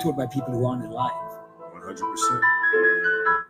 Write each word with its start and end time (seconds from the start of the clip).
mentored 0.00 0.16
by 0.16 0.26
people 0.26 0.52
who 0.52 0.66
aren't 0.66 0.84
alive. 0.84 1.10
100%. 1.74 3.49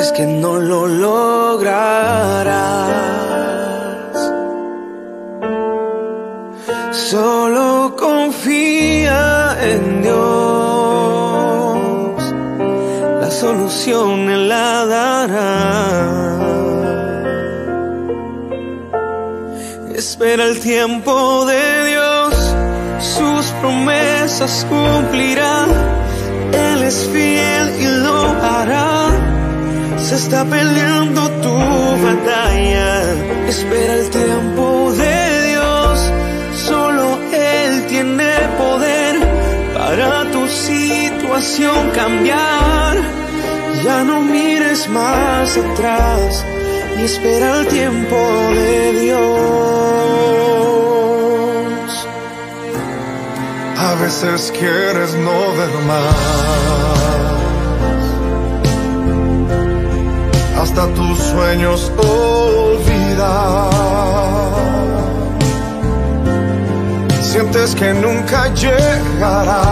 crees 0.00 0.12
que 0.12 0.26
no 0.26 0.58
lo 0.58 0.86
lograrás. 0.86 1.76
Solo 6.92 7.94
confía 7.98 9.56
en 9.60 10.02
Dios, 10.02 10.16
la 13.20 13.30
solución 13.30 14.30
Él 14.30 14.48
la 14.48 14.86
dará. 14.86 15.58
Espera 19.94 20.44
el 20.44 20.60
tiempo 20.60 21.44
de 21.44 21.86
Dios, 21.90 22.54
sus 23.00 23.46
promesas 23.60 24.66
cumplirá. 24.70 25.66
Él 26.52 26.82
es 26.84 27.06
fiel 27.12 27.66
y 27.80 27.86
lo 28.02 28.18
hará 28.42 28.99
se 30.10 30.16
está 30.16 30.44
peleando 30.44 31.30
tu 31.44 31.56
batalla. 32.06 32.88
Espera 33.46 33.94
el 33.94 34.10
tiempo 34.10 34.92
de 35.02 35.48
Dios, 35.50 36.12
solo 36.66 37.04
Él 37.32 37.86
tiene 37.86 38.32
poder 38.58 39.14
para 39.78 40.28
tu 40.32 40.48
situación 40.48 41.90
cambiar. 41.94 42.96
Ya 43.84 44.02
no 44.02 44.20
mires 44.22 44.88
más 44.88 45.56
atrás 45.56 46.44
y 46.98 47.02
espera 47.04 47.60
el 47.60 47.68
tiempo 47.68 48.16
de 48.58 48.92
Dios. 49.02 49.20
A 53.78 53.94
veces 54.02 54.52
quieres 54.58 55.14
no 55.14 55.38
ver 55.58 55.74
más. 55.86 57.29
hasta 60.70 60.86
tus 60.94 61.18
sueños 61.18 61.90
olvidar. 61.96 63.70
Sientes 67.20 67.74
que 67.74 67.92
nunca 67.94 68.46
llegará. 68.54 69.62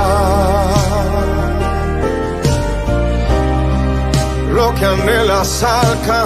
Lo 4.52 4.74
que 4.74 4.84
anhelas 4.86 5.62
alcanzar. 5.62 6.18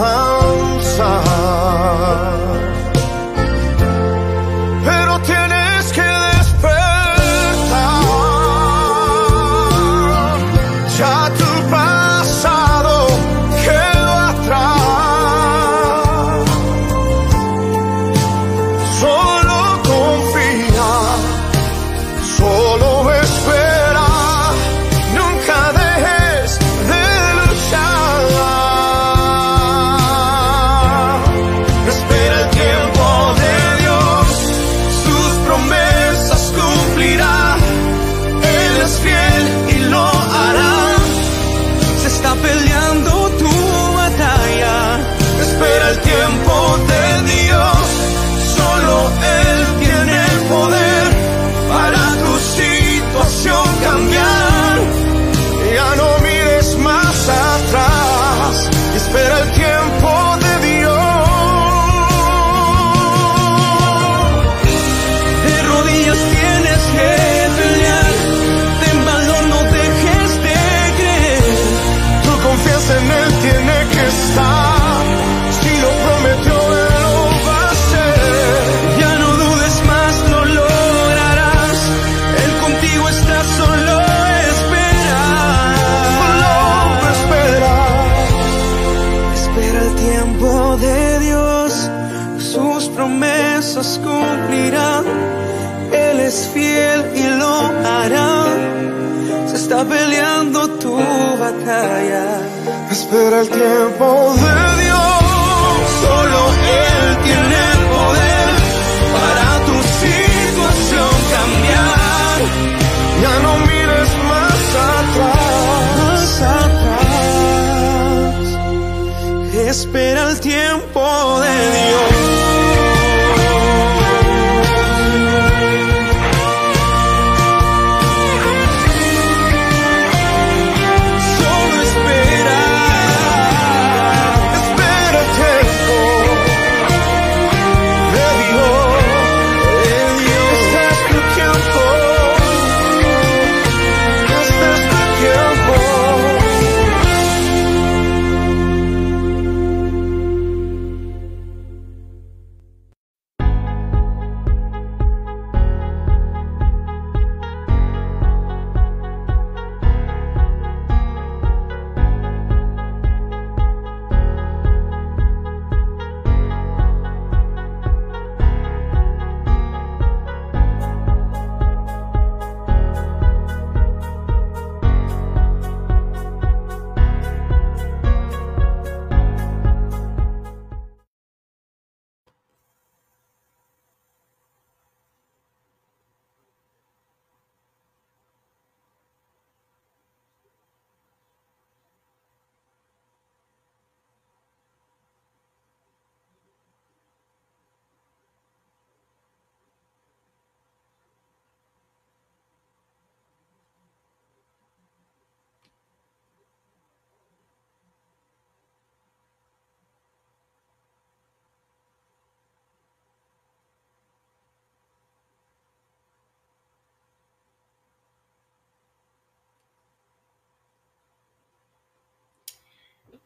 Era 103.15 103.41
el 103.41 103.51
tiempo 103.51 104.35
de 104.37 104.83
Dios. 104.83 105.22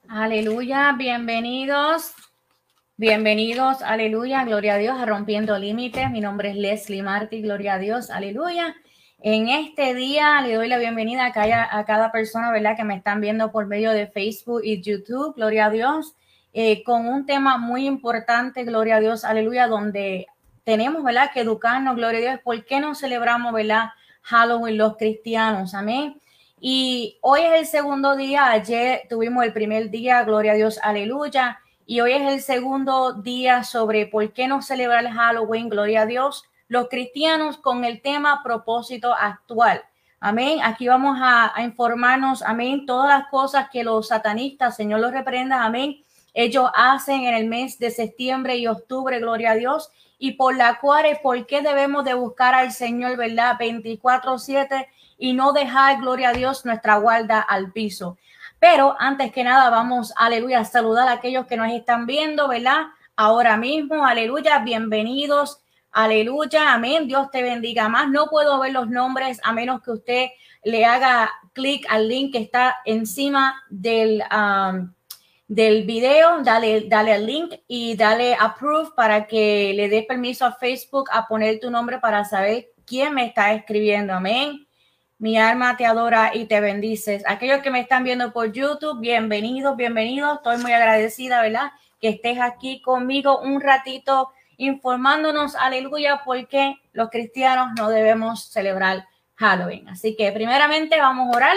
Aleluya, 0.08 0.94
bienvenidos. 0.96 2.14
Bienvenidos, 2.96 3.82
aleluya, 3.82 4.44
gloria 4.44 4.74
a 4.74 4.78
Dios, 4.78 5.00
a 5.00 5.04
Rompiendo 5.04 5.58
Límites. 5.58 6.10
Mi 6.10 6.20
nombre 6.20 6.50
es 6.50 6.56
Leslie 6.56 7.02
Martí, 7.02 7.42
gloria 7.42 7.74
a 7.74 7.78
Dios, 7.78 8.10
aleluya. 8.10 8.76
En 9.20 9.48
este 9.48 9.94
día 9.94 10.40
le 10.42 10.54
doy 10.54 10.68
la 10.68 10.78
bienvenida 10.78 11.26
a 11.26 11.32
cada, 11.32 11.76
a 11.76 11.84
cada 11.84 12.12
persona, 12.12 12.52
¿verdad?, 12.52 12.76
que 12.76 12.84
me 12.84 12.94
están 12.94 13.20
viendo 13.20 13.50
por 13.50 13.66
medio 13.66 13.90
de 13.90 14.06
Facebook 14.06 14.60
y 14.62 14.80
YouTube, 14.80 15.34
gloria 15.34 15.66
a 15.66 15.70
Dios, 15.70 16.14
eh, 16.52 16.84
con 16.84 17.08
un 17.08 17.26
tema 17.26 17.58
muy 17.58 17.86
importante, 17.86 18.62
gloria 18.64 18.96
a 18.96 19.00
Dios, 19.00 19.24
aleluya, 19.24 19.66
donde 19.66 20.28
tenemos, 20.62 21.02
¿verdad?, 21.02 21.30
que 21.34 21.40
educarnos, 21.40 21.96
gloria 21.96 22.18
a 22.18 22.22
Dios, 22.22 22.40
¿por 22.44 22.64
qué 22.64 22.78
no 22.78 22.94
celebramos, 22.94 23.52
¿verdad?, 23.52 23.90
Halloween 24.22 24.78
los 24.78 24.96
cristianos, 24.96 25.74
amén. 25.74 26.20
Y 26.58 27.18
hoy 27.20 27.42
es 27.42 27.52
el 27.52 27.66
segundo 27.66 28.16
día, 28.16 28.50
ayer 28.50 29.02
tuvimos 29.10 29.44
el 29.44 29.52
primer 29.52 29.90
día, 29.90 30.22
gloria 30.24 30.52
a 30.52 30.54
Dios, 30.54 30.78
aleluya. 30.82 31.60
Y 31.84 32.00
hoy 32.00 32.12
es 32.12 32.32
el 32.32 32.40
segundo 32.40 33.12
día 33.12 33.62
sobre 33.62 34.06
por 34.06 34.32
qué 34.32 34.48
no 34.48 34.62
celebrar 34.62 35.04
el 35.04 35.12
Halloween, 35.12 35.68
gloria 35.68 36.02
a 36.02 36.06
Dios, 36.06 36.44
los 36.68 36.88
cristianos 36.88 37.58
con 37.58 37.84
el 37.84 38.00
tema 38.00 38.42
propósito 38.42 39.14
actual. 39.14 39.82
Amén. 40.18 40.60
Aquí 40.64 40.88
vamos 40.88 41.18
a, 41.20 41.52
informarnos, 41.62 42.42
amén, 42.42 42.86
todas 42.86 43.18
las 43.18 43.28
cosas 43.28 43.68
que 43.70 43.84
los 43.84 44.08
satanistas, 44.08 44.76
Señor 44.76 45.00
los 45.00 45.12
reprenda, 45.12 45.62
amén, 45.62 46.02
ellos 46.32 46.70
hacen 46.74 47.24
en 47.24 47.34
el 47.34 47.46
mes 47.46 47.78
de 47.78 47.90
septiembre 47.90 48.56
y 48.56 48.66
octubre, 48.66 49.18
gloria 49.20 49.52
a 49.52 49.54
Dios, 49.56 49.90
y 50.18 50.32
por 50.32 50.56
la 50.56 50.80
cual 50.80 51.06
por 51.22 51.46
qué 51.46 51.60
debemos 51.60 52.04
de 52.04 52.14
buscar 52.14 52.54
al 52.54 52.72
Señor, 52.72 53.18
¿verdad? 53.18 53.58
24-7 53.58 54.86
y 55.18 55.32
no 55.32 55.52
dejar, 55.52 56.00
gloria 56.00 56.30
a 56.30 56.32
Dios, 56.32 56.64
nuestra 56.64 56.96
guarda 56.96 57.40
al 57.40 57.72
piso. 57.72 58.18
Pero 58.58 58.96
antes 58.98 59.32
que 59.32 59.44
nada, 59.44 59.70
vamos, 59.70 60.12
aleluya, 60.16 60.64
saludar 60.64 61.08
a 61.08 61.12
aquellos 61.12 61.46
que 61.46 61.56
nos 61.56 61.70
están 61.72 62.06
viendo, 62.06 62.48
¿verdad? 62.48 62.86
Ahora 63.14 63.56
mismo, 63.56 64.04
aleluya, 64.04 64.58
bienvenidos, 64.60 65.60
aleluya, 65.92 66.72
amén, 66.72 67.06
Dios 67.06 67.30
te 67.30 67.42
bendiga 67.42 67.88
más. 67.88 68.08
No 68.08 68.26
puedo 68.26 68.58
ver 68.60 68.72
los 68.72 68.88
nombres 68.88 69.40
a 69.44 69.52
menos 69.52 69.82
que 69.82 69.90
usted 69.90 70.26
le 70.64 70.84
haga 70.84 71.30
clic 71.52 71.86
al 71.88 72.08
link 72.08 72.32
que 72.32 72.38
está 72.38 72.76
encima 72.84 73.62
del, 73.70 74.22
um, 74.30 74.92
del 75.48 75.84
video, 75.84 76.42
dale, 76.42 76.86
dale 76.88 77.12
al 77.12 77.24
link 77.24 77.54
y 77.68 77.94
dale 77.96 78.34
approve 78.34 78.90
para 78.96 79.26
que 79.26 79.72
le 79.74 79.88
dé 79.88 80.02
permiso 80.02 80.44
a 80.44 80.52
Facebook 80.52 81.08
a 81.12 81.26
poner 81.28 81.60
tu 81.60 81.70
nombre 81.70 81.98
para 81.98 82.24
saber 82.24 82.70
quién 82.84 83.14
me 83.14 83.26
está 83.26 83.52
escribiendo, 83.52 84.12
amén. 84.12 84.65
Mi 85.18 85.38
alma 85.38 85.78
te 85.78 85.86
adora 85.86 86.32
y 86.34 86.44
te 86.44 86.60
bendices. 86.60 87.24
Aquellos 87.26 87.62
que 87.62 87.70
me 87.70 87.80
están 87.80 88.04
viendo 88.04 88.34
por 88.34 88.52
YouTube, 88.52 89.00
bienvenidos, 89.00 89.74
bienvenidos. 89.74 90.36
Estoy 90.36 90.58
muy 90.58 90.72
agradecida, 90.72 91.40
¿verdad? 91.40 91.72
Que 91.98 92.10
estés 92.10 92.38
aquí 92.38 92.82
conmigo 92.82 93.40
un 93.40 93.62
ratito 93.62 94.30
informándonos, 94.58 95.56
aleluya, 95.56 96.20
porque 96.22 96.74
los 96.92 97.08
cristianos 97.08 97.68
no 97.78 97.88
debemos 97.88 98.50
celebrar 98.50 99.06
Halloween. 99.36 99.88
Así 99.88 100.16
que 100.16 100.30
primeramente 100.32 101.00
vamos 101.00 101.34
a 101.34 101.36
orar. 101.38 101.56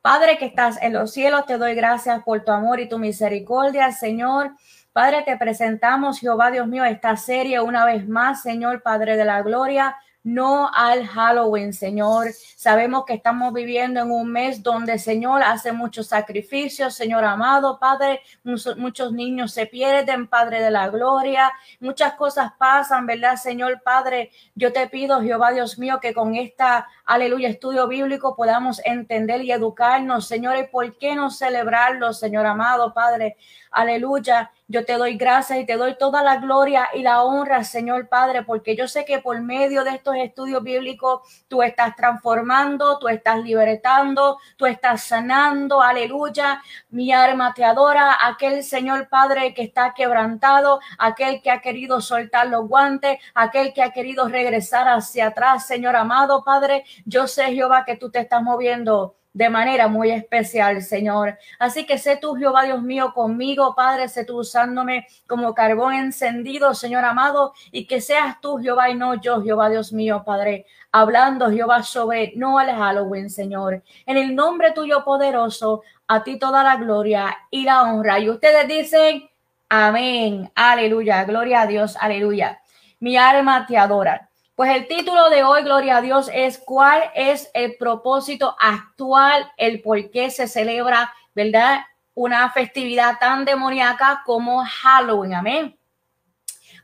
Padre 0.00 0.38
que 0.38 0.46
estás 0.46 0.80
en 0.80 0.92
los 0.92 1.12
cielos, 1.12 1.46
te 1.46 1.58
doy 1.58 1.74
gracias 1.74 2.22
por 2.22 2.44
tu 2.44 2.52
amor 2.52 2.78
y 2.78 2.88
tu 2.88 3.00
misericordia, 3.00 3.90
Señor. 3.90 4.52
Padre, 4.92 5.22
te 5.22 5.36
presentamos, 5.36 6.20
Jehová 6.20 6.52
Dios 6.52 6.68
mío, 6.68 6.84
esta 6.84 7.16
serie 7.16 7.60
una 7.60 7.84
vez 7.84 8.08
más, 8.08 8.42
Señor 8.42 8.82
Padre 8.82 9.16
de 9.16 9.24
la 9.24 9.42
Gloria 9.42 9.96
no 10.22 10.70
al 10.72 11.06
Halloween, 11.06 11.72
Señor. 11.72 12.28
Sabemos 12.56 13.04
que 13.06 13.14
estamos 13.14 13.52
viviendo 13.54 14.00
en 14.00 14.10
un 14.10 14.30
mes 14.30 14.62
donde, 14.62 14.98
Señor, 14.98 15.42
hace 15.42 15.72
muchos 15.72 16.08
sacrificios, 16.08 16.94
Señor 16.94 17.24
amado, 17.24 17.78
Padre. 17.78 18.20
Muchos, 18.42 19.12
niños 19.12 19.52
se 19.52 19.66
pierden, 19.66 20.28
Padre 20.28 20.60
de 20.60 20.70
la 20.70 20.88
gloria. 20.88 21.50
Muchas 21.80 22.14
cosas 22.14 22.52
pasan, 22.58 23.06
¿verdad, 23.06 23.36
Señor 23.36 23.82
Padre? 23.82 24.30
Yo 24.54 24.72
te 24.72 24.86
pido, 24.88 25.22
Jehová 25.22 25.52
Dios 25.52 25.78
mío, 25.78 25.98
que 26.00 26.12
con 26.12 26.34
esta, 26.34 26.86
aleluya, 27.06 27.48
estudio 27.48 27.88
bíblico 27.88 28.36
podamos 28.36 28.80
entender 28.84 29.42
y 29.42 29.52
educarnos, 29.52 30.26
Señor, 30.26 30.58
y 30.58 30.66
por 30.66 30.98
qué 30.98 31.14
no 31.14 31.30
celebrarlo, 31.30 32.12
Señor 32.12 32.46
amado, 32.46 32.92
Padre. 32.92 33.36
Aleluya. 33.70 34.50
Yo 34.66 34.84
te 34.84 34.94
doy 34.94 35.16
gracias 35.16 35.60
y 35.60 35.66
te 35.66 35.76
doy 35.76 35.96
toda 35.96 36.22
la 36.22 36.36
gloria 36.38 36.88
y 36.92 37.02
la 37.02 37.22
honra, 37.22 37.62
Señor 37.62 38.08
Padre, 38.08 38.42
porque 38.42 38.74
yo 38.74 38.88
sé 38.88 39.04
que 39.04 39.20
por 39.20 39.40
medio 39.40 39.84
de 39.84 39.90
estos 39.90 40.16
estudios 40.16 40.62
bíblicos 40.62 41.20
tú 41.48 41.62
estás 41.62 41.94
transformando, 41.94 42.98
tú 42.98 43.08
estás 43.08 43.38
libertando, 43.38 44.38
tú 44.56 44.66
estás 44.66 45.04
sanando. 45.04 45.82
Aleluya. 45.82 46.62
Mi 46.90 47.12
alma 47.12 47.54
te 47.54 47.64
adora. 47.64 48.16
Aquel 48.20 48.64
Señor 48.64 49.08
Padre 49.08 49.54
que 49.54 49.62
está 49.62 49.94
quebrantado, 49.94 50.80
aquel 50.98 51.40
que 51.40 51.52
ha 51.52 51.60
querido 51.60 52.00
soltar 52.00 52.48
los 52.48 52.66
guantes, 52.68 53.18
aquel 53.34 53.72
que 53.72 53.82
ha 53.82 53.90
querido 53.90 54.28
regresar 54.28 54.88
hacia 54.88 55.28
atrás, 55.28 55.66
Señor 55.66 55.94
amado 55.94 56.42
Padre. 56.44 56.84
Yo 57.04 57.28
sé, 57.28 57.52
Jehová, 57.54 57.84
que 57.84 57.96
tú 57.96 58.10
te 58.10 58.18
estás 58.18 58.42
moviendo 58.42 59.19
de 59.32 59.48
manera 59.48 59.88
muy 59.88 60.10
especial, 60.10 60.82
Señor. 60.82 61.38
Así 61.58 61.86
que 61.86 61.98
sé 61.98 62.16
tú, 62.16 62.34
Jehová 62.34 62.64
Dios 62.64 62.82
mío, 62.82 63.12
conmigo, 63.14 63.74
Padre, 63.76 64.08
sé 64.08 64.24
tú 64.24 64.38
usándome 64.38 65.06
como 65.26 65.54
carbón 65.54 65.94
encendido, 65.94 66.74
Señor 66.74 67.04
amado, 67.04 67.52
y 67.70 67.86
que 67.86 68.00
seas 68.00 68.40
tú, 68.40 68.58
Jehová, 68.58 68.90
y 68.90 68.94
no 68.94 69.20
yo, 69.20 69.42
Jehová 69.42 69.68
Dios 69.68 69.92
mío, 69.92 70.22
Padre, 70.24 70.66
hablando, 70.90 71.50
Jehová, 71.50 71.82
sobre 71.82 72.32
no 72.36 72.58
al 72.58 72.70
Halloween, 72.70 73.30
Señor. 73.30 73.82
En 74.06 74.16
el 74.16 74.34
nombre 74.34 74.72
tuyo 74.72 75.04
poderoso, 75.04 75.82
a 76.08 76.24
ti 76.24 76.38
toda 76.38 76.64
la 76.64 76.76
gloria 76.76 77.36
y 77.50 77.64
la 77.64 77.82
honra. 77.82 78.18
Y 78.18 78.28
ustedes 78.30 78.66
dicen, 78.66 79.30
amén, 79.68 80.50
aleluya, 80.56 81.24
gloria 81.24 81.62
a 81.62 81.66
Dios, 81.66 81.96
aleluya. 82.00 82.60
Mi 82.98 83.16
alma 83.16 83.64
te 83.66 83.78
adora. 83.78 84.29
Pues 84.60 84.76
el 84.76 84.88
título 84.88 85.30
de 85.30 85.42
hoy, 85.42 85.62
Gloria 85.62 85.96
a 85.96 86.00
Dios, 86.02 86.30
es 86.34 86.58
cuál 86.58 87.04
es 87.14 87.50
el 87.54 87.78
propósito 87.78 88.54
actual, 88.60 89.50
el 89.56 89.80
por 89.80 90.10
qué 90.10 90.28
se 90.28 90.46
celebra, 90.46 91.14
¿verdad? 91.34 91.80
Una 92.12 92.50
festividad 92.50 93.18
tan 93.18 93.46
demoníaca 93.46 94.20
como 94.26 94.62
Halloween. 94.62 95.32
Amén. 95.32 95.78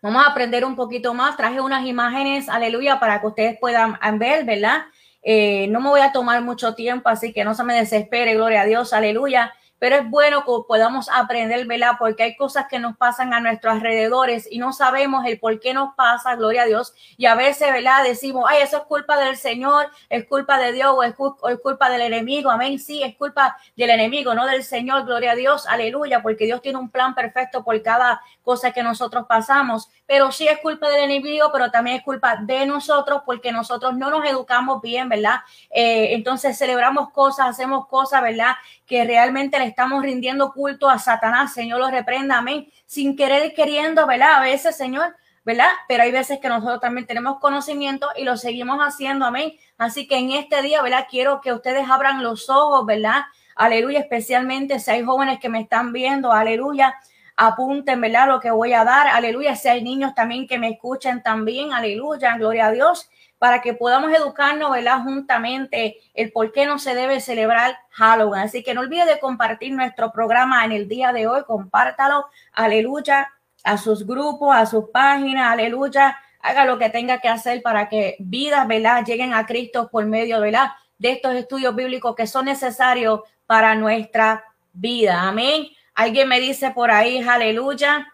Vamos 0.00 0.24
a 0.24 0.30
aprender 0.30 0.64
un 0.64 0.74
poquito 0.74 1.12
más. 1.12 1.36
Traje 1.36 1.60
unas 1.60 1.84
imágenes, 1.84 2.48
aleluya, 2.48 2.98
para 2.98 3.20
que 3.20 3.26
ustedes 3.26 3.58
puedan 3.60 3.98
ver, 4.18 4.46
¿verdad? 4.46 4.86
Eh, 5.20 5.66
no 5.68 5.82
me 5.82 5.90
voy 5.90 6.00
a 6.00 6.12
tomar 6.12 6.40
mucho 6.40 6.74
tiempo, 6.74 7.10
así 7.10 7.34
que 7.34 7.44
no 7.44 7.54
se 7.54 7.62
me 7.62 7.74
desespere, 7.74 8.36
gloria 8.36 8.62
a 8.62 8.64
Dios, 8.64 8.94
aleluya 8.94 9.52
pero 9.78 9.96
es 9.96 10.08
bueno 10.08 10.40
que 10.40 10.52
podamos 10.66 11.08
aprender, 11.10 11.66
¿verdad? 11.66 11.92
Porque 11.98 12.22
hay 12.22 12.36
cosas 12.36 12.66
que 12.68 12.78
nos 12.78 12.96
pasan 12.96 13.34
a 13.34 13.40
nuestros 13.40 13.74
alrededores 13.74 14.48
y 14.50 14.58
no 14.58 14.72
sabemos 14.72 15.24
el 15.26 15.38
por 15.38 15.60
qué 15.60 15.74
nos 15.74 15.94
pasa, 15.94 16.34
gloria 16.34 16.62
a 16.62 16.66
Dios. 16.66 16.94
Y 17.16 17.26
a 17.26 17.34
veces, 17.34 17.72
¿verdad? 17.72 18.02
Decimos, 18.04 18.46
ay, 18.48 18.62
eso 18.62 18.78
es 18.78 18.82
culpa 18.84 19.18
del 19.18 19.36
Señor, 19.36 19.90
es 20.08 20.26
culpa 20.26 20.58
de 20.58 20.72
Dios 20.72 20.94
o 20.96 21.02
es, 21.02 21.14
culpa 21.14 21.90
del 21.90 22.00
enemigo. 22.00 22.50
Amén. 22.50 22.78
Sí, 22.78 23.02
es 23.02 23.16
culpa 23.16 23.56
del 23.76 23.90
enemigo, 23.90 24.34
no 24.34 24.46
del 24.46 24.64
Señor, 24.64 25.04
gloria 25.04 25.32
a 25.32 25.34
Dios, 25.34 25.66
aleluya, 25.66 26.22
porque 26.22 26.46
Dios 26.46 26.62
tiene 26.62 26.78
un 26.78 26.90
plan 26.90 27.14
perfecto 27.14 27.62
por 27.62 27.80
cada 27.82 28.22
cosa 28.42 28.72
que 28.72 28.82
nosotros 28.82 29.26
pasamos. 29.28 29.90
Pero 30.06 30.32
sí 30.32 30.48
es 30.48 30.58
culpa 30.58 30.88
del 30.88 31.04
enemigo, 31.04 31.50
pero 31.52 31.70
también 31.70 31.98
es 31.98 32.02
culpa 32.02 32.36
de 32.36 32.64
nosotros 32.64 33.22
porque 33.26 33.52
nosotros 33.52 33.94
no 33.96 34.08
nos 34.08 34.24
educamos 34.24 34.80
bien, 34.80 35.08
¿verdad? 35.08 35.40
Eh, 35.70 36.14
entonces 36.14 36.56
celebramos 36.56 37.10
cosas, 37.10 37.48
hacemos 37.48 37.86
cosas, 37.88 38.22
¿verdad? 38.22 38.54
Que 38.86 39.04
realmente 39.04 39.56
estamos 39.66 40.02
rindiendo 40.02 40.52
culto 40.52 40.88
a 40.88 40.98
Satanás, 40.98 41.52
Señor 41.52 41.80
lo 41.80 41.90
reprenda, 41.90 42.38
amén, 42.38 42.68
sin 42.86 43.16
querer 43.16 43.54
queriendo, 43.54 44.06
¿verdad? 44.06 44.36
A 44.36 44.40
veces, 44.40 44.76
Señor, 44.76 45.14
¿verdad? 45.44 45.68
Pero 45.86 46.02
hay 46.02 46.12
veces 46.12 46.40
que 46.40 46.48
nosotros 46.48 46.80
también 46.80 47.06
tenemos 47.06 47.38
conocimiento 47.38 48.08
y 48.16 48.24
lo 48.24 48.36
seguimos 48.36 48.78
haciendo, 48.80 49.26
amén. 49.26 49.52
Así 49.78 50.08
que 50.08 50.18
en 50.18 50.32
este 50.32 50.62
día, 50.62 50.82
¿verdad? 50.82 51.06
Quiero 51.08 51.40
que 51.40 51.52
ustedes 51.52 51.88
abran 51.88 52.22
los 52.22 52.50
ojos, 52.50 52.84
¿verdad? 52.86 53.22
Aleluya, 53.54 54.00
especialmente 54.00 54.80
si 54.80 54.90
hay 54.90 55.04
jóvenes 55.04 55.38
que 55.38 55.48
me 55.48 55.60
están 55.60 55.92
viendo, 55.92 56.32
aleluya. 56.32 56.94
Apunten, 57.36 58.00
¿verdad? 58.00 58.28
Lo 58.28 58.40
que 58.40 58.50
voy 58.50 58.72
a 58.72 58.84
dar, 58.84 59.08
aleluya. 59.08 59.54
Si 59.56 59.68
hay 59.68 59.82
niños 59.82 60.14
también 60.14 60.46
que 60.46 60.58
me 60.58 60.70
escuchen 60.70 61.22
también, 61.22 61.72
aleluya, 61.72 62.36
gloria 62.36 62.66
a 62.66 62.72
Dios 62.72 63.10
para 63.38 63.60
que 63.60 63.74
podamos 63.74 64.12
educarnos, 64.12 64.70
¿verdad? 64.70 65.02
Juntamente 65.02 65.98
el 66.14 66.32
por 66.32 66.52
qué 66.52 66.66
no 66.66 66.78
se 66.78 66.94
debe 66.94 67.20
celebrar 67.20 67.76
Halloween. 67.90 68.42
Así 68.42 68.62
que 68.62 68.74
no 68.74 68.80
olvide 68.80 69.04
de 69.04 69.18
compartir 69.18 69.72
nuestro 69.72 70.10
programa 70.12 70.64
en 70.64 70.72
el 70.72 70.88
día 70.88 71.12
de 71.12 71.26
hoy, 71.26 71.44
compártalo, 71.44 72.26
aleluya, 72.52 73.30
a 73.64 73.76
sus 73.76 74.06
grupos, 74.06 74.54
a 74.54 74.64
sus 74.64 74.90
páginas, 74.90 75.52
aleluya, 75.52 76.16
haga 76.40 76.64
lo 76.64 76.78
que 76.78 76.88
tenga 76.88 77.20
que 77.20 77.28
hacer 77.28 77.62
para 77.62 77.88
que 77.88 78.16
vidas, 78.20 78.66
¿verdad? 78.68 79.04
Lleguen 79.04 79.34
a 79.34 79.44
Cristo 79.44 79.88
por 79.90 80.06
medio, 80.06 80.40
¿verdad? 80.40 80.68
De 80.98 81.12
estos 81.12 81.34
estudios 81.34 81.74
bíblicos 81.74 82.14
que 82.14 82.26
son 82.26 82.44
necesarios 82.46 83.20
para 83.46 83.74
nuestra 83.74 84.44
vida. 84.72 85.22
Amén. 85.22 85.66
Alguien 85.94 86.28
me 86.28 86.40
dice 86.40 86.70
por 86.70 86.90
ahí, 86.90 87.20
aleluya. 87.20 88.06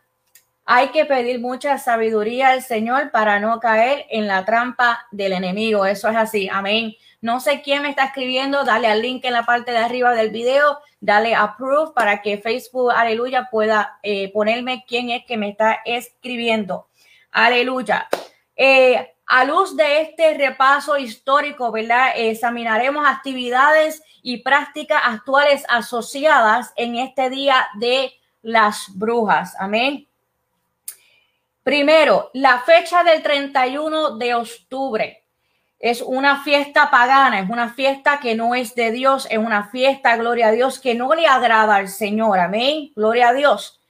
Hay 0.75 0.88
que 0.88 1.05
pedir 1.05 1.38
mucha 1.38 1.76
sabiduría 1.76 2.49
al 2.49 2.62
Señor 2.62 3.11
para 3.11 3.38
no 3.38 3.61
caer 3.61 4.07
en 4.09 4.26
la 4.26 4.47
trampa 4.47 5.07
del 5.11 5.35
enemigo. 5.35 5.85
Eso 5.85 6.09
es 6.09 6.17
así. 6.17 6.49
Amén. 6.50 6.95
No 7.21 7.41
sé 7.41 7.61
quién 7.61 7.83
me 7.83 7.91
está 7.91 8.05
escribiendo. 8.05 8.64
Dale 8.64 8.88
al 8.88 9.02
link 9.02 9.23
en 9.26 9.35
la 9.35 9.45
parte 9.45 9.73
de 9.73 9.76
arriba 9.76 10.14
del 10.14 10.31
video. 10.31 10.79
Dale 10.99 11.35
approve 11.35 11.93
para 11.95 12.23
que 12.23 12.38
Facebook, 12.38 12.91
aleluya, 12.91 13.50
pueda 13.50 13.99
eh, 14.02 14.33
ponerme 14.33 14.87
quién 14.88 15.11
es 15.11 15.26
que 15.26 15.37
me 15.37 15.50
está 15.50 15.81
escribiendo. 15.85 16.88
Aleluya. 17.33 18.09
Eh, 18.57 19.12
a 19.26 19.45
luz 19.45 19.76
de 19.76 20.00
este 20.00 20.33
repaso 20.38 20.97
histórico, 20.97 21.71
¿verdad? 21.71 22.12
Examinaremos 22.17 23.07
actividades 23.07 24.02
y 24.23 24.38
prácticas 24.38 25.02
actuales 25.05 25.67
asociadas 25.69 26.73
en 26.76 26.97
este 26.97 27.29
día 27.29 27.69
de 27.79 28.11
las 28.41 28.87
brujas. 28.95 29.55
Amén. 29.59 30.09
Primero, 31.62 32.31
la 32.35 32.61
fecha 32.61 33.04
del 33.04 33.23
31 33.23 34.16
de 34.16 34.35
octubre. 34.35 35.25
Es 35.78 36.00
una 36.00 36.42
fiesta 36.45 36.90
pagana, 36.90 37.40
es 37.40 37.50
una 37.50 37.75
fiesta 37.75 38.21
que 38.21 38.35
no 38.35 38.54
es 38.54 38.75
de 38.75 38.92
Dios, 38.92 39.26
es 39.31 39.38
una 39.38 39.69
fiesta, 39.71 40.16
gloria 40.16 40.49
a 40.49 40.52
Dios, 40.52 40.78
que 40.78 40.95
no 40.95 41.12
le 41.14 41.26
agrada 41.26 41.75
al 41.75 41.88
Señor, 41.88 42.38
amén, 42.38 42.92
gloria 42.95 43.31
a 43.31 43.33
Dios, 43.33 43.81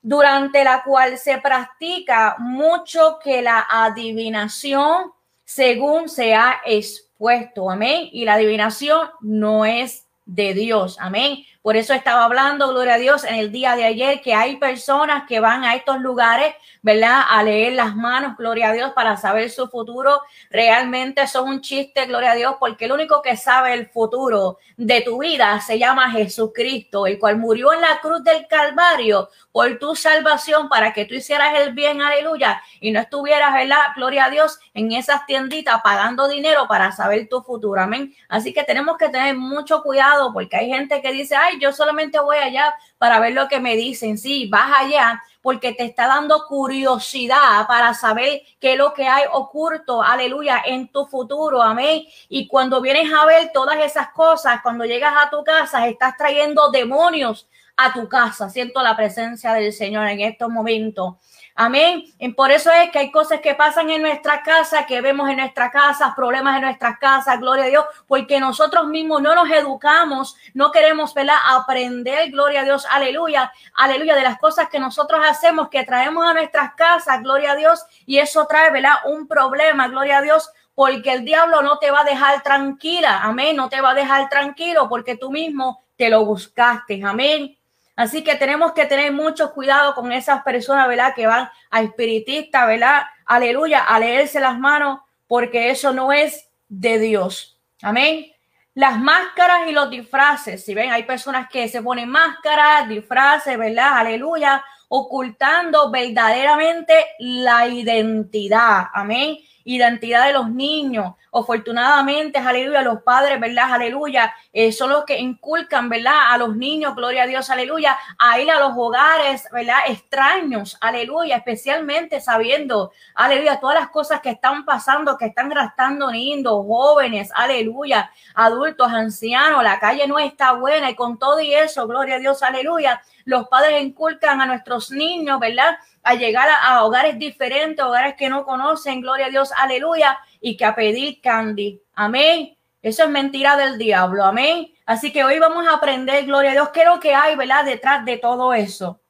durante 0.00 0.62
la 0.62 0.84
cual 0.84 1.18
se 1.18 1.38
practica 1.38 2.36
mucho 2.38 3.18
que 3.22 3.42
la 3.42 3.66
adivinación, 3.68 5.12
según 5.44 6.08
se 6.08 6.34
ha 6.34 6.60
expuesto. 6.64 7.10
Puesto, 7.20 7.68
amén. 7.68 8.08
Y 8.12 8.24
la 8.24 8.32
adivinación 8.32 9.10
no 9.20 9.66
es 9.66 10.06
de 10.24 10.54
Dios, 10.54 10.96
amén. 10.98 11.44
Por 11.62 11.76
eso 11.76 11.92
estaba 11.92 12.24
hablando, 12.24 12.68
gloria 12.68 12.94
a 12.94 12.98
Dios, 12.98 13.22
en 13.24 13.34
el 13.34 13.52
día 13.52 13.76
de 13.76 13.84
ayer, 13.84 14.22
que 14.22 14.34
hay 14.34 14.56
personas 14.56 15.24
que 15.28 15.40
van 15.40 15.62
a 15.62 15.74
estos 15.74 16.00
lugares, 16.00 16.54
¿verdad? 16.80 17.22
A 17.28 17.42
leer 17.42 17.74
las 17.74 17.94
manos, 17.94 18.36
gloria 18.38 18.70
a 18.70 18.72
Dios, 18.72 18.92
para 18.94 19.18
saber 19.18 19.50
su 19.50 19.68
futuro. 19.68 20.22
Realmente 20.48 21.26
son 21.26 21.48
un 21.50 21.60
chiste, 21.60 22.06
gloria 22.06 22.32
a 22.32 22.34
Dios, 22.34 22.54
porque 22.58 22.86
el 22.86 22.92
único 22.92 23.20
que 23.20 23.36
sabe 23.36 23.74
el 23.74 23.88
futuro 23.88 24.56
de 24.78 25.02
tu 25.02 25.18
vida 25.18 25.60
se 25.60 25.78
llama 25.78 26.10
Jesucristo, 26.10 27.06
el 27.06 27.18
cual 27.18 27.36
murió 27.36 27.74
en 27.74 27.82
la 27.82 28.00
cruz 28.00 28.24
del 28.24 28.46
Calvario 28.46 29.28
por 29.52 29.78
tu 29.78 29.94
salvación 29.94 30.68
para 30.68 30.92
que 30.92 31.04
tú 31.04 31.14
hicieras 31.14 31.52
el 31.58 31.74
bien, 31.74 32.00
aleluya, 32.00 32.62
y 32.80 32.90
no 32.92 33.00
estuvieras, 33.00 33.52
¿verdad? 33.52 33.78
Gloria 33.96 34.26
a 34.26 34.30
Dios, 34.30 34.58
en 34.72 34.92
esas 34.92 35.26
tienditas 35.26 35.82
pagando 35.82 36.28
dinero 36.28 36.66
para 36.68 36.92
saber 36.92 37.28
tu 37.28 37.42
futuro, 37.42 37.80
amén. 37.80 38.14
Así 38.28 38.54
que 38.54 38.64
tenemos 38.64 38.96
que 38.96 39.08
tener 39.08 39.36
mucho 39.36 39.82
cuidado 39.82 40.32
porque 40.32 40.56
hay 40.56 40.68
gente 40.68 41.02
que 41.02 41.12
dice, 41.12 41.36
ay, 41.36 41.58
yo 41.60 41.72
solamente 41.72 42.18
voy 42.18 42.38
allá 42.38 42.74
para 42.98 43.20
ver 43.20 43.32
lo 43.34 43.48
que 43.48 43.60
me 43.60 43.76
dicen. 43.76 44.18
Sí, 44.18 44.48
vas 44.48 44.72
allá 44.80 45.22
porque 45.42 45.72
te 45.72 45.84
está 45.84 46.06
dando 46.06 46.46
curiosidad 46.46 47.66
para 47.66 47.94
saber 47.94 48.42
qué 48.58 48.72
es 48.72 48.78
lo 48.78 48.92
que 48.92 49.06
hay 49.06 49.24
oculto, 49.32 50.02
aleluya, 50.02 50.62
en 50.64 50.88
tu 50.88 51.06
futuro, 51.06 51.62
amén. 51.62 52.04
Y 52.28 52.46
cuando 52.46 52.80
vienes 52.80 53.12
a 53.12 53.24
ver 53.24 53.50
todas 53.52 53.78
esas 53.78 54.10
cosas, 54.10 54.60
cuando 54.62 54.84
llegas 54.84 55.14
a 55.16 55.30
tu 55.30 55.42
casa, 55.42 55.86
estás 55.86 56.16
trayendo 56.16 56.70
demonios 56.70 57.48
a 57.76 57.92
tu 57.92 58.08
casa. 58.08 58.50
Siento 58.50 58.82
la 58.82 58.96
presencia 58.96 59.54
del 59.54 59.72
Señor 59.72 60.06
en 60.08 60.20
estos 60.20 60.50
momentos. 60.50 61.14
Amén. 61.62 62.04
Por 62.34 62.50
eso 62.50 62.70
es 62.72 62.90
que 62.90 63.00
hay 63.00 63.10
cosas 63.10 63.42
que 63.42 63.54
pasan 63.54 63.90
en 63.90 64.00
nuestra 64.00 64.42
casa, 64.42 64.86
que 64.86 65.02
vemos 65.02 65.28
en 65.28 65.36
nuestra 65.36 65.70
casa, 65.70 66.14
problemas 66.16 66.56
en 66.56 66.62
nuestras 66.62 66.98
casas, 66.98 67.38
gloria 67.38 67.64
a 67.64 67.68
Dios, 67.68 67.84
porque 68.06 68.40
nosotros 68.40 68.86
mismos 68.86 69.20
no 69.20 69.34
nos 69.34 69.50
educamos, 69.50 70.38
no 70.54 70.72
queremos 70.72 71.12
¿verdad? 71.12 71.34
aprender, 71.50 72.30
gloria 72.30 72.62
a 72.62 72.64
Dios, 72.64 72.86
aleluya, 72.90 73.52
aleluya, 73.74 74.16
de 74.16 74.22
las 74.22 74.38
cosas 74.38 74.70
que 74.70 74.78
nosotros 74.78 75.20
hacemos, 75.22 75.68
que 75.68 75.84
traemos 75.84 76.26
a 76.26 76.32
nuestras 76.32 76.72
casas, 76.76 77.20
gloria 77.20 77.52
a 77.52 77.56
Dios, 77.56 77.84
y 78.06 78.16
eso 78.16 78.46
trae 78.46 78.70
¿verdad? 78.70 78.94
un 79.04 79.28
problema, 79.28 79.88
gloria 79.88 80.16
a 80.16 80.22
Dios, 80.22 80.50
porque 80.74 81.12
el 81.12 81.26
diablo 81.26 81.60
no 81.60 81.78
te 81.78 81.90
va 81.90 82.00
a 82.00 82.04
dejar 82.04 82.42
tranquila, 82.42 83.20
amén, 83.22 83.54
no 83.54 83.68
te 83.68 83.82
va 83.82 83.90
a 83.90 83.94
dejar 83.94 84.30
tranquilo 84.30 84.88
porque 84.88 85.18
tú 85.18 85.30
mismo 85.30 85.84
te 85.96 86.08
lo 86.08 86.24
buscaste, 86.24 87.02
amén. 87.04 87.54
Así 88.00 88.24
que 88.24 88.34
tenemos 88.36 88.72
que 88.72 88.86
tener 88.86 89.12
mucho 89.12 89.52
cuidado 89.52 89.94
con 89.94 90.10
esas 90.10 90.42
personas, 90.42 90.88
¿verdad? 90.88 91.12
Que 91.14 91.26
van 91.26 91.50
a 91.70 91.82
espiritistas, 91.82 92.66
¿verdad? 92.66 93.02
Aleluya, 93.26 93.80
a 93.80 93.98
leerse 93.98 94.40
las 94.40 94.58
manos, 94.58 95.00
porque 95.26 95.68
eso 95.68 95.92
no 95.92 96.10
es 96.10 96.48
de 96.66 96.98
Dios. 96.98 97.60
Amén. 97.82 98.32
Las 98.72 98.98
máscaras 98.98 99.68
y 99.68 99.72
los 99.72 99.90
disfraces, 99.90 100.64
si 100.64 100.72
ven, 100.72 100.90
hay 100.90 101.02
personas 101.02 101.50
que 101.50 101.68
se 101.68 101.82
ponen 101.82 102.08
máscaras, 102.08 102.88
disfraces, 102.88 103.58
¿verdad? 103.58 103.98
Aleluya, 103.98 104.64
ocultando 104.88 105.90
verdaderamente 105.90 107.04
la 107.18 107.68
identidad. 107.68 108.86
Amén 108.94 109.36
identidad 109.64 110.26
de 110.26 110.32
los 110.32 110.50
niños. 110.50 111.14
Afortunadamente, 111.32 112.38
aleluya, 112.38 112.82
los 112.82 113.02
padres, 113.02 113.38
¿verdad? 113.38 113.72
Aleluya, 113.72 114.34
eh, 114.52 114.72
son 114.72 114.90
los 114.90 115.04
que 115.04 115.18
inculcan, 115.18 115.88
¿verdad? 115.88 116.32
A 116.32 116.38
los 116.38 116.56
niños, 116.56 116.96
gloria 116.96 117.22
a 117.22 117.26
Dios, 117.26 117.50
aleluya, 117.50 117.96
a 118.18 118.40
ir 118.40 118.50
a 118.50 118.58
los 118.58 118.72
hogares, 118.76 119.44
¿verdad? 119.52 119.78
Extraños, 119.86 120.76
aleluya, 120.80 121.36
especialmente 121.36 122.20
sabiendo, 122.20 122.92
aleluya, 123.14 123.60
todas 123.60 123.78
las 123.78 123.90
cosas 123.90 124.20
que 124.20 124.30
están 124.30 124.64
pasando, 124.64 125.16
que 125.16 125.26
están 125.26 125.48
gastando 125.50 126.10
niños, 126.10 126.30
jóvenes, 126.66 127.30
aleluya, 127.34 128.10
adultos, 128.34 128.88
ancianos, 128.92 129.62
la 129.62 129.78
calle 129.78 130.06
no 130.06 130.18
está 130.18 130.52
buena 130.52 130.90
y 130.90 130.94
con 130.94 131.18
todo 131.18 131.40
y 131.40 131.54
eso, 131.54 131.86
gloria 131.86 132.16
a 132.16 132.18
Dios, 132.18 132.42
aleluya, 132.42 133.00
los 133.24 133.48
padres 133.48 133.82
inculcan 133.82 134.40
a 134.40 134.46
nuestros 134.46 134.90
niños, 134.90 135.38
¿verdad? 135.40 135.76
A 136.02 136.14
llegar 136.14 136.48
a, 136.62 136.84
hogares 136.84 137.18
diferentes, 137.18 137.84
hogares 137.84 138.14
que 138.16 138.28
no 138.28 138.44
conocen, 138.44 139.00
gloria 139.00 139.26
a 139.26 139.30
Dios, 139.30 139.50
aleluya, 139.56 140.18
y 140.40 140.56
que 140.56 140.64
a 140.64 140.74
pedir 140.74 141.20
candy. 141.20 141.80
Amén. 141.94 142.56
Eso 142.82 143.04
es 143.04 143.10
mentira 143.10 143.56
del 143.56 143.76
diablo, 143.76 144.24
amén. 144.24 144.72
Así 144.86 145.12
que 145.12 145.22
hoy 145.22 145.38
vamos 145.38 145.66
a 145.66 145.74
aprender, 145.74 146.24
gloria 146.24 146.50
a 146.50 146.54
Dios, 146.54 146.68
qué 146.70 146.80
es 146.80 146.86
lo 146.86 146.98
que 146.98 147.14
hay, 147.14 147.36
¿verdad? 147.36 147.64
Detrás 147.64 148.04
de 148.04 148.16
todo 148.16 148.54
eso. 148.54 149.00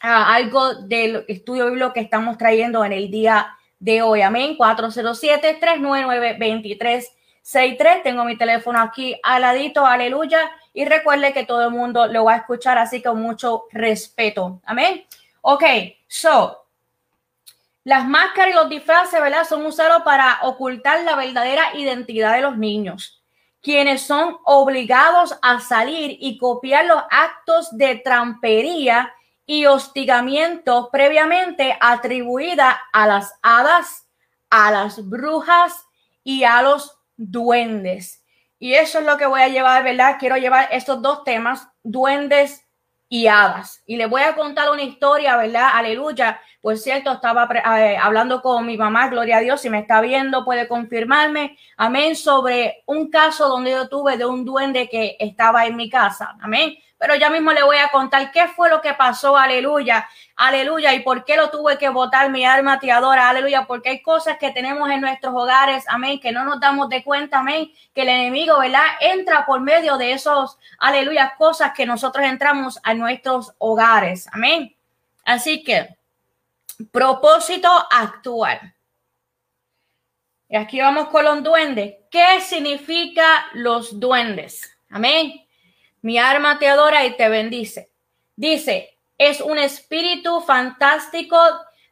a 0.00 0.34
algo 0.34 0.74
del 0.74 1.24
estudio 1.28 1.66
bíblico 1.66 1.92
que 1.92 2.00
estamos 2.00 2.38
trayendo 2.38 2.84
en 2.84 2.92
el 2.92 3.10
día 3.10 3.54
de 3.80 4.02
hoy. 4.02 4.22
Amén. 4.22 4.56
407-399-2363. 4.56 7.06
Tengo 8.02 8.24
mi 8.24 8.36
teléfono 8.36 8.80
aquí 8.80 9.18
al 9.22 9.42
ladito. 9.42 9.86
Aleluya 9.86 10.50
y 10.72 10.84
recuerde 10.84 11.32
que 11.32 11.44
todo 11.44 11.64
el 11.64 11.70
mundo 11.70 12.06
lo 12.06 12.24
va 12.24 12.34
a 12.34 12.36
escuchar, 12.38 12.78
así 12.78 13.02
que 13.02 13.10
mucho 13.10 13.64
respeto. 13.72 14.60
Amén. 14.64 15.04
Ok, 15.40 15.64
so, 16.06 16.66
las 17.84 18.06
máscaras 18.06 18.50
y 18.50 18.54
los 18.54 18.68
disfraces, 18.68 19.20
¿verdad? 19.20 19.46
Son 19.48 19.64
usados 19.64 20.02
para 20.02 20.40
ocultar 20.42 21.04
la 21.04 21.16
verdadera 21.16 21.74
identidad 21.74 22.34
de 22.34 22.42
los 22.42 22.58
niños, 22.58 23.24
quienes 23.62 24.02
son 24.02 24.36
obligados 24.44 25.38
a 25.40 25.58
salir 25.60 26.18
y 26.20 26.36
copiar 26.36 26.84
los 26.84 27.02
actos 27.10 27.74
de 27.76 27.96
trampería 27.96 29.14
y 29.46 29.64
hostigamiento 29.64 30.90
previamente 30.92 31.78
atribuida 31.80 32.78
a 32.92 33.06
las 33.06 33.32
hadas, 33.40 34.06
a 34.50 34.70
las 34.70 35.08
brujas 35.08 35.86
y 36.22 36.44
a 36.44 36.60
los 36.60 36.97
duendes. 37.18 38.24
Y 38.58 38.72
eso 38.72 39.00
es 39.00 39.04
lo 39.04 39.18
que 39.18 39.26
voy 39.26 39.42
a 39.42 39.48
llevar, 39.48 39.84
¿verdad? 39.84 40.16
Quiero 40.18 40.36
llevar 40.36 40.68
estos 40.72 41.02
dos 41.02 41.22
temas, 41.24 41.68
duendes 41.82 42.66
y 43.10 43.26
hadas. 43.26 43.82
Y 43.86 43.96
les 43.96 44.08
voy 44.08 44.22
a 44.22 44.34
contar 44.34 44.70
una 44.70 44.82
historia, 44.82 45.36
¿verdad? 45.36 45.68
Aleluya. 45.74 46.40
Por 46.62 46.78
cierto, 46.78 47.12
estaba 47.12 47.48
eh, 47.80 47.96
hablando 47.96 48.40
con 48.40 48.66
mi 48.66 48.76
mamá, 48.76 49.08
gloria 49.08 49.36
a 49.38 49.40
Dios, 49.40 49.60
si 49.60 49.70
me 49.70 49.80
está 49.80 50.00
viendo 50.00 50.44
puede 50.44 50.66
confirmarme, 50.66 51.56
amén, 51.76 52.16
sobre 52.16 52.82
un 52.86 53.10
caso 53.10 53.48
donde 53.48 53.70
yo 53.70 53.88
tuve 53.88 54.16
de 54.16 54.26
un 54.26 54.44
duende 54.44 54.88
que 54.88 55.16
estaba 55.20 55.66
en 55.66 55.76
mi 55.76 55.88
casa, 55.88 56.36
amén 56.40 56.74
pero 56.98 57.14
ya 57.14 57.30
mismo 57.30 57.52
le 57.52 57.62
voy 57.62 57.76
a 57.78 57.88
contar 57.88 58.32
qué 58.32 58.48
fue 58.48 58.68
lo 58.68 58.80
que 58.80 58.92
pasó, 58.92 59.36
aleluya, 59.36 60.08
aleluya, 60.36 60.92
y 60.94 61.00
por 61.00 61.24
qué 61.24 61.36
lo 61.36 61.48
tuve 61.48 61.78
que 61.78 61.88
votar 61.88 62.30
mi 62.30 62.44
alma 62.44 62.80
te 62.80 62.90
adora, 62.90 63.28
aleluya, 63.28 63.66
porque 63.66 63.90
hay 63.90 64.02
cosas 64.02 64.36
que 64.38 64.50
tenemos 64.50 64.90
en 64.90 65.00
nuestros 65.00 65.32
hogares, 65.34 65.84
amén, 65.88 66.18
que 66.20 66.32
no 66.32 66.44
nos 66.44 66.60
damos 66.60 66.88
de 66.88 67.04
cuenta, 67.04 67.38
amén, 67.38 67.72
que 67.94 68.02
el 68.02 68.08
enemigo, 68.08 68.58
¿verdad? 68.58 68.84
Entra 69.00 69.46
por 69.46 69.60
medio 69.60 69.96
de 69.96 70.12
esos, 70.12 70.58
aleluya, 70.78 71.34
cosas 71.38 71.72
que 71.72 71.86
nosotros 71.86 72.26
entramos 72.26 72.80
a 72.82 72.94
nuestros 72.94 73.52
hogares, 73.58 74.28
amén. 74.32 74.74
Así 75.24 75.62
que, 75.62 75.96
propósito 76.90 77.70
actual. 77.90 78.74
Y 80.48 80.56
aquí 80.56 80.80
vamos 80.80 81.08
con 81.08 81.24
los 81.24 81.42
duendes. 81.42 81.96
¿Qué 82.10 82.40
significa 82.40 83.46
los 83.52 84.00
duendes? 84.00 84.74
Amén. 84.88 85.47
Mi 86.02 86.18
arma 86.18 86.58
te 86.58 86.68
adora 86.68 87.04
y 87.04 87.16
te 87.16 87.28
bendice. 87.28 87.90
Dice, 88.36 88.98
es 89.16 89.40
un 89.40 89.58
espíritu 89.58 90.40
fantástico 90.40 91.36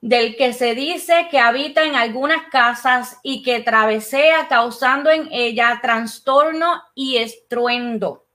del 0.01 0.37
que 0.37 0.53
se 0.53 0.75
dice 0.77 1.27
que 1.31 1.41
habita 1.41 1.83
en 1.83 1.97
algunas 1.97 2.49
casas 2.51 3.19
y 3.25 3.43
que 3.43 3.61
travesea 3.61 4.47
causando 4.47 5.11
en 5.11 5.29
ella 5.33 5.81
trastorno 5.83 6.83
y 6.95 7.17
estruendo. 7.17 8.27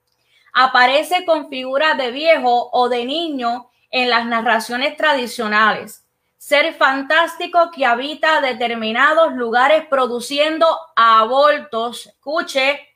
Aparece 0.54 1.24
con 1.24 1.50
figura 1.50 1.94
de 1.94 2.12
viejo 2.12 2.70
o 2.74 2.90
de 2.90 3.06
niño 3.06 3.70
en 3.90 4.10
las 4.10 4.26
narraciones 4.26 4.98
tradicionales. 4.98 6.06
Ser 6.38 6.74
fantástico 6.74 7.72
que 7.72 7.86
habita 7.86 8.42
determinados 8.42 9.34
lugares 9.34 9.86
produciendo 9.90 10.68
abortos, 10.96 12.08
escuche, 12.08 12.88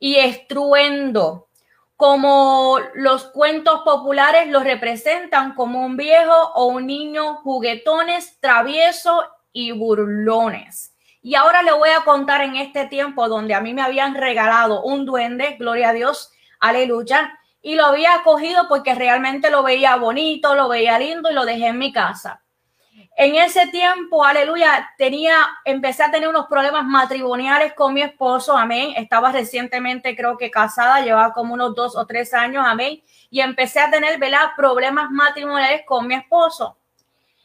y 0.00 0.16
estruendo 0.16 1.47
como 1.98 2.78
los 2.94 3.24
cuentos 3.24 3.80
populares 3.80 4.46
los 4.46 4.62
representan 4.62 5.56
como 5.56 5.84
un 5.84 5.96
viejo 5.96 6.52
o 6.54 6.66
un 6.66 6.86
niño 6.86 7.38
juguetones, 7.42 8.38
travieso 8.38 9.24
y 9.52 9.72
burlones. 9.72 10.94
Y 11.22 11.34
ahora 11.34 11.64
le 11.64 11.72
voy 11.72 11.88
a 11.88 12.04
contar 12.04 12.42
en 12.42 12.54
este 12.54 12.86
tiempo 12.86 13.28
donde 13.28 13.54
a 13.54 13.60
mí 13.60 13.74
me 13.74 13.82
habían 13.82 14.14
regalado 14.14 14.84
un 14.84 15.06
duende, 15.06 15.56
gloria 15.58 15.88
a 15.88 15.92
Dios, 15.92 16.30
aleluya, 16.60 17.36
y 17.60 17.74
lo 17.74 17.86
había 17.86 18.22
cogido 18.22 18.68
porque 18.68 18.94
realmente 18.94 19.50
lo 19.50 19.64
veía 19.64 19.96
bonito, 19.96 20.54
lo 20.54 20.68
veía 20.68 21.00
lindo 21.00 21.32
y 21.32 21.34
lo 21.34 21.44
dejé 21.44 21.66
en 21.66 21.78
mi 21.78 21.92
casa. 21.92 22.44
En 23.16 23.34
ese 23.34 23.66
tiempo, 23.68 24.24
aleluya, 24.24 24.90
tenía, 24.96 25.34
empecé 25.64 26.04
a 26.04 26.10
tener 26.10 26.28
unos 26.28 26.46
problemas 26.46 26.84
matrimoniales 26.84 27.74
con 27.74 27.94
mi 27.94 28.02
esposo, 28.02 28.56
amén. 28.56 28.94
Estaba 28.96 29.32
recientemente, 29.32 30.14
creo 30.16 30.36
que 30.36 30.50
casada, 30.50 31.00
llevaba 31.00 31.32
como 31.32 31.54
unos 31.54 31.74
dos 31.74 31.96
o 31.96 32.06
tres 32.06 32.32
años, 32.32 32.64
amén. 32.66 33.02
Y 33.30 33.40
empecé 33.40 33.80
a 33.80 33.90
tener, 33.90 34.18
¿verdad? 34.18 34.50
Problemas 34.56 35.10
matrimoniales 35.10 35.82
con 35.86 36.06
mi 36.06 36.14
esposo. 36.14 36.78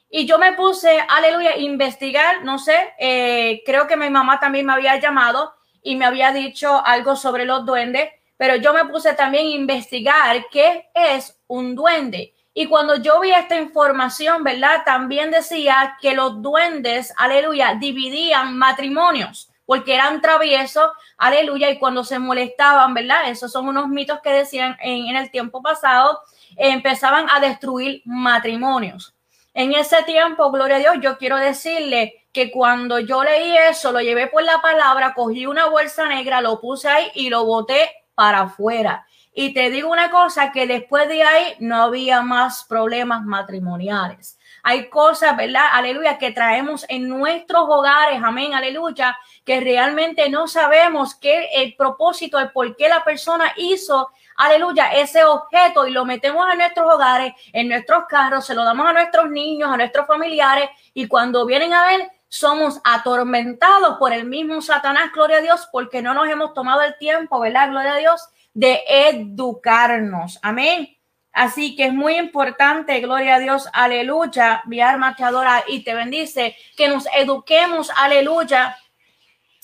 Y 0.09 0.27
yo 0.27 0.37
me 0.37 0.53
puse, 0.53 1.03
aleluya, 1.09 1.53
a 1.53 1.57
investigar, 1.57 2.43
no 2.43 2.59
sé, 2.59 2.93
eh, 2.99 3.63
creo 3.65 3.87
que 3.87 3.97
mi 3.97 4.11
mamá 4.11 4.39
también 4.39 4.67
me 4.67 4.73
había 4.73 4.99
llamado 4.99 5.55
y 5.81 5.95
me 5.95 6.05
había 6.05 6.31
dicho 6.31 6.85
algo 6.85 7.15
sobre 7.15 7.45
los 7.45 7.65
duendes, 7.65 8.09
pero 8.37 8.55
yo 8.57 8.73
me 8.73 8.85
puse 8.85 9.13
también 9.13 9.47
a 9.47 9.55
investigar 9.55 10.45
qué 10.51 10.91
es 10.93 11.41
un 11.47 11.73
duende. 11.73 12.32
Y 12.53 12.67
cuando 12.67 12.97
yo 12.97 13.19
vi 13.19 13.31
esta 13.31 13.57
información, 13.57 14.43
¿verdad? 14.43 14.83
También 14.85 15.31
decía 15.31 15.97
que 16.01 16.13
los 16.13 16.41
duendes, 16.41 17.13
aleluya, 17.17 17.75
dividían 17.79 18.57
matrimonios 18.57 19.49
porque 19.65 19.95
eran 19.95 20.21
traviesos, 20.21 20.91
aleluya, 21.17 21.69
y 21.69 21.79
cuando 21.79 22.03
se 22.03 22.19
molestaban, 22.19 22.93
¿verdad? 22.93 23.29
Esos 23.29 23.51
son 23.51 23.67
unos 23.67 23.87
mitos 23.87 24.19
que 24.21 24.31
decían 24.31 24.77
en, 24.81 25.15
el 25.15 25.31
tiempo 25.31 25.61
pasado, 25.61 26.19
empezaban 26.57 27.29
a 27.29 27.39
destruir 27.39 28.01
matrimonios. 28.05 29.15
En 29.53 29.73
ese 29.73 30.03
tiempo, 30.03 30.51
gloria 30.51 30.77
a 30.77 30.79
Dios, 30.79 30.95
yo 31.01 31.17
quiero 31.17 31.37
decirle 31.37 32.25
que 32.31 32.51
cuando 32.51 32.99
yo 32.99 33.23
leí 33.23 33.55
eso, 33.57 33.91
lo 33.91 34.01
llevé 34.01 34.27
por 34.27 34.43
la 34.43 34.61
palabra, 34.61 35.13
cogí 35.13 35.45
una 35.45 35.67
bolsa 35.67 36.07
negra, 36.07 36.41
lo 36.41 36.59
puse 36.59 36.89
ahí 36.89 37.11
y 37.13 37.29
lo 37.29 37.45
boté 37.45 37.89
para 38.15 38.41
afuera. 38.41 39.05
Y 39.33 39.53
te 39.53 39.69
digo 39.71 39.89
una 39.89 40.11
cosa, 40.11 40.51
que 40.51 40.67
después 40.67 41.07
de 41.07 41.23
ahí 41.23 41.55
no 41.59 41.81
había 41.83 42.21
más 42.21 42.65
problemas 42.65 43.23
matrimoniales. 43.23 44.37
Hay 44.61 44.89
cosas, 44.89 45.35
¿verdad? 45.35 45.65
Aleluya, 45.71 46.17
que 46.17 46.31
traemos 46.31 46.85
en 46.87 47.09
nuestros 47.09 47.65
hogares, 47.67 48.21
amén, 48.23 48.53
aleluya, 48.53 49.17
que 49.43 49.59
realmente 49.59 50.29
no 50.29 50.47
sabemos 50.47 51.15
qué 51.15 51.49
el 51.55 51.75
propósito, 51.75 52.39
el 52.39 52.51
por 52.51 52.75
qué 52.77 52.87
la 52.87 53.03
persona 53.03 53.51
hizo, 53.57 54.09
aleluya, 54.37 54.93
ese 54.93 55.25
objeto 55.25 55.85
y 55.85 55.91
lo 55.91 56.05
metemos 56.05 56.49
en 56.51 56.59
nuestros 56.59 56.93
hogares, 56.93 57.33
en 57.51 57.67
nuestros 57.67 58.05
carros, 58.07 58.45
se 58.45 58.55
lo 58.55 58.63
damos 58.63 58.87
a 58.87 58.93
nuestros 58.93 59.29
niños, 59.29 59.69
a 59.69 59.77
nuestros 59.77 60.07
familiares 60.07 60.69
y 60.93 61.07
cuando 61.07 61.45
vienen 61.45 61.73
a 61.73 61.85
ver, 61.87 62.09
somos 62.29 62.79
atormentados 62.83 63.97
por 63.99 64.11
el 64.11 64.25
mismo 64.25 64.59
Satanás, 64.61 65.11
gloria 65.13 65.37
a 65.37 65.41
Dios, 65.41 65.67
porque 65.71 66.01
no 66.01 66.15
nos 66.15 66.27
hemos 66.29 66.53
tomado 66.55 66.81
el 66.81 66.97
tiempo, 66.97 67.39
¿verdad? 67.39 67.69
Gloria 67.69 67.93
a 67.93 67.97
Dios, 67.97 68.27
de 68.53 68.81
educarnos. 68.87 70.39
Amén. 70.41 70.97
Así 71.31 71.75
que 71.75 71.85
es 71.85 71.93
muy 71.93 72.15
importante, 72.17 72.99
gloria 72.99 73.35
a 73.35 73.39
Dios, 73.39 73.67
aleluya. 73.73 74.61
Mi 74.67 74.81
alma 74.81 75.15
te 75.15 75.23
adora 75.23 75.63
y 75.67 75.83
te 75.83 75.95
bendice. 75.95 76.55
Que 76.77 76.87
nos 76.87 77.07
eduquemos, 77.17 77.89
aleluya. 77.95 78.77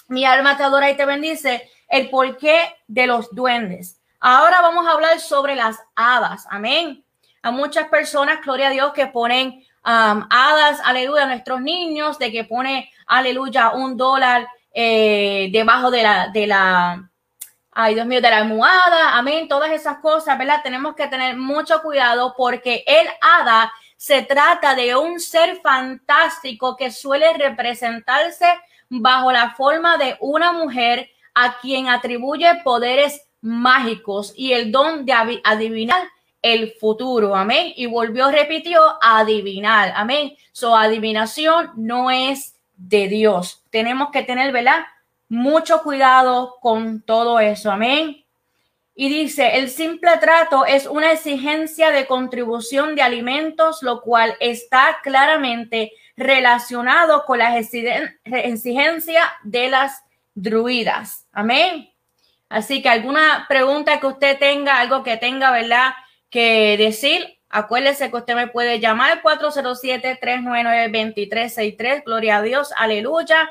Mi 0.07 0.25
alma 0.25 0.57
te 0.57 0.63
adora 0.63 0.89
y 0.89 0.97
te 0.97 1.05
bendice. 1.05 1.69
El 1.87 2.09
porqué 2.09 2.75
de 2.87 3.05
los 3.05 3.33
duendes. 3.33 4.01
Ahora 4.19 4.61
vamos 4.61 4.87
a 4.87 4.91
hablar 4.91 5.19
sobre 5.19 5.55
las 5.55 5.77
hadas. 5.95 6.45
Amén. 6.49 7.05
A 7.43 7.51
muchas 7.51 7.87
personas, 7.87 8.41
gloria 8.43 8.67
a 8.67 8.71
Dios, 8.71 8.91
que 8.93 9.07
ponen 9.07 9.63
um, 9.85 10.25
hadas, 10.29 10.81
aleluya, 10.83 11.23
a 11.23 11.27
nuestros 11.27 11.61
niños, 11.61 12.17
de 12.17 12.31
que 12.31 12.43
pone, 12.43 12.91
aleluya, 13.05 13.71
un 13.71 13.95
dólar 13.95 14.47
eh, 14.73 15.49
debajo 15.51 15.89
de 15.91 16.03
la, 16.03 16.27
de 16.29 16.47
la, 16.47 17.08
ay 17.81 17.95
Dios 17.95 18.05
mío, 18.05 18.19
de 18.19 18.29
la 18.29 18.39
almohada, 18.39 19.17
amén, 19.17 19.47
todas 19.47 19.71
esas 19.71 19.99
cosas, 19.99 20.37
¿verdad? 20.37 20.59
Tenemos 20.61 20.95
que 20.95 21.07
tener 21.07 21.37
mucho 21.37 21.81
cuidado 21.81 22.33
porque 22.35 22.83
el 22.85 23.07
hada 23.21 23.71
se 23.95 24.21
trata 24.21 24.75
de 24.75 24.97
un 24.97 25.17
ser 25.19 25.61
fantástico 25.61 26.75
que 26.75 26.91
suele 26.91 27.31
representarse 27.37 28.45
bajo 28.89 29.31
la 29.31 29.51
forma 29.51 29.97
de 29.97 30.17
una 30.19 30.51
mujer 30.51 31.09
a 31.33 31.57
quien 31.59 31.87
atribuye 31.87 32.53
poderes 32.65 33.25
mágicos 33.39 34.33
y 34.35 34.51
el 34.51 34.73
don 34.73 35.05
de 35.05 35.13
adivinar 35.45 36.01
el 36.41 36.73
futuro, 36.81 37.33
amén. 37.33 37.71
Y 37.77 37.85
volvió, 37.85 38.29
repitió, 38.29 38.81
adivinar, 39.01 39.93
amén. 39.95 40.35
Su 40.51 40.75
adivinación 40.75 41.71
no 41.77 42.11
es 42.11 42.57
de 42.75 43.07
Dios. 43.07 43.63
Tenemos 43.69 44.09
que 44.11 44.23
tener, 44.23 44.51
¿verdad? 44.51 44.85
Mucho 45.29 45.81
cuidado 45.83 46.57
con 46.59 47.01
todo 47.01 47.39
eso. 47.39 47.71
Amén. 47.71 48.25
Y 48.95 49.07
dice, 49.07 49.59
el 49.59 49.69
simple 49.69 50.17
trato 50.17 50.65
es 50.65 50.85
una 50.85 51.13
exigencia 51.13 51.91
de 51.91 52.05
contribución 52.05 52.95
de 52.95 53.01
alimentos, 53.01 53.81
lo 53.81 54.01
cual 54.01 54.35
está 54.41 54.97
claramente 55.01 55.93
relacionado 56.17 57.23
con 57.23 57.39
la 57.39 57.57
exigencia 57.57 59.31
de 59.43 59.69
las 59.69 60.03
druidas. 60.35 61.25
Amén. 61.31 61.89
Así 62.49 62.81
que 62.81 62.89
alguna 62.89 63.45
pregunta 63.47 64.01
que 64.01 64.07
usted 64.07 64.37
tenga, 64.37 64.79
algo 64.79 65.01
que 65.03 65.15
tenga, 65.15 65.51
¿verdad? 65.51 65.93
Que 66.29 66.75
decir, 66.77 67.39
acuérdese 67.47 68.09
que 68.09 68.17
usted 68.17 68.35
me 68.35 68.47
puede 68.47 68.81
llamar 68.81 69.21
407-399-2363. 69.21 72.03
Gloria 72.03 72.35
a 72.37 72.41
Dios, 72.41 72.73
aleluya. 72.75 73.49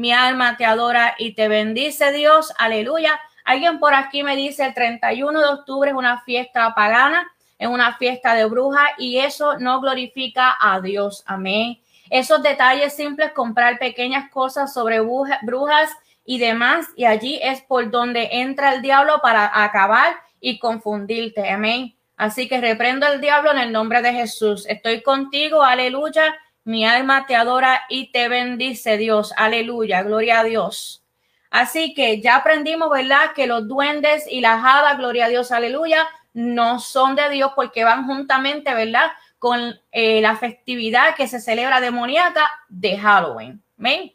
Mi 0.00 0.14
alma 0.14 0.56
te 0.56 0.64
adora 0.64 1.14
y 1.18 1.34
te 1.34 1.46
bendice 1.46 2.10
Dios. 2.10 2.54
Aleluya. 2.56 3.20
Alguien 3.44 3.78
por 3.78 3.92
aquí 3.92 4.22
me 4.22 4.34
dice 4.34 4.64
el 4.64 4.72
31 4.72 5.38
de 5.38 5.46
octubre 5.48 5.90
es 5.90 5.94
una 5.94 6.22
fiesta 6.22 6.74
pagana, 6.74 7.30
es 7.58 7.68
una 7.68 7.98
fiesta 7.98 8.34
de 8.34 8.46
brujas 8.46 8.88
y 8.96 9.18
eso 9.18 9.58
no 9.58 9.78
glorifica 9.78 10.56
a 10.58 10.80
Dios. 10.80 11.22
Amén. 11.26 11.82
Esos 12.08 12.42
detalles 12.42 12.94
simples, 12.94 13.32
comprar 13.32 13.78
pequeñas 13.78 14.30
cosas 14.30 14.72
sobre 14.72 15.00
brujas 15.00 15.90
y 16.24 16.38
demás, 16.38 16.86
y 16.96 17.04
allí 17.04 17.38
es 17.42 17.60
por 17.60 17.90
donde 17.90 18.30
entra 18.32 18.72
el 18.72 18.80
diablo 18.80 19.20
para 19.20 19.50
acabar 19.62 20.16
y 20.40 20.58
confundirte. 20.58 21.50
Amén. 21.50 21.94
Así 22.16 22.48
que 22.48 22.58
reprendo 22.58 23.04
al 23.04 23.20
diablo 23.20 23.52
en 23.52 23.58
el 23.58 23.70
nombre 23.70 24.00
de 24.00 24.14
Jesús. 24.14 24.64
Estoy 24.66 25.02
contigo, 25.02 25.62
aleluya 25.62 26.34
mi 26.64 26.84
alma 26.84 27.26
te 27.26 27.36
adora 27.36 27.82
y 27.88 28.12
te 28.12 28.28
bendice, 28.28 28.96
Dios. 28.96 29.32
Aleluya, 29.36 30.02
gloria 30.02 30.40
a 30.40 30.44
Dios. 30.44 31.02
Así 31.50 31.94
que 31.94 32.20
ya 32.20 32.36
aprendimos, 32.36 32.90
¿verdad? 32.90 33.32
Que 33.34 33.46
los 33.46 33.66
duendes 33.66 34.24
y 34.30 34.40
las 34.40 34.62
hadas, 34.64 34.98
gloria 34.98 35.26
a 35.26 35.28
Dios, 35.28 35.50
aleluya, 35.50 36.08
no 36.32 36.78
son 36.78 37.16
de 37.16 37.28
Dios 37.28 37.52
porque 37.56 37.82
van 37.82 38.06
juntamente, 38.06 38.72
¿verdad? 38.72 39.10
Con 39.38 39.80
eh, 39.90 40.20
la 40.20 40.36
festividad 40.36 41.16
que 41.16 41.26
se 41.26 41.40
celebra 41.40 41.80
demoníaca 41.80 42.48
de 42.68 42.96
Halloween. 42.98 43.60
Amén. 43.78 44.12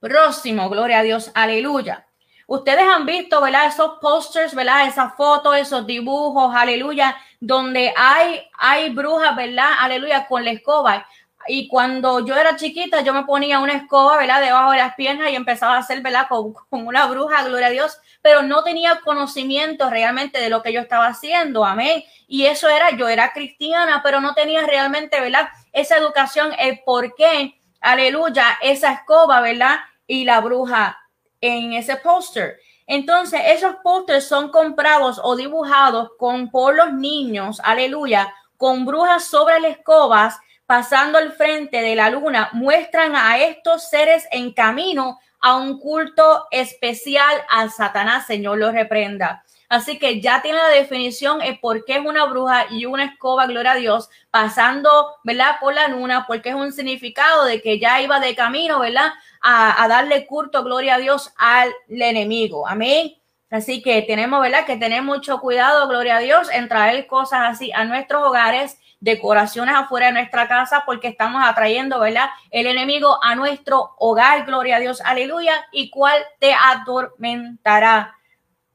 Próximo, 0.00 0.70
gloria 0.70 1.00
a 1.00 1.02
Dios, 1.02 1.30
aleluya. 1.34 2.06
Ustedes 2.46 2.84
han 2.88 3.04
visto, 3.04 3.42
¿verdad? 3.42 3.66
Esos 3.66 3.98
posters, 4.00 4.54
¿verdad? 4.54 4.86
Esas 4.86 5.14
fotos, 5.14 5.56
esos 5.58 5.86
dibujos, 5.86 6.54
aleluya, 6.54 7.14
donde 7.40 7.92
hay, 7.96 8.42
hay 8.58 8.90
brujas, 8.90 9.34
¿verdad? 9.36 9.70
Aleluya, 9.78 10.26
con 10.26 10.44
la 10.44 10.50
escoba. 10.50 11.06
Y 11.46 11.68
cuando 11.68 12.26
yo 12.26 12.36
era 12.36 12.56
chiquita, 12.56 13.00
yo 13.00 13.14
me 13.14 13.24
ponía 13.24 13.60
una 13.60 13.72
escoba, 13.74 14.18
¿verdad? 14.18 14.42
Debajo 14.42 14.72
de 14.72 14.78
las 14.78 14.94
piernas 14.94 15.30
y 15.30 15.36
empezaba 15.36 15.76
a 15.76 15.78
hacer, 15.78 16.02
¿verdad? 16.02 16.26
Con, 16.28 16.52
con 16.52 16.86
una 16.86 17.06
bruja, 17.06 17.44
gloria 17.44 17.68
a 17.68 17.70
Dios, 17.70 17.98
pero 18.20 18.42
no 18.42 18.62
tenía 18.64 19.00
conocimiento 19.00 19.88
realmente 19.88 20.40
de 20.40 20.50
lo 20.50 20.62
que 20.62 20.72
yo 20.72 20.80
estaba 20.80 21.06
haciendo, 21.06 21.64
amén. 21.64 22.04
Y 22.26 22.46
eso 22.46 22.68
era, 22.68 22.90
yo 22.90 23.08
era 23.08 23.32
cristiana, 23.32 24.02
pero 24.02 24.20
no 24.20 24.34
tenía 24.34 24.66
realmente, 24.66 25.20
¿verdad? 25.20 25.48
Esa 25.72 25.96
educación, 25.96 26.52
el 26.58 26.80
por 26.84 27.14
qué, 27.14 27.58
aleluya, 27.80 28.58
esa 28.60 28.92
escoba, 28.92 29.40
¿verdad? 29.40 29.76
Y 30.06 30.24
la 30.24 30.40
bruja 30.40 30.98
en 31.40 31.72
ese 31.72 31.96
póster. 31.96 32.58
Entonces, 32.88 33.40
esos 33.44 33.76
pósters 33.84 34.26
son 34.26 34.50
comprados 34.50 35.20
o 35.22 35.36
dibujados 35.36 36.08
con, 36.18 36.50
por 36.50 36.74
los 36.74 36.94
niños, 36.94 37.60
aleluya, 37.62 38.34
con 38.56 38.86
brujas 38.86 39.24
sobre 39.24 39.60
las 39.60 39.72
escobas, 39.72 40.38
pasando 40.64 41.18
al 41.18 41.32
frente 41.32 41.82
de 41.82 41.94
la 41.94 42.08
luna, 42.08 42.48
muestran 42.54 43.14
a 43.14 43.38
estos 43.38 43.88
seres 43.88 44.26
en 44.30 44.54
camino 44.54 45.18
a 45.40 45.56
un 45.56 45.78
culto 45.78 46.46
especial 46.50 47.42
a 47.48 47.68
Satanás, 47.68 48.26
Señor 48.26 48.58
lo 48.58 48.72
reprenda. 48.72 49.44
Así 49.68 49.98
que 49.98 50.20
ya 50.22 50.40
tiene 50.40 50.56
la 50.56 50.68
definición 50.68 51.40
de 51.40 51.58
por 51.60 51.84
qué 51.84 51.96
es 51.96 52.04
una 52.04 52.24
bruja 52.24 52.66
y 52.70 52.86
una 52.86 53.04
escoba, 53.04 53.46
gloria 53.46 53.72
a 53.72 53.76
Dios, 53.76 54.08
pasando, 54.30 54.90
¿verdad? 55.24 55.56
Por 55.60 55.74
la 55.74 55.88
luna, 55.88 56.24
porque 56.26 56.50
es 56.50 56.54
un 56.54 56.72
significado 56.72 57.44
de 57.44 57.60
que 57.60 57.78
ya 57.78 58.00
iba 58.00 58.18
de 58.18 58.34
camino, 58.34 58.80
¿verdad? 58.80 59.12
A, 59.42 59.86
darle 59.86 60.26
culto, 60.26 60.64
gloria 60.64 60.94
a 60.94 60.98
Dios, 60.98 61.34
al 61.36 61.70
enemigo. 61.88 62.66
Amén. 62.66 63.14
Así 63.50 63.82
que 63.82 64.00
tenemos, 64.02 64.40
¿verdad? 64.40 64.64
Que 64.64 64.76
tener 64.76 65.02
mucho 65.02 65.38
cuidado, 65.38 65.86
gloria 65.86 66.16
a 66.16 66.20
Dios, 66.20 66.48
en 66.50 66.68
traer 66.68 67.06
cosas 67.06 67.40
así 67.44 67.70
a 67.72 67.84
nuestros 67.84 68.22
hogares, 68.22 68.78
decoraciones 69.00 69.74
afuera 69.74 70.06
de 70.06 70.12
nuestra 70.12 70.48
casa, 70.48 70.82
porque 70.84 71.08
estamos 71.08 71.42
atrayendo, 71.44 72.00
¿verdad? 72.00 72.28
El 72.50 72.66
enemigo 72.66 73.18
a 73.22 73.34
nuestro 73.34 73.94
hogar, 73.98 74.44
gloria 74.44 74.76
a 74.76 74.80
Dios, 74.80 75.00
aleluya, 75.04 75.66
y 75.72 75.90
cuál 75.90 76.20
te 76.40 76.52
atormentará, 76.54 78.16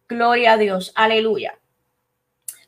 gloria 0.07 0.53
a 0.53 0.57
Dios, 0.57 0.93
aleluya. 0.95 1.57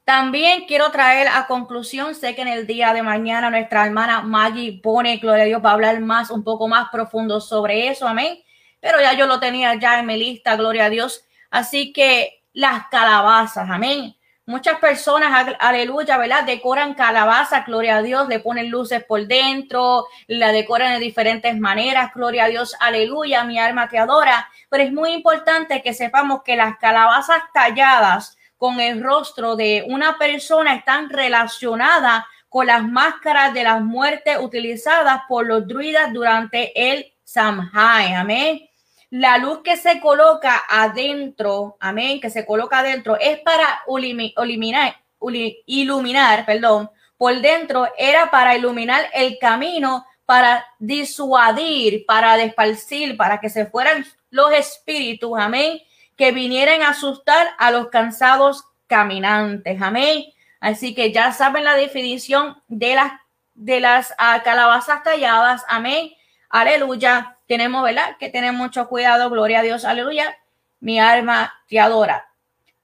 También 0.03 0.65
quiero 0.67 0.91
traer 0.91 1.27
a 1.27 1.47
conclusión, 1.47 2.13
sé 2.13 2.35
que 2.35 2.43
en 2.43 2.47
el 2.47 2.67
día 2.67 2.93
de 2.93 3.01
mañana 3.01 3.49
nuestra 3.49 3.85
hermana 3.85 4.21
Maggie 4.21 4.79
pone, 4.83 5.17
gloria 5.17 5.43
a 5.43 5.47
Dios, 5.47 5.65
va 5.65 5.71
a 5.71 5.73
hablar 5.73 5.99
más, 5.99 6.29
un 6.29 6.43
poco 6.43 6.67
más 6.67 6.89
profundo 6.91 7.41
sobre 7.41 7.87
eso, 7.87 8.07
amén. 8.07 8.37
Pero 8.79 9.01
ya 9.01 9.13
yo 9.13 9.25
lo 9.25 9.39
tenía 9.39 9.73
ya 9.75 9.99
en 9.99 10.05
mi 10.05 10.15
lista, 10.15 10.55
gloria 10.57 10.85
a 10.85 10.89
Dios. 10.91 11.25
Así 11.49 11.91
que 11.91 12.43
las 12.53 12.87
calabazas, 12.89 13.67
amén. 13.67 14.14
Muchas 14.47 14.77
personas, 14.77 15.55
aleluya, 15.59 16.19
¿verdad? 16.19 16.43
Decoran 16.43 16.93
calabazas, 16.93 17.65
gloria 17.65 17.97
a 17.97 18.01
Dios, 18.03 18.27
le 18.27 18.39
ponen 18.39 18.69
luces 18.69 19.03
por 19.03 19.25
dentro, 19.25 20.05
la 20.27 20.51
decoran 20.51 20.93
de 20.93 20.99
diferentes 20.99 21.57
maneras, 21.57 22.11
gloria 22.13 22.43
a 22.43 22.49
Dios, 22.49 22.75
aleluya, 22.79 23.43
mi 23.43 23.57
alma 23.57 23.89
te 23.89 23.97
adora. 23.97 24.47
Pero 24.69 24.83
es 24.83 24.93
muy 24.93 25.13
importante 25.13 25.81
que 25.81 25.95
sepamos 25.95 26.43
que 26.43 26.55
las 26.55 26.77
calabazas 26.77 27.41
talladas 27.55 28.37
con 28.55 28.79
el 28.79 29.01
rostro 29.01 29.55
de 29.55 29.83
una 29.87 30.19
persona 30.19 30.75
están 30.75 31.09
relacionadas 31.09 32.23
con 32.47 32.67
las 32.67 32.83
máscaras 32.83 33.51
de 33.51 33.63
las 33.63 33.81
muertes 33.81 34.37
utilizadas 34.39 35.23
por 35.27 35.47
los 35.47 35.67
druidas 35.67 36.13
durante 36.13 36.71
el 36.93 37.11
Samhain. 37.23 38.13
Amén. 38.13 38.69
La 39.09 39.37
luz 39.37 39.61
que 39.63 39.77
se 39.77 39.99
coloca 39.99 40.63
adentro, 40.67 41.77
amén, 41.79 42.19
que 42.19 42.29
se 42.29 42.45
coloca 42.45 42.79
adentro, 42.79 43.17
es 43.19 43.39
para 43.39 43.81
iluminar, 43.87 44.95
iluminar, 45.65 46.45
perdón, 46.45 46.89
por 47.17 47.39
dentro 47.39 47.87
era 47.97 48.29
para 48.29 48.55
iluminar 48.55 49.05
el 49.13 49.37
camino, 49.39 50.05
para 50.25 50.65
disuadir, 50.79 52.05
para 52.05 52.35
desparcir, 52.35 53.15
para 53.15 53.39
que 53.39 53.49
se 53.49 53.67
fueran 53.67 54.05
los 54.29 54.51
espíritus, 54.51 55.37
amén, 55.37 55.79
que 56.15 56.31
vinieran 56.31 56.81
a 56.81 56.89
asustar 56.89 57.47
a 57.57 57.71
los 57.71 57.89
cansados 57.89 58.65
caminantes. 58.87 59.81
Amén. 59.81 60.25
Así 60.59 60.95
que 60.95 61.11
ya 61.11 61.31
saben 61.31 61.63
la 61.63 61.75
definición 61.75 62.61
de 62.67 62.95
las, 62.95 63.13
de 63.53 63.79
las 63.79 64.11
uh, 64.11 64.43
calabazas 64.43 65.03
talladas. 65.03 65.63
Amén. 65.67 66.11
Aleluya. 66.49 67.34
Tenemos, 67.47 67.83
¿verdad? 67.83 68.17
Que 68.17 68.29
tener 68.29 68.53
mucho 68.53 68.87
cuidado. 68.87 69.29
Gloria 69.29 69.59
a 69.59 69.63
Dios. 69.63 69.85
Aleluya. 69.85 70.37
Mi 70.79 70.99
alma 70.99 71.53
te 71.67 71.79
adora 71.79 72.25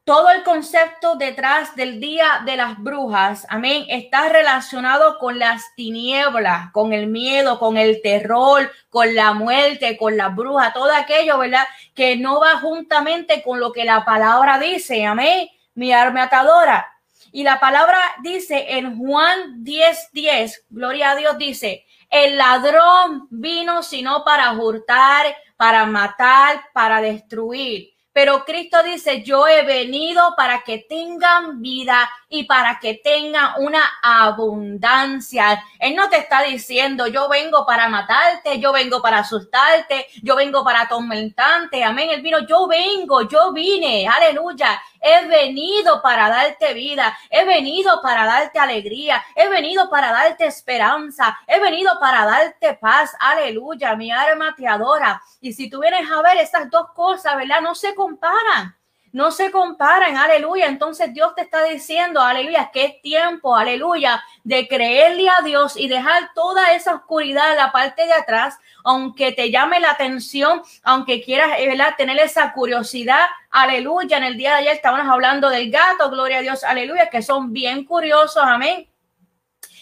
todo 0.03 0.29
el 0.31 0.43
concepto 0.43 1.15
detrás 1.15 1.75
del 1.75 1.99
día 1.99 2.41
de 2.45 2.57
las 2.57 2.77
brujas, 2.79 3.45
amén, 3.49 3.85
está 3.87 4.29
relacionado 4.29 5.19
con 5.19 5.37
las 5.37 5.75
tinieblas, 5.75 6.71
con 6.71 6.91
el 6.91 7.07
miedo, 7.07 7.59
con 7.59 7.77
el 7.77 8.01
terror, 8.01 8.71
con 8.89 9.13
la 9.13 9.33
muerte, 9.33 9.97
con 9.97 10.17
la 10.17 10.29
bruja, 10.29 10.73
todo 10.73 10.91
aquello, 10.91 11.37
¿verdad? 11.37 11.65
Que 11.93 12.17
no 12.17 12.39
va 12.39 12.59
juntamente 12.59 13.43
con 13.43 13.59
lo 13.59 13.71
que 13.71 13.85
la 13.85 14.03
palabra 14.03 14.57
dice, 14.57 15.05
amén, 15.05 15.47
mi 15.75 15.93
alma 15.93 16.23
atadora. 16.23 16.87
Y 17.31 17.43
la 17.43 17.59
palabra 17.59 17.99
dice 18.23 18.77
en 18.77 18.97
Juan 18.97 19.63
10:10, 19.63 20.09
10, 20.11 20.65
gloria 20.69 21.11
a 21.11 21.15
Dios, 21.15 21.37
dice, 21.37 21.85
el 22.11 22.37
ladrón 22.37 23.27
vino 23.31 23.81
sino 23.81 24.23
para 24.23 24.51
hurtar, 24.51 25.35
para 25.55 25.85
matar, 25.85 26.61
para 26.73 27.01
destruir. 27.01 27.89
Pero 28.13 28.43
Cristo 28.43 28.83
dice, 28.83 29.23
yo 29.23 29.47
he 29.47 29.63
venido 29.63 30.35
para 30.35 30.63
que 30.63 30.79
tengan 30.79 31.61
vida 31.61 32.09
y 32.31 32.45
para 32.45 32.79
que 32.79 32.95
tengan 33.03 33.55
una 33.57 33.83
abundancia. 34.01 35.61
Él 35.77 35.95
no 35.95 36.09
te 36.09 36.17
está 36.17 36.41
diciendo, 36.43 37.05
yo 37.07 37.27
vengo 37.27 37.65
para 37.65 37.89
matarte, 37.89 38.57
yo 38.57 38.71
vengo 38.71 39.01
para 39.01 39.19
asustarte, 39.19 40.07
yo 40.23 40.37
vengo 40.37 40.63
para 40.63 40.83
atormentarte. 40.83 41.83
Amén. 41.83 42.09
Él 42.09 42.21
vino, 42.21 42.39
yo 42.47 42.67
vengo, 42.67 43.27
yo 43.27 43.51
vine. 43.51 44.07
Aleluya. 44.07 44.81
He 45.01 45.27
venido 45.27 46.01
para 46.01 46.29
darte 46.29 46.73
vida, 46.73 47.17
he 47.29 47.43
venido 47.43 48.01
para 48.01 48.25
darte 48.25 48.59
alegría, 48.59 49.21
he 49.35 49.49
venido 49.49 49.89
para 49.89 50.11
darte 50.11 50.45
esperanza, 50.45 51.37
he 51.47 51.59
venido 51.59 51.99
para 51.99 52.23
darte 52.23 52.75
paz. 52.75 53.11
Aleluya, 53.19 53.95
mi 53.95 54.09
alma 54.09 54.55
te 54.55 54.67
adora. 54.67 55.21
Y 55.41 55.51
si 55.51 55.69
tú 55.69 55.81
vienes 55.81 56.09
a 56.09 56.21
ver 56.21 56.37
estas 56.37 56.69
dos 56.69 56.91
cosas, 56.95 57.35
¿verdad? 57.35 57.61
No 57.61 57.75
se 57.75 57.93
comparan 57.93 58.75
no 59.13 59.31
se 59.31 59.51
comparan, 59.51 60.15
aleluya. 60.15 60.67
Entonces 60.67 61.13
Dios 61.13 61.35
te 61.35 61.41
está 61.41 61.63
diciendo, 61.63 62.21
aleluya, 62.21 62.71
que 62.71 62.85
es 62.85 63.01
tiempo, 63.01 63.55
aleluya, 63.55 64.23
de 64.43 64.67
creerle 64.67 65.29
a 65.29 65.41
Dios 65.43 65.75
y 65.75 65.87
dejar 65.87 66.33
toda 66.33 66.73
esa 66.73 66.95
oscuridad 66.95 67.51
en 67.51 67.57
la 67.57 67.71
parte 67.71 68.05
de 68.05 68.13
atrás, 68.13 68.57
aunque 68.83 69.31
te 69.33 69.51
llame 69.51 69.79
la 69.79 69.91
atención, 69.91 70.61
aunque 70.83 71.21
quieras 71.21 71.51
eh, 71.57 71.67
¿verdad? 71.67 71.95
tener 71.97 72.17
esa 72.19 72.53
curiosidad, 72.53 73.25
aleluya. 73.49 74.17
En 74.17 74.23
el 74.23 74.37
día 74.37 74.51
de 74.51 74.61
ayer 74.61 74.75
estábamos 74.75 75.11
hablando 75.11 75.49
del 75.49 75.69
gato, 75.69 76.09
gloria 76.09 76.37
a 76.37 76.41
Dios, 76.41 76.63
aleluya, 76.63 77.09
que 77.09 77.21
son 77.21 77.51
bien 77.51 77.83
curiosos, 77.85 78.43
amén. 78.43 78.87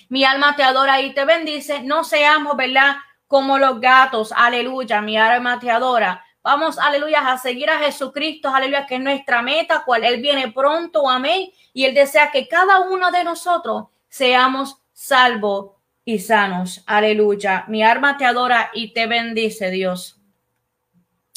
Mi 0.09 0.23
alma 0.23 0.55
te 0.55 0.63
adora 0.63 0.99
y 1.01 1.13
te 1.13 1.23
bendice. 1.23 1.81
No 1.83 2.03
seamos, 2.03 2.57
¿verdad? 2.57 2.95
Como 3.27 3.59
los 3.59 3.79
gatos, 3.79 4.33
aleluya, 4.35 5.01
mi 5.01 5.17
alma 5.19 5.59
te 5.59 5.69
adora 5.69 6.25
Vamos, 6.41 6.79
aleluya, 6.79 7.31
a 7.31 7.37
seguir 7.37 7.69
a 7.69 7.79
Jesucristo, 7.79 8.49
aleluya, 8.49 8.85
que 8.85 8.95
es 8.95 9.01
nuestra 9.01 9.41
meta, 9.41 9.83
cual 9.85 10.05
Él 10.05 10.21
viene 10.21 10.51
pronto, 10.51 11.09
amén. 11.09 11.49
Y 11.73 11.83
Él 11.83 11.93
desea 11.93 12.31
que 12.31 12.47
cada 12.47 12.79
uno 12.79 13.11
de 13.11 13.23
nosotros 13.25 13.87
seamos 14.07 14.81
salvos 14.93 15.71
y 16.05 16.19
sanos, 16.19 16.81
aleluya. 16.85 17.65
Mi 17.67 17.83
alma 17.83 18.17
te 18.17 18.25
adora 18.25 18.71
y 18.73 18.93
te 18.93 19.05
bendice, 19.05 19.69
Dios. 19.69 20.21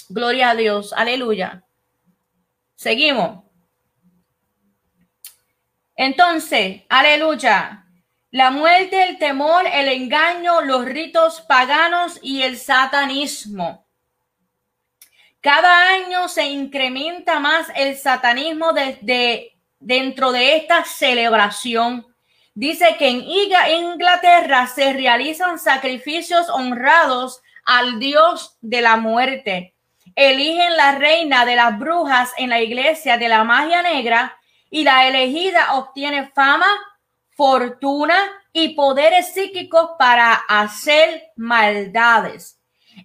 Gloria 0.08 0.50
a 0.50 0.54
Dios, 0.54 0.92
aleluya. 0.92 1.64
Seguimos. 2.76 3.44
Entonces, 5.96 6.82
aleluya. 6.88 7.86
La 8.30 8.50
muerte, 8.50 9.02
el 9.08 9.18
temor, 9.18 9.64
el 9.66 9.88
engaño, 9.88 10.62
los 10.62 10.84
ritos 10.84 11.40
paganos 11.42 12.18
y 12.22 12.42
el 12.42 12.56
satanismo 12.56 13.82
cada 15.42 15.88
año 15.88 16.28
se 16.28 16.46
incrementa 16.46 17.40
más 17.40 17.66
el 17.74 17.96
satanismo 17.96 18.72
desde 18.72 19.59
dentro 19.81 20.31
de 20.31 20.57
esta 20.57 20.85
celebración. 20.85 22.07
Dice 22.55 22.96
que 22.96 23.09
en 23.09 23.24
Inglaterra 23.24 24.68
se 24.68 24.92
realizan 24.92 25.59
sacrificios 25.59 26.48
honrados 26.48 27.42
al 27.64 27.98
dios 27.98 28.57
de 28.61 28.83
la 28.83 28.96
muerte. 28.96 29.74
Eligen 30.14 30.76
la 30.76 30.96
reina 30.98 31.44
de 31.44 31.57
las 31.57 31.76
brujas 31.76 32.33
en 32.37 32.50
la 32.50 32.61
iglesia 32.61 33.18
de 33.18 33.28
la 33.28 33.42
magia 33.42 33.83
negra 33.83 34.38
y 34.70 34.85
la 34.85 35.09
elegida 35.09 35.74
obtiene 35.74 36.31
fama, 36.31 36.68
fortuna 37.31 38.16
y 38.52 38.76
poderes 38.76 39.35
psíquicos 39.35 39.90
para 39.98 40.35
hacer 40.35 41.33
maldades. 41.35 42.62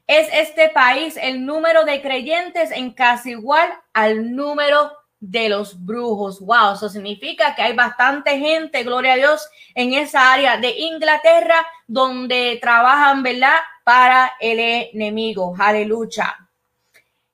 Es 0.07 0.29
este 0.31 0.69
país 0.69 1.19
el 1.21 1.45
número 1.45 1.83
de 1.83 2.01
creyentes 2.01 2.71
en 2.71 2.91
casi 2.91 3.31
igual 3.31 3.69
al 3.93 4.33
número 4.33 4.91
de 5.19 5.49
los 5.49 5.83
brujos. 5.83 6.39
Wow, 6.39 6.75
eso 6.75 6.87
significa 6.89 7.55
que 7.55 7.61
hay 7.61 7.73
bastante 7.73 8.39
gente, 8.39 8.83
gloria 8.83 9.13
a 9.13 9.17
Dios, 9.17 9.49
en 9.75 9.93
esa 9.93 10.33
área 10.33 10.57
de 10.57 10.69
Inglaterra 10.69 11.67
donde 11.87 12.57
trabajan, 12.61 13.21
¿verdad? 13.21 13.57
Para 13.83 14.31
el 14.39 14.59
enemigo. 14.59 15.53
Aleluya. 15.59 16.37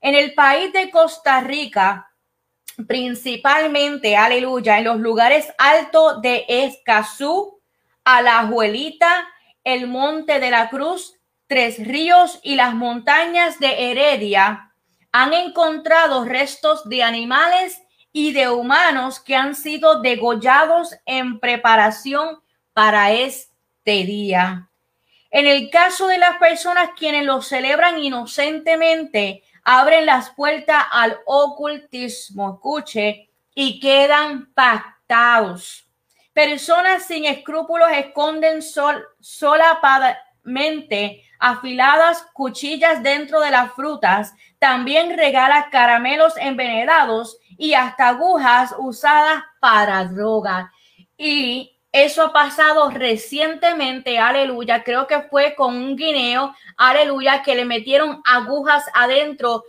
En 0.01 0.15
el 0.15 0.33
país 0.33 0.73
de 0.73 0.89
Costa 0.89 1.41
Rica, 1.41 2.11
principalmente, 2.87 4.17
aleluya, 4.17 4.79
en 4.79 4.85
los 4.85 4.99
lugares 4.99 5.47
altos 5.57 6.21
de 6.21 6.45
Escazú, 6.47 7.61
Alajuelita, 8.03 9.27
el 9.63 9.87
Monte 9.87 10.39
de 10.39 10.51
la 10.51 10.69
Cruz, 10.69 11.19
Tres 11.53 11.85
Ríos 11.85 12.39
y 12.41 12.55
las 12.55 12.73
montañas 12.73 13.59
de 13.59 13.91
Heredia 13.91 14.73
han 15.11 15.33
encontrado 15.35 16.25
restos 16.25 16.89
de 16.89 17.03
animales 17.03 17.79
y 18.11 18.33
de 18.33 18.49
humanos 18.49 19.19
que 19.19 19.35
han 19.35 19.53
sido 19.53 20.01
degollados 20.01 20.95
en 21.05 21.39
preparación 21.39 22.41
para 22.73 23.11
este 23.11 24.03
día. 24.03 24.67
En 25.29 25.45
el 25.45 25.69
caso 25.69 26.07
de 26.07 26.17
las 26.17 26.39
personas 26.39 26.89
quienes 26.97 27.23
lo 27.23 27.43
celebran 27.43 27.99
inocentemente, 27.99 29.43
abren 29.63 30.07
las 30.07 30.31
puertas 30.31 30.83
al 30.91 31.19
ocultismo, 31.27 32.55
escuche, 32.55 33.29
y 33.53 33.79
quedan 33.79 34.51
pactados. 34.55 35.87
Personas 36.33 37.05
sin 37.05 37.25
escrúpulos 37.25 37.91
esconden 37.91 38.63
sol, 38.63 39.05
sola 39.19 39.77
para 39.83 40.17
especialmente 40.43 41.22
afiladas 41.43 42.25
cuchillas 42.31 43.03
dentro 43.03 43.41
de 43.41 43.51
las 43.51 43.73
frutas. 43.73 44.33
También 44.59 45.17
regala 45.17 45.69
caramelos 45.69 46.37
envenenados 46.37 47.37
y 47.57 47.73
hasta 47.73 48.07
agujas 48.07 48.73
usadas 48.77 49.43
para 49.59 50.05
droga. 50.05 50.71
Y 51.17 51.77
eso 51.91 52.23
ha 52.23 52.31
pasado 52.31 52.89
recientemente, 52.89 54.19
aleluya. 54.19 54.85
Creo 54.85 55.05
que 55.05 55.23
fue 55.23 55.53
con 55.53 55.75
un 55.75 55.97
guineo, 55.97 56.55
aleluya, 56.77 57.43
que 57.43 57.55
le 57.55 57.65
metieron 57.65 58.21
agujas 58.23 58.85
adentro. 58.93 59.65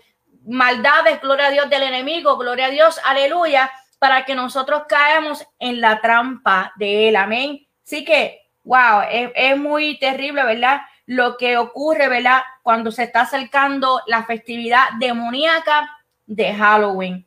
Maldades, 0.47 1.21
gloria 1.21 1.49
a 1.49 1.51
Dios 1.51 1.69
del 1.69 1.83
enemigo, 1.83 2.37
gloria 2.37 2.67
a 2.67 2.71
Dios, 2.71 3.01
aleluya, 3.05 3.69
para 3.99 4.25
que 4.25 4.37
nosotros 4.37 4.85
caigamos 4.89 5.45
en 5.59 5.81
la 5.81 6.01
trampa 6.01 6.73
de 6.77 7.09
él. 7.09 7.17
Amén. 7.17 7.67
Así 7.85 8.05
que, 8.05 8.49
wow, 8.63 9.01
es, 9.11 9.33
es 9.35 9.59
muy 9.59 9.99
terrible, 9.99 10.45
¿verdad? 10.45 10.83
Lo 11.07 11.37
que 11.37 11.57
ocurre, 11.59 12.09
¿verdad? 12.09 12.43
Cuando 12.63 12.91
se 12.91 13.05
está 13.05 13.23
acercando 13.23 14.01
la 14.07 14.25
festividad 14.25 14.87
demoníaca 14.99 15.91
de 16.27 16.55
Halloween. 16.55 17.27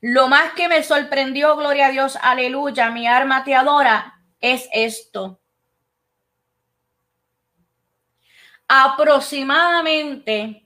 Lo 0.00 0.28
más 0.28 0.52
que 0.52 0.68
me 0.68 0.82
sorprendió, 0.82 1.56
gloria 1.56 1.86
a 1.86 1.90
Dios, 1.90 2.18
aleluya, 2.20 2.90
mi 2.90 3.06
arma 3.06 3.42
te 3.42 3.54
adora, 3.54 4.20
es 4.40 4.68
esto. 4.72 5.40
Aproximadamente 8.68 10.64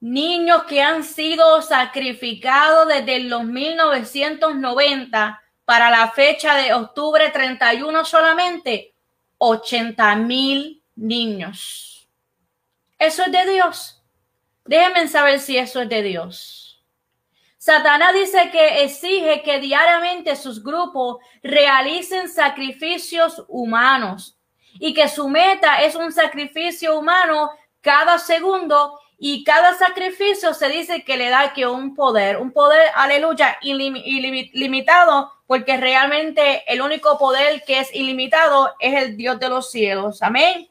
niños 0.00 0.64
que 0.64 0.82
han 0.82 1.04
sido 1.04 1.62
sacrificados 1.62 2.88
desde 2.88 3.20
los 3.20 3.44
1990 3.44 5.42
para 5.64 5.90
la 5.90 6.10
fecha 6.12 6.54
de 6.54 6.72
octubre 6.72 7.28
31 7.30 8.04
solamente, 8.04 8.94
80 9.38 10.16
mil 10.16 10.75
niños. 10.96 12.08
Eso 12.98 13.22
es 13.24 13.32
de 13.32 13.52
Dios. 13.52 14.02
Déjenme 14.64 15.06
saber 15.06 15.38
si 15.38 15.56
eso 15.56 15.82
es 15.82 15.88
de 15.88 16.02
Dios. 16.02 16.84
Satanás 17.58 18.14
dice 18.14 18.50
que 18.50 18.84
exige 18.84 19.42
que 19.42 19.58
diariamente 19.60 20.36
sus 20.36 20.62
grupos 20.62 21.18
realicen 21.42 22.28
sacrificios 22.28 23.44
humanos 23.48 24.38
y 24.78 24.94
que 24.94 25.08
su 25.08 25.28
meta 25.28 25.82
es 25.82 25.94
un 25.94 26.12
sacrificio 26.12 26.98
humano 26.98 27.50
cada 27.80 28.18
segundo 28.18 28.98
y 29.18 29.44
cada 29.44 29.76
sacrificio 29.78 30.52
se 30.52 30.68
dice 30.68 31.02
que 31.02 31.16
le 31.16 31.28
da 31.28 31.54
que 31.54 31.66
un 31.66 31.94
poder, 31.94 32.36
un 32.36 32.52
poder, 32.52 32.90
aleluya, 32.94 33.58
ilimitado, 33.62 35.32
porque 35.46 35.76
realmente 35.76 36.64
el 36.72 36.82
único 36.82 37.16
poder 37.18 37.62
que 37.64 37.80
es 37.80 37.94
ilimitado 37.94 38.74
es 38.78 39.02
el 39.02 39.16
Dios 39.16 39.40
de 39.40 39.48
los 39.48 39.70
cielos. 39.70 40.22
Amén. 40.22 40.68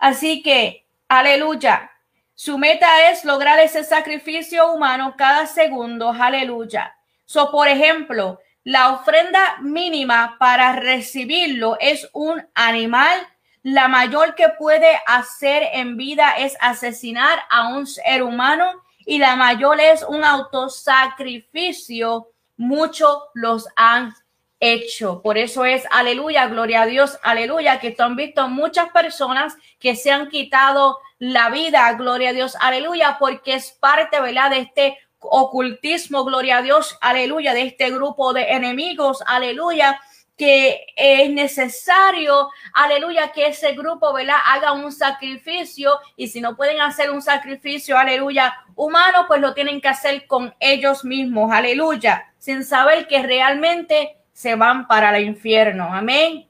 Así 0.00 0.42
que, 0.42 0.84
aleluya, 1.08 1.92
su 2.34 2.58
meta 2.58 3.12
es 3.12 3.24
lograr 3.24 3.60
ese 3.60 3.84
sacrificio 3.84 4.72
humano 4.72 5.14
cada 5.16 5.46
segundo, 5.46 6.10
aleluya. 6.10 6.96
So, 7.24 7.52
por 7.52 7.68
ejemplo, 7.68 8.40
la 8.64 8.94
ofrenda 8.94 9.58
mínima 9.60 10.36
para 10.40 10.72
recibirlo 10.72 11.76
es 11.78 12.08
un 12.12 12.44
animal 12.54 13.28
la 13.62 13.88
mayor 13.88 14.36
que 14.36 14.48
puede 14.48 14.88
hacer 15.06 15.64
en 15.74 15.98
vida 15.98 16.30
es 16.38 16.56
asesinar 16.60 17.40
a 17.50 17.68
un 17.68 17.86
ser 17.86 18.22
humano 18.22 18.64
y 19.04 19.18
la 19.18 19.36
mayor 19.36 19.78
es 19.80 20.02
un 20.02 20.24
autosacrificio. 20.24 22.28
Muchos 22.56 23.18
los 23.34 23.68
han 23.76 24.14
hecho. 24.60 25.22
Por 25.22 25.38
eso 25.38 25.64
es, 25.64 25.84
aleluya, 25.90 26.46
gloria 26.46 26.82
a 26.82 26.86
Dios, 26.86 27.18
aleluya, 27.22 27.80
que 27.80 27.88
esto 27.88 28.04
han 28.04 28.14
visto 28.14 28.46
muchas 28.48 28.90
personas 28.90 29.56
que 29.78 29.96
se 29.96 30.12
han 30.12 30.28
quitado 30.28 30.98
la 31.18 31.50
vida, 31.50 31.92
gloria 31.94 32.30
a 32.30 32.32
Dios, 32.34 32.56
aleluya, 32.60 33.16
porque 33.18 33.54
es 33.54 33.72
parte, 33.72 34.20
¿verdad?, 34.20 34.50
de 34.50 34.58
este 34.60 34.98
ocultismo, 35.18 36.24
gloria 36.24 36.58
a 36.58 36.62
Dios, 36.62 36.96
aleluya, 37.00 37.52
de 37.52 37.62
este 37.62 37.90
grupo 37.90 38.32
de 38.32 38.52
enemigos, 38.52 39.22
aleluya, 39.26 40.00
que 40.36 40.86
es 40.96 41.28
necesario, 41.28 42.48
aleluya, 42.72 43.30
que 43.30 43.48
ese 43.48 43.72
grupo, 43.72 44.14
¿verdad? 44.14 44.36
Haga 44.46 44.72
un 44.72 44.90
sacrificio 44.90 45.98
y 46.16 46.28
si 46.28 46.40
no 46.40 46.56
pueden 46.56 46.80
hacer 46.80 47.10
un 47.10 47.20
sacrificio, 47.20 47.98
aleluya, 47.98 48.64
humano, 48.74 49.26
pues 49.28 49.42
lo 49.42 49.52
tienen 49.52 49.82
que 49.82 49.88
hacer 49.88 50.26
con 50.26 50.54
ellos 50.58 51.04
mismos, 51.04 51.52
aleluya, 51.52 52.32
sin 52.38 52.64
saber 52.64 53.06
que 53.06 53.22
realmente 53.22 54.19
se 54.40 54.54
van 54.54 54.86
para 54.86 55.16
el 55.16 55.24
infierno, 55.24 55.92
amén. 55.92 56.48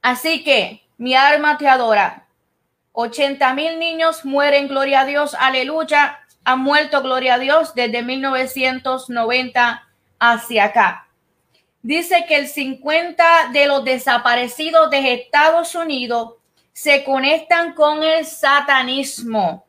Así 0.00 0.42
que 0.42 0.82
mi 0.96 1.14
alma 1.14 1.58
te 1.58 1.68
adora. 1.68 2.26
80 2.92 3.54
mil 3.54 3.78
niños 3.78 4.24
mueren, 4.24 4.68
gloria 4.68 5.00
a 5.00 5.04
Dios, 5.04 5.36
aleluya, 5.38 6.20
han 6.44 6.60
muerto, 6.60 7.02
gloria 7.02 7.34
a 7.34 7.38
Dios, 7.38 7.74
desde 7.74 8.02
1990 8.02 9.88
hacia 10.18 10.64
acá 10.64 11.08
dice 11.82 12.24
que 12.26 12.36
el 12.36 12.48
50 12.48 13.50
de 13.52 13.66
los 13.66 13.84
desaparecidos 13.84 14.90
de 14.90 15.14
Estados 15.14 15.74
Unidos 15.74 16.34
se 16.72 17.04
conectan 17.04 17.72
con 17.72 18.02
el 18.02 18.24
satanismo. 18.26 19.66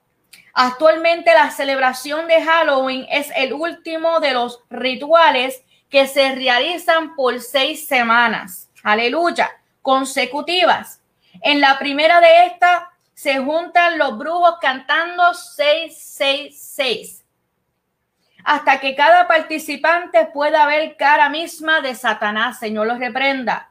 Actualmente 0.53 1.33
la 1.33 1.51
celebración 1.51 2.27
de 2.27 2.43
Halloween 2.43 3.05
es 3.09 3.31
el 3.35 3.53
último 3.53 4.19
de 4.19 4.33
los 4.33 4.61
rituales 4.69 5.63
que 5.89 6.07
se 6.07 6.35
realizan 6.35 7.15
por 7.15 7.39
seis 7.39 7.87
semanas. 7.87 8.69
Aleluya, 8.83 9.49
consecutivas. 9.81 11.01
En 11.41 11.61
la 11.61 11.79
primera 11.79 12.21
de 12.21 12.45
estas 12.45 12.83
se 13.13 13.39
juntan 13.39 13.97
los 13.97 14.17
brujos 14.17 14.55
cantando 14.61 15.33
666 15.33 17.25
hasta 18.43 18.79
que 18.79 18.95
cada 18.95 19.27
participante 19.27 20.25
pueda 20.33 20.65
ver 20.65 20.95
cara 20.97 21.29
misma 21.29 21.81
de 21.81 21.95
Satanás. 21.95 22.59
Señor 22.59 22.87
los 22.87 22.99
reprenda. 22.99 23.69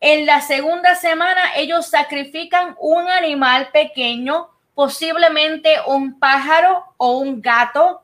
En 0.00 0.26
la 0.26 0.40
segunda 0.40 0.94
semana 0.94 1.54
ellos 1.56 1.86
sacrifican 1.86 2.76
un 2.78 3.08
animal 3.08 3.68
pequeño, 3.72 4.48
posiblemente 4.74 5.76
un 5.86 6.18
pájaro 6.18 6.84
o 6.96 7.18
un 7.18 7.40
gato. 7.40 8.02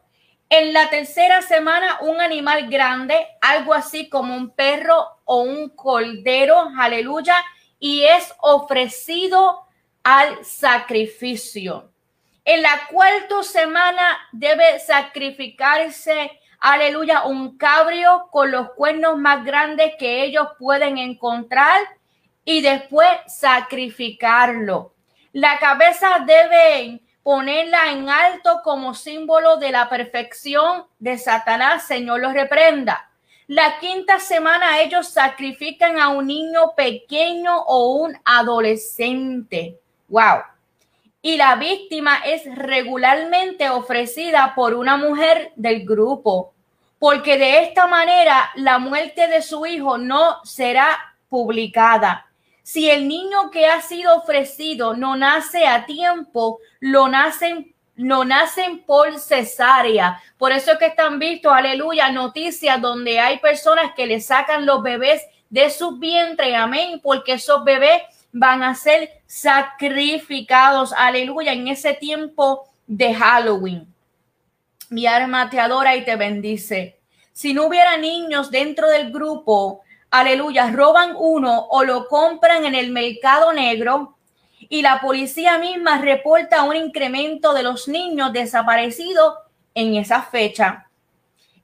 En 0.55 0.75
la 0.75 0.91
tercera 0.91 1.41
semana 1.41 1.97
un 2.03 2.21
animal 2.21 2.69
grande, 2.69 3.27
algo 3.41 3.73
así 3.73 4.11
como 4.11 4.37
un 4.37 4.51
perro 4.51 5.03
o 5.25 5.41
un 5.41 5.71
cordero, 5.71 6.69
aleluya, 6.79 7.37
y 7.79 8.05
es 8.05 8.35
ofrecido 8.39 9.67
al 10.03 10.45
sacrificio. 10.45 11.91
En 12.45 12.61
la 12.61 12.87
cuarta 12.91 13.43
semana 13.43 14.29
debe 14.31 14.79
sacrificarse, 14.81 16.39
aleluya, 16.61 17.25
un 17.25 17.57
cabrio 17.57 18.29
con 18.31 18.51
los 18.51 18.73
cuernos 18.73 19.17
más 19.17 19.47
grandes 19.47 19.95
que 19.99 20.23
ellos 20.23 20.49
pueden 20.59 20.99
encontrar 20.99 21.81
y 22.45 22.61
después 22.61 23.09
sacrificarlo. 23.27 24.93
La 25.33 25.59
cabeza 25.59 26.23
debe 26.27 27.01
ponerla 27.23 27.93
en 27.93 28.09
alto 28.09 28.61
como 28.65 28.95
símbolo 28.95 29.57
de 29.57 29.71
la 29.71 29.89
perfección 29.89 30.87
de 30.99 31.19
Satanás, 31.19 31.87
Señor 31.87 32.21
los 32.21 32.33
reprenda. 32.33 33.11
La 33.47 33.79
quinta 33.79 34.19
semana 34.19 34.81
ellos 34.81 35.09
sacrifican 35.09 35.99
a 35.99 36.09
un 36.09 36.27
niño 36.27 36.75
pequeño 36.77 37.57
o 37.67 37.95
un 37.97 38.17
adolescente. 38.25 39.79
Wow 40.09 40.43
y 41.23 41.37
la 41.37 41.55
víctima 41.55 42.17
es 42.27 42.43
regularmente 42.57 43.71
ofrecida 43.71 44.55
por 44.57 44.75
una 44.75 44.97
mujer 44.97 45.53
del 45.55 45.87
grupo, 45.87 46.53
porque 46.99 47.39
de 47.39 47.63
esta 47.63 47.87
manera 47.87 48.51
la 48.57 48.81
muerte 48.81 49.29
de 49.29 49.41
su 49.41 49.65
hijo 49.65 49.99
no 49.99 50.45
será 50.45 50.99
publicada. 51.29 52.27
Si 52.63 52.91
el 52.91 53.09
niño 53.09 53.51
que 53.51 53.67
ha 53.67 53.81
sido 53.81 54.17
ofrecido 54.17 54.95
no 54.95 55.17
nace 55.17 55.67
a 55.67 55.85
tiempo, 55.87 56.59
lo 56.81 57.09
nacen 57.09 57.73
no 57.95 58.25
nacen 58.25 58.85
por 58.85 59.19
cesárea. 59.19 60.21
Por 60.39 60.53
eso 60.53 60.73
es 60.73 60.79
que 60.79 60.87
están 60.87 61.19
visto, 61.19 61.53
aleluya, 61.53 62.11
noticias 62.11 62.81
donde 62.81 63.21
hay 63.21 63.39
personas 63.39 63.93
que 63.95 64.07
le 64.07 64.21
sacan 64.21 64.67
los 64.67 64.83
bebés 64.83 65.23
de 65.51 65.71
su 65.71 65.99
vientre, 65.99 66.57
amén, 66.57 67.01
porque 67.03 67.35
esos 67.35 67.63
bebés 67.65 68.03
van 68.33 68.63
a 68.63 68.75
ser 68.75 69.11
sacrificados, 69.27 70.95
aleluya, 70.97 71.53
en 71.53 71.69
ese 71.69 71.93
tiempo 71.95 72.67
de 72.87 73.15
Halloween. 73.15 73.87
Mi 74.89 75.07
alma 75.07 75.51
te 75.51 75.61
adora 75.61 75.95
y 75.97 76.05
te 76.05 76.17
bendice. 76.17 76.99
Si 77.33 77.55
no 77.55 77.67
hubiera 77.67 77.97
niños 77.99 78.51
dentro 78.51 78.89
del 78.89 79.13
grupo, 79.13 79.83
aleluya, 80.13 80.71
roban 80.71 81.15
uno 81.19 81.67
o 81.71 81.83
lo 81.83 82.07
compran 82.07 82.65
en 82.65 82.77
el 82.77 82.93
mercado 82.93 83.53
negro 83.53 84.17
y 84.69 84.83
la 84.83 85.01
policía 85.01 85.59
misma 85.59 85.99
reporta 85.99 86.63
un 86.63 86.77
incremento 86.77 87.53
de 87.55 87.65
los 87.65 87.89
niños 87.89 88.33
desaparecidos 88.33 89.35
en 89.75 89.97
esa 89.97 90.23
fecha. 90.23 90.89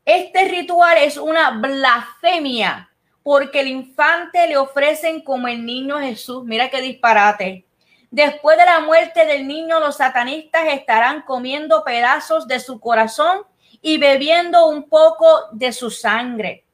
Este 0.05 0.46
ritual 0.46 0.96
es 0.99 1.18
una 1.18 1.51
blasfemia 1.51 2.90
porque 3.22 3.61
el 3.61 3.68
infante 3.68 4.49
le 4.49 4.57
ofrecen 4.57 5.22
como 5.22 5.49
el 5.49 5.66
niño 5.66 5.99
Jesús. 5.99 6.44
Mira 6.44 6.70
qué 6.70 6.80
disparate. 6.80 7.66
Después 8.11 8.57
de 8.57 8.64
la 8.64 8.80
muerte 8.80 9.26
del 9.26 9.46
niño, 9.46 9.80
los 9.80 9.99
satanistas 9.99 10.62
estarán 10.68 11.22
comiendo 11.22 11.84
pedazos 11.84 12.49
de 12.49 12.59
su 12.59 12.80
corazón 12.80 13.42
y 13.82 13.99
bebiendo 13.99 14.68
un 14.68 14.88
poco 14.88 15.26
de 15.53 15.72
su 15.72 15.90
sangre. 15.90 16.64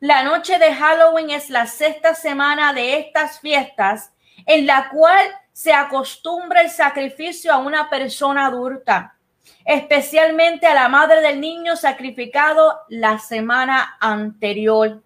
La 0.00 0.22
noche 0.22 0.58
de 0.58 0.74
Halloween 0.74 1.28
es 1.28 1.50
la 1.50 1.66
sexta 1.66 2.14
semana 2.14 2.72
de 2.72 2.96
estas 2.96 3.38
fiestas 3.38 4.14
en 4.46 4.66
la 4.66 4.88
cual 4.88 5.26
se 5.52 5.74
acostumbra 5.74 6.62
el 6.62 6.70
sacrificio 6.70 7.52
a 7.52 7.58
una 7.58 7.90
persona 7.90 8.46
adulta, 8.46 9.18
especialmente 9.62 10.66
a 10.66 10.72
la 10.72 10.88
madre 10.88 11.20
del 11.20 11.38
niño 11.38 11.76
sacrificado 11.76 12.80
la 12.88 13.18
semana 13.18 13.98
anterior. 14.00 15.02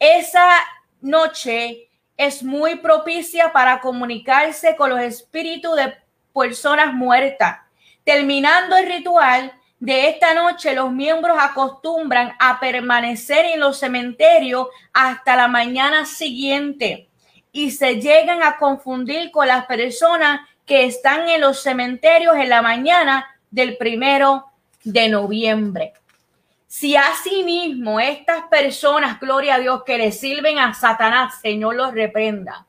Esa 0.00 0.50
noche 1.00 1.88
es 2.16 2.42
muy 2.42 2.74
propicia 2.74 3.52
para 3.52 3.80
comunicarse 3.80 4.74
con 4.74 4.90
los 4.90 5.00
espíritus 5.00 5.76
de 5.76 5.94
personas 6.34 6.92
muertas. 6.92 7.60
Terminando 8.02 8.76
el 8.76 8.86
ritual 8.86 9.52
de 9.80 10.08
esta 10.08 10.34
noche, 10.34 10.74
los 10.74 10.90
miembros 10.90 11.36
acostumbran 11.40 12.34
a 12.40 12.58
permanecer 12.58 13.46
en 13.46 13.60
los 13.60 13.78
cementerios 13.78 14.66
hasta 14.92 15.36
la 15.36 15.46
mañana 15.46 16.04
siguiente 16.04 17.08
y 17.52 17.70
se 17.70 18.00
llegan 18.00 18.42
a 18.42 18.56
confundir 18.56 19.30
con 19.30 19.46
las 19.46 19.66
personas 19.66 20.40
que 20.66 20.84
están 20.84 21.28
en 21.28 21.40
los 21.40 21.62
cementerios 21.62 22.36
en 22.36 22.48
la 22.48 22.60
mañana 22.60 23.26
del 23.50 23.76
primero 23.76 24.46
de 24.82 25.08
noviembre. 25.08 25.92
Si 26.66 26.96
asimismo 26.96 28.00
estas 28.00 28.42
personas, 28.50 29.18
gloria 29.18 29.54
a 29.54 29.58
Dios, 29.58 29.84
que 29.84 29.96
le 29.96 30.12
sirven 30.12 30.58
a 30.58 30.74
Satanás, 30.74 31.40
Señor 31.40 31.76
los 31.76 31.94
reprenda, 31.94 32.66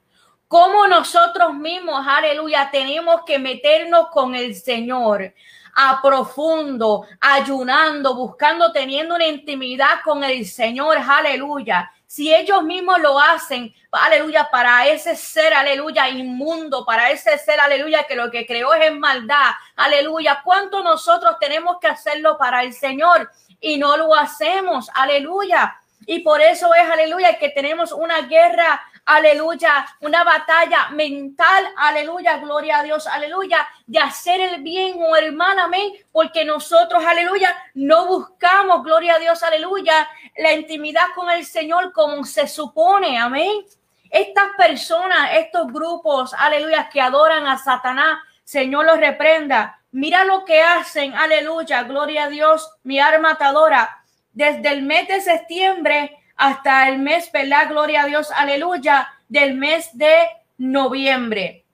como 0.49 0.85
nosotros 0.87 1.53
mismos, 1.53 2.05
aleluya, 2.05 2.67
tenemos 2.69 3.21
que 3.25 3.39
meternos 3.39 4.09
con 4.09 4.35
el 4.35 4.53
Señor 4.53 5.33
a 5.73 6.01
profundo, 6.01 7.05
ayunando, 7.21 8.15
buscando, 8.15 8.73
teniendo 8.73 9.15
una 9.15 9.27
intimidad 9.27 10.01
con 10.03 10.25
el 10.25 10.45
Señor, 10.45 10.97
aleluya. 10.97 11.89
Si 12.05 12.35
ellos 12.35 12.63
mismos 12.63 12.99
lo 12.99 13.17
hacen, 13.17 13.73
aleluya, 13.89 14.49
para 14.51 14.85
ese 14.87 15.15
ser, 15.15 15.53
aleluya, 15.53 16.09
inmundo, 16.09 16.83
para 16.83 17.11
ese 17.11 17.37
ser, 17.37 17.61
aleluya, 17.61 18.03
que 18.03 18.15
lo 18.15 18.29
que 18.29 18.45
creó 18.45 18.73
es 18.73 18.93
maldad, 18.93 19.51
aleluya, 19.77 20.41
¿cuánto 20.43 20.83
nosotros 20.83 21.37
tenemos 21.39 21.77
que 21.79 21.87
hacerlo 21.87 22.37
para 22.37 22.63
el 22.63 22.73
Señor? 22.73 23.31
y 23.59 23.77
no 23.77 23.97
lo 23.97 24.15
hacemos. 24.15 24.89
Aleluya. 24.93 25.77
Y 26.05 26.19
por 26.19 26.41
eso 26.41 26.73
es, 26.73 26.89
aleluya, 26.89 27.37
que 27.37 27.49
tenemos 27.49 27.91
una 27.91 28.21
guerra, 28.21 28.81
aleluya, 29.09 29.87
una 30.01 30.23
batalla 30.23 30.89
mental, 30.91 31.65
aleluya, 31.77 32.37
gloria 32.37 32.79
a 32.79 32.83
Dios, 32.83 33.07
aleluya, 33.07 33.67
de 33.87 33.97
hacer 33.97 34.39
el 34.39 34.61
bien, 34.61 34.97
oh 34.99 35.15
hermana, 35.15 35.63
amén, 35.63 35.91
porque 36.11 36.45
nosotros, 36.45 37.03
aleluya, 37.03 37.55
no 37.73 38.05
buscamos, 38.05 38.83
gloria 38.83 39.15
a 39.15 39.19
Dios, 39.19 39.41
aleluya, 39.41 40.07
la 40.37 40.53
intimidad 40.53 41.07
con 41.15 41.29
el 41.31 41.43
Señor 41.43 41.91
como 41.91 42.23
se 42.23 42.47
supone, 42.47 43.17
amén. 43.17 43.65
Estas 44.11 44.49
personas, 44.57 45.31
estos 45.33 45.73
grupos, 45.73 46.33
aleluya, 46.37 46.87
que 46.89 47.01
adoran 47.01 47.47
a 47.47 47.57
Satanás, 47.57 48.19
Señor 48.43 48.85
los 48.85 48.99
reprenda, 48.99 49.79
Mira 49.91 50.23
lo 50.23 50.45
que 50.45 50.61
hacen, 50.61 51.15
aleluya, 51.15 51.81
gloria 51.81 52.25
a 52.25 52.29
Dios, 52.29 52.71
mi 52.83 52.99
arma 52.99 53.31
atadora, 53.31 54.03
desde 54.33 54.69
el 54.69 54.83
mes 54.83 55.07
de 55.07 55.19
septiembre 55.19 56.15
hasta 56.39 56.87
el 56.87 56.99
mes, 56.99 57.29
¿verdad? 57.33 57.67
Gloria 57.67 58.03
a 58.03 58.05
Dios, 58.07 58.31
aleluya, 58.31 59.09
del 59.27 59.55
mes 59.55 59.89
de 59.97 60.15
noviembre. 60.57 61.65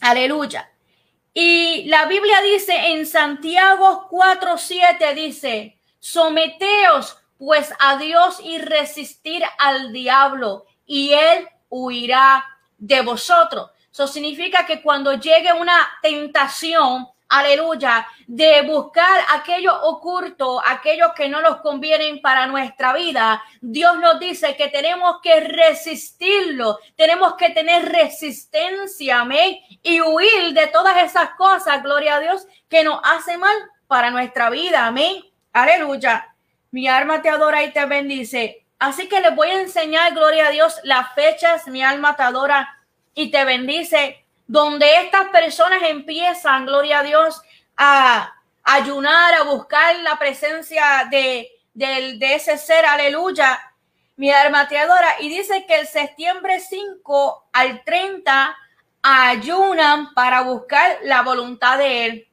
Aleluya. 0.00 0.68
Y 1.32 1.84
la 1.84 2.06
Biblia 2.06 2.42
dice 2.42 2.74
en 2.88 3.06
Santiago 3.06 4.08
4:7 4.10 5.14
dice, 5.14 5.78
someteos 6.00 7.18
pues 7.38 7.72
a 7.78 7.96
Dios 7.96 8.40
y 8.42 8.58
resistir 8.58 9.44
al 9.58 9.92
diablo 9.92 10.66
y 10.86 11.12
él 11.12 11.48
huirá 11.68 12.44
de 12.76 13.00
vosotros. 13.00 13.70
Eso 13.92 14.08
significa 14.08 14.66
que 14.66 14.82
cuando 14.82 15.12
llegue 15.12 15.52
una 15.52 15.88
tentación, 16.02 17.08
aleluya, 17.28 18.06
de 18.26 18.62
buscar 18.62 19.20
aquello 19.32 19.82
oculto, 19.82 20.60
aquellos 20.64 21.12
que 21.14 21.28
no 21.28 21.40
nos 21.40 21.56
convienen 21.56 22.20
para 22.20 22.46
nuestra 22.46 22.92
vida, 22.92 23.42
Dios 23.60 23.98
nos 23.98 24.20
dice 24.20 24.56
que 24.56 24.68
tenemos 24.68 25.20
que 25.22 25.40
resistirlo, 25.40 26.78
tenemos 26.96 27.34
que 27.34 27.50
tener 27.50 27.90
resistencia, 27.90 29.20
amén, 29.20 29.58
y 29.82 30.00
huir 30.00 30.52
de 30.52 30.66
todas 30.68 31.02
esas 31.02 31.30
cosas, 31.30 31.82
gloria 31.82 32.16
a 32.16 32.20
Dios, 32.20 32.46
que 32.68 32.84
nos 32.84 33.00
hace 33.02 33.38
mal 33.38 33.56
para 33.86 34.10
nuestra 34.10 34.50
vida, 34.50 34.86
amén, 34.86 35.24
aleluya. 35.52 36.34
Mi 36.70 36.88
alma 36.88 37.22
te 37.22 37.30
adora 37.30 37.62
y 37.62 37.72
te 37.72 37.84
bendice. 37.86 38.66
Así 38.78 39.08
que 39.08 39.20
les 39.20 39.34
voy 39.34 39.48
a 39.48 39.60
enseñar, 39.60 40.12
gloria 40.12 40.48
a 40.48 40.50
Dios, 40.50 40.80
las 40.82 41.14
fechas, 41.14 41.68
mi 41.68 41.82
alma 41.82 42.16
te 42.16 42.24
adora 42.24 42.84
y 43.14 43.30
te 43.30 43.44
bendice 43.44 44.23
donde 44.46 44.86
estas 45.02 45.28
personas 45.28 45.82
empiezan, 45.82 46.66
gloria 46.66 47.00
a 47.00 47.02
Dios, 47.02 47.40
a 47.76 48.32
ayunar, 48.62 49.34
a 49.34 49.44
buscar 49.44 49.98
la 50.00 50.18
presencia 50.18 51.08
de, 51.10 51.50
de, 51.72 52.34
ese 52.34 52.56
ser, 52.58 52.84
aleluya, 52.86 53.60
mi 54.16 54.30
armateadora. 54.30 55.20
Y 55.20 55.28
dice 55.28 55.64
que 55.66 55.80
el 55.80 55.86
septiembre 55.86 56.60
5 56.60 57.48
al 57.52 57.84
30 57.84 58.56
ayunan 59.02 60.14
para 60.14 60.42
buscar 60.42 60.98
la 61.02 61.22
voluntad 61.22 61.78
de 61.78 62.06
Él. 62.06 62.28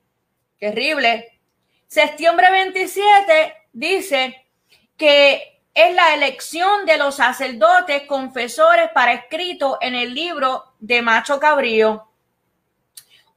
Terrible. 0.60 1.40
Septiembre 1.88 2.52
27 2.52 3.54
dice 3.74 4.48
que 4.96 5.51
es 5.74 5.96
la 5.96 6.14
elección 6.14 6.86
de 6.86 6.98
los 6.98 7.16
sacerdotes 7.16 8.04
confesores 8.04 8.90
para 8.94 9.14
escrito 9.14 9.78
en 9.82 9.96
el 9.96 10.14
libro 10.14 10.74
de 10.80 11.02
Macho 11.02 11.40
Cabrío. 11.40 12.08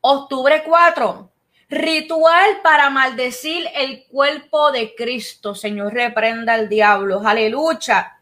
Octubre 0.01 0.63
4. 0.65 1.31
Ritual 1.69 2.61
para 2.63 2.91
maldecir 2.91 3.69
el 3.75 4.05
cuerpo 4.07 4.73
de 4.73 4.95
Cristo. 4.95 5.55
Señor, 5.55 5.95
reprenda 5.95 6.55
al 6.55 6.69
diablo. 6.69 7.23
Aleluya. 7.25 8.19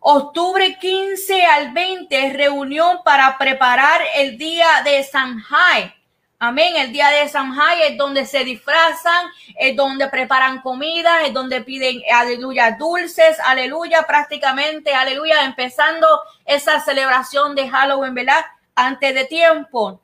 Octubre 0.00 0.76
15 0.78 1.46
al 1.46 1.72
20, 1.72 2.32
reunión 2.32 2.98
para 3.04 3.38
preparar 3.38 4.02
el 4.16 4.36
día 4.36 4.66
de 4.84 5.02
Sanjay 5.02 5.94
Amén. 6.38 6.76
El 6.76 6.92
día 6.92 7.08
de 7.08 7.28
Samhain 7.28 7.92
es 7.92 7.96
donde 7.96 8.26
se 8.26 8.44
disfrazan, 8.44 9.26
es 9.58 9.76
donde 9.76 10.08
preparan 10.08 10.60
comida, 10.60 11.22
es 11.22 11.32
donde 11.32 11.62
piden, 11.62 12.02
aleluya, 12.12 12.76
dulces, 12.78 13.38
aleluya, 13.40 14.02
prácticamente, 14.02 14.92
aleluya, 14.92 15.44
empezando 15.44 16.06
esa 16.44 16.80
celebración 16.80 17.54
de 17.54 17.68
Halloween, 17.68 18.14
¿verdad? 18.14 18.44
Antes 18.74 19.14
de 19.14 19.24
tiempo. 19.24 20.00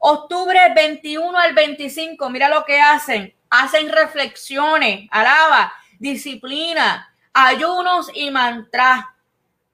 Octubre 0.00 0.58
21 0.74 1.38
al 1.38 1.54
25, 1.54 2.30
mira 2.30 2.48
lo 2.48 2.64
que 2.64 2.80
hacen. 2.80 3.34
Hacen 3.50 3.92
reflexiones, 3.92 5.06
alaba, 5.10 5.72
disciplina, 5.98 7.14
ayunos 7.32 8.10
y 8.14 8.30
mantras. 8.30 9.04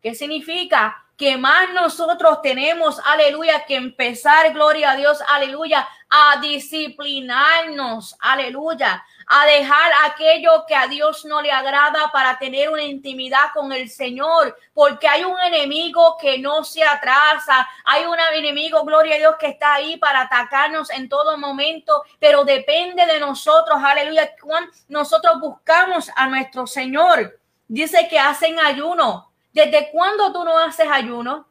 ¿Qué 0.02 0.14
significa? 0.14 1.04
que 1.20 1.36
más 1.36 1.74
nosotros 1.74 2.40
tenemos, 2.40 2.98
aleluya, 3.04 3.66
que 3.66 3.76
empezar, 3.76 4.54
gloria 4.54 4.92
a 4.92 4.96
Dios, 4.96 5.18
aleluya, 5.28 5.86
a 6.10 6.40
disciplinarnos, 6.40 8.16
aleluya, 8.20 9.04
a 9.26 9.46
dejar 9.46 9.92
aquello 10.06 10.64
que 10.66 10.74
a 10.74 10.88
Dios 10.88 11.24
no 11.24 11.40
le 11.40 11.52
agrada 11.52 12.10
para 12.12 12.38
tener 12.38 12.68
una 12.68 12.82
intimidad 12.82 13.52
con 13.54 13.72
el 13.72 13.88
Señor, 13.88 14.56
porque 14.74 15.06
hay 15.06 15.24
un 15.24 15.38
enemigo 15.38 16.16
que 16.20 16.38
no 16.38 16.64
se 16.64 16.82
atrasa, 16.82 17.68
hay 17.84 18.04
un 18.04 18.18
enemigo, 18.34 18.84
gloria 18.84 19.14
a 19.14 19.18
Dios, 19.18 19.36
que 19.38 19.48
está 19.48 19.74
ahí 19.74 19.96
para 19.96 20.22
atacarnos 20.22 20.90
en 20.90 21.08
todo 21.08 21.38
momento, 21.38 22.02
pero 22.18 22.44
depende 22.44 23.06
de 23.06 23.20
nosotros, 23.20 23.78
aleluya, 23.82 24.34
cuando 24.42 24.70
nosotros 24.88 25.40
buscamos 25.40 26.10
a 26.16 26.26
nuestro 26.26 26.66
Señor. 26.66 27.38
Dice 27.68 28.08
que 28.08 28.18
hacen 28.18 28.58
ayuno, 28.58 29.30
¿Desde 29.52 29.90
cuándo 29.90 30.32
tú 30.32 30.44
no 30.44 30.58
haces 30.58 30.86
ayuno? 30.90 31.48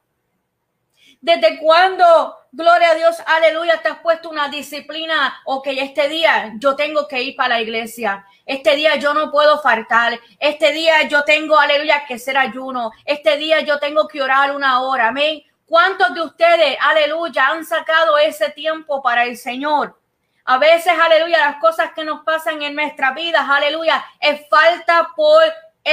¿Desde 1.21 1.59
cuándo, 1.59 2.37
gloria 2.53 2.91
a 2.91 2.95
Dios, 2.95 3.17
aleluya, 3.25 3.81
te 3.81 3.89
has 3.89 3.99
puesto 3.99 4.29
una 4.29 4.47
disciplina? 4.47 5.41
Ok, 5.43 5.67
este 5.67 6.07
día 6.07 6.53
yo 6.57 6.77
tengo 6.77 7.09
que 7.09 7.21
ir 7.21 7.35
para 7.35 7.55
la 7.55 7.61
iglesia. 7.61 8.25
Este 8.45 8.75
día 8.77 8.95
yo 8.95 9.13
no 9.13 9.29
puedo 9.29 9.61
faltar. 9.61 10.17
Este 10.39 10.71
día 10.71 11.03
yo 11.09 11.23
tengo, 11.25 11.59
aleluya, 11.59 12.05
que 12.07 12.17
ser 12.17 12.37
ayuno. 12.37 12.91
Este 13.03 13.35
día 13.35 13.59
yo 13.59 13.79
tengo 13.79 14.07
que 14.07 14.21
orar 14.21 14.55
una 14.55 14.81
hora. 14.81 15.09
Amén. 15.09 15.43
¿Cuántos 15.65 16.13
de 16.13 16.21
ustedes, 16.21 16.77
aleluya, 16.79 17.47
han 17.49 17.65
sacado 17.65 18.17
ese 18.17 18.49
tiempo 18.51 19.03
para 19.03 19.25
el 19.25 19.35
Señor? 19.35 19.99
A 20.45 20.57
veces, 20.57 20.93
aleluya, 20.99 21.37
las 21.37 21.57
cosas 21.57 21.91
que 21.93 22.05
nos 22.05 22.23
pasan 22.23 22.61
en 22.63 22.75
nuestra 22.75 23.11
vida, 23.11 23.45
aleluya, 23.47 24.03
es 24.19 24.47
falta 24.49 25.11
por 25.15 25.43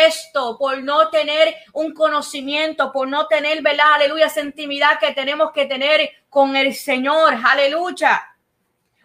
esto, 0.05 0.57
por 0.59 0.83
no 0.83 1.09
tener 1.11 1.55
un 1.73 1.93
conocimiento, 1.95 2.93
por 2.93 3.09
no 3.09 3.27
tener, 3.27 3.63
¿verdad? 3.63 3.95
Aleluya, 3.95 4.27
esa 4.27 4.41
intimidad 4.41 4.99
que 4.99 5.13
tenemos 5.13 5.53
que 5.53 5.67
tener 5.67 6.11
con 6.29 6.57
el 6.57 6.75
Señor. 6.75 7.35
Aleluya. 7.45 8.23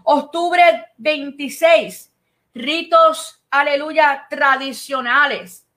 Octubre 0.03 0.89
26, 0.97 2.11
ritos, 2.53 3.43
aleluya, 3.49 4.25
tradicionales. 4.29 5.67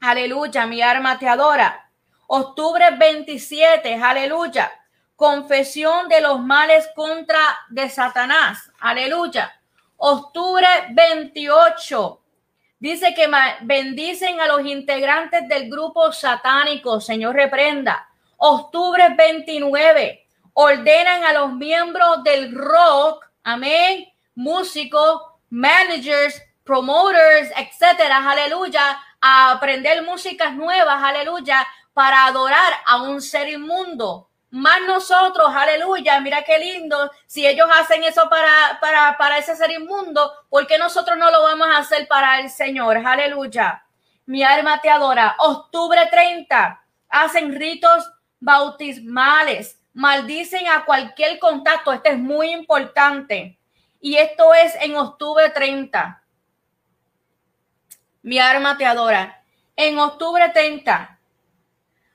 Aleluya, 0.00 0.66
mi 0.66 0.80
arma 0.80 1.18
te 1.18 1.28
adora. 1.28 1.90
Octubre 2.26 2.90
27, 2.96 3.94
aleluya. 3.94 4.72
Confesión 5.16 6.08
de 6.08 6.22
los 6.22 6.40
males 6.40 6.88
contra 6.94 7.40
de 7.68 7.90
Satanás. 7.90 8.70
Aleluya. 8.80 9.52
Octubre 9.96 10.66
28. 10.92 12.19
Dice 12.80 13.12
que 13.14 13.28
bendicen 13.60 14.40
a 14.40 14.46
los 14.46 14.64
integrantes 14.64 15.46
del 15.46 15.68
grupo 15.68 16.10
satánico. 16.12 16.98
Señor, 16.98 17.34
reprenda. 17.34 18.08
Octubre 18.38 19.14
29. 19.14 20.26
Ordenan 20.54 21.24
a 21.24 21.34
los 21.34 21.52
miembros 21.52 22.24
del 22.24 22.54
rock. 22.54 23.26
Amén. 23.44 24.06
Músicos, 24.34 25.20
managers, 25.50 26.40
promoters, 26.64 27.52
etcétera. 27.54 28.30
Aleluya. 28.30 28.98
A 29.20 29.52
aprender 29.52 30.02
músicas 30.02 30.54
nuevas. 30.54 31.02
Aleluya 31.02 31.66
para 31.92 32.24
adorar 32.24 32.72
a 32.86 33.02
un 33.02 33.20
ser 33.20 33.50
inmundo. 33.50 34.29
Más 34.50 34.80
nosotros, 34.84 35.48
aleluya, 35.54 36.18
mira 36.20 36.42
qué 36.42 36.58
lindo. 36.58 37.10
Si 37.26 37.46
ellos 37.46 37.68
hacen 37.72 38.02
eso 38.02 38.28
para, 38.28 38.78
para, 38.80 39.16
para 39.16 39.38
ese 39.38 39.54
ser 39.54 39.70
inmundo, 39.70 40.32
¿por 40.48 40.66
qué 40.66 40.76
nosotros 40.76 41.16
no 41.16 41.30
lo 41.30 41.42
vamos 41.42 41.68
a 41.68 41.78
hacer 41.78 42.08
para 42.08 42.40
el 42.40 42.50
Señor? 42.50 42.96
Aleluya. 42.98 43.84
Mi 44.26 44.42
alma 44.42 44.80
te 44.80 44.90
adora. 44.90 45.36
Octubre 45.38 46.00
30, 46.10 46.84
hacen 47.08 47.54
ritos 47.54 48.10
bautismales, 48.40 49.78
maldicen 49.92 50.66
a 50.66 50.84
cualquier 50.84 51.38
contacto. 51.38 51.92
Este 51.92 52.10
es 52.10 52.18
muy 52.18 52.50
importante. 52.50 53.56
Y 54.00 54.16
esto 54.16 54.52
es 54.54 54.74
en 54.80 54.96
octubre 54.96 55.48
30. 55.50 56.24
Mi 58.22 58.40
alma 58.40 58.76
te 58.76 58.84
adora. 58.84 59.44
En 59.76 59.98
octubre 60.00 60.48
30 60.48 61.19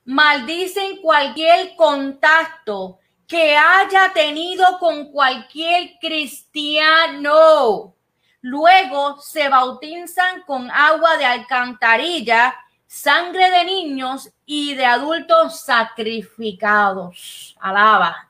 maldicen 0.06 1.02
cualquier 1.02 1.76
contacto 1.76 3.00
que 3.28 3.58
haya 3.58 4.14
tenido 4.14 4.78
con 4.80 5.12
cualquier 5.12 5.98
cristiano. 6.00 7.96
Luego 8.42 9.20
se 9.20 9.50
bautizan 9.50 10.44
con 10.44 10.70
agua 10.70 11.18
de 11.18 11.26
alcantarilla, 11.26 12.56
sangre 12.86 13.50
de 13.50 13.66
niños 13.66 14.30
y 14.46 14.76
de 14.76 14.86
adultos 14.86 15.62
sacrificados. 15.62 17.56
Alaba. 17.60 18.30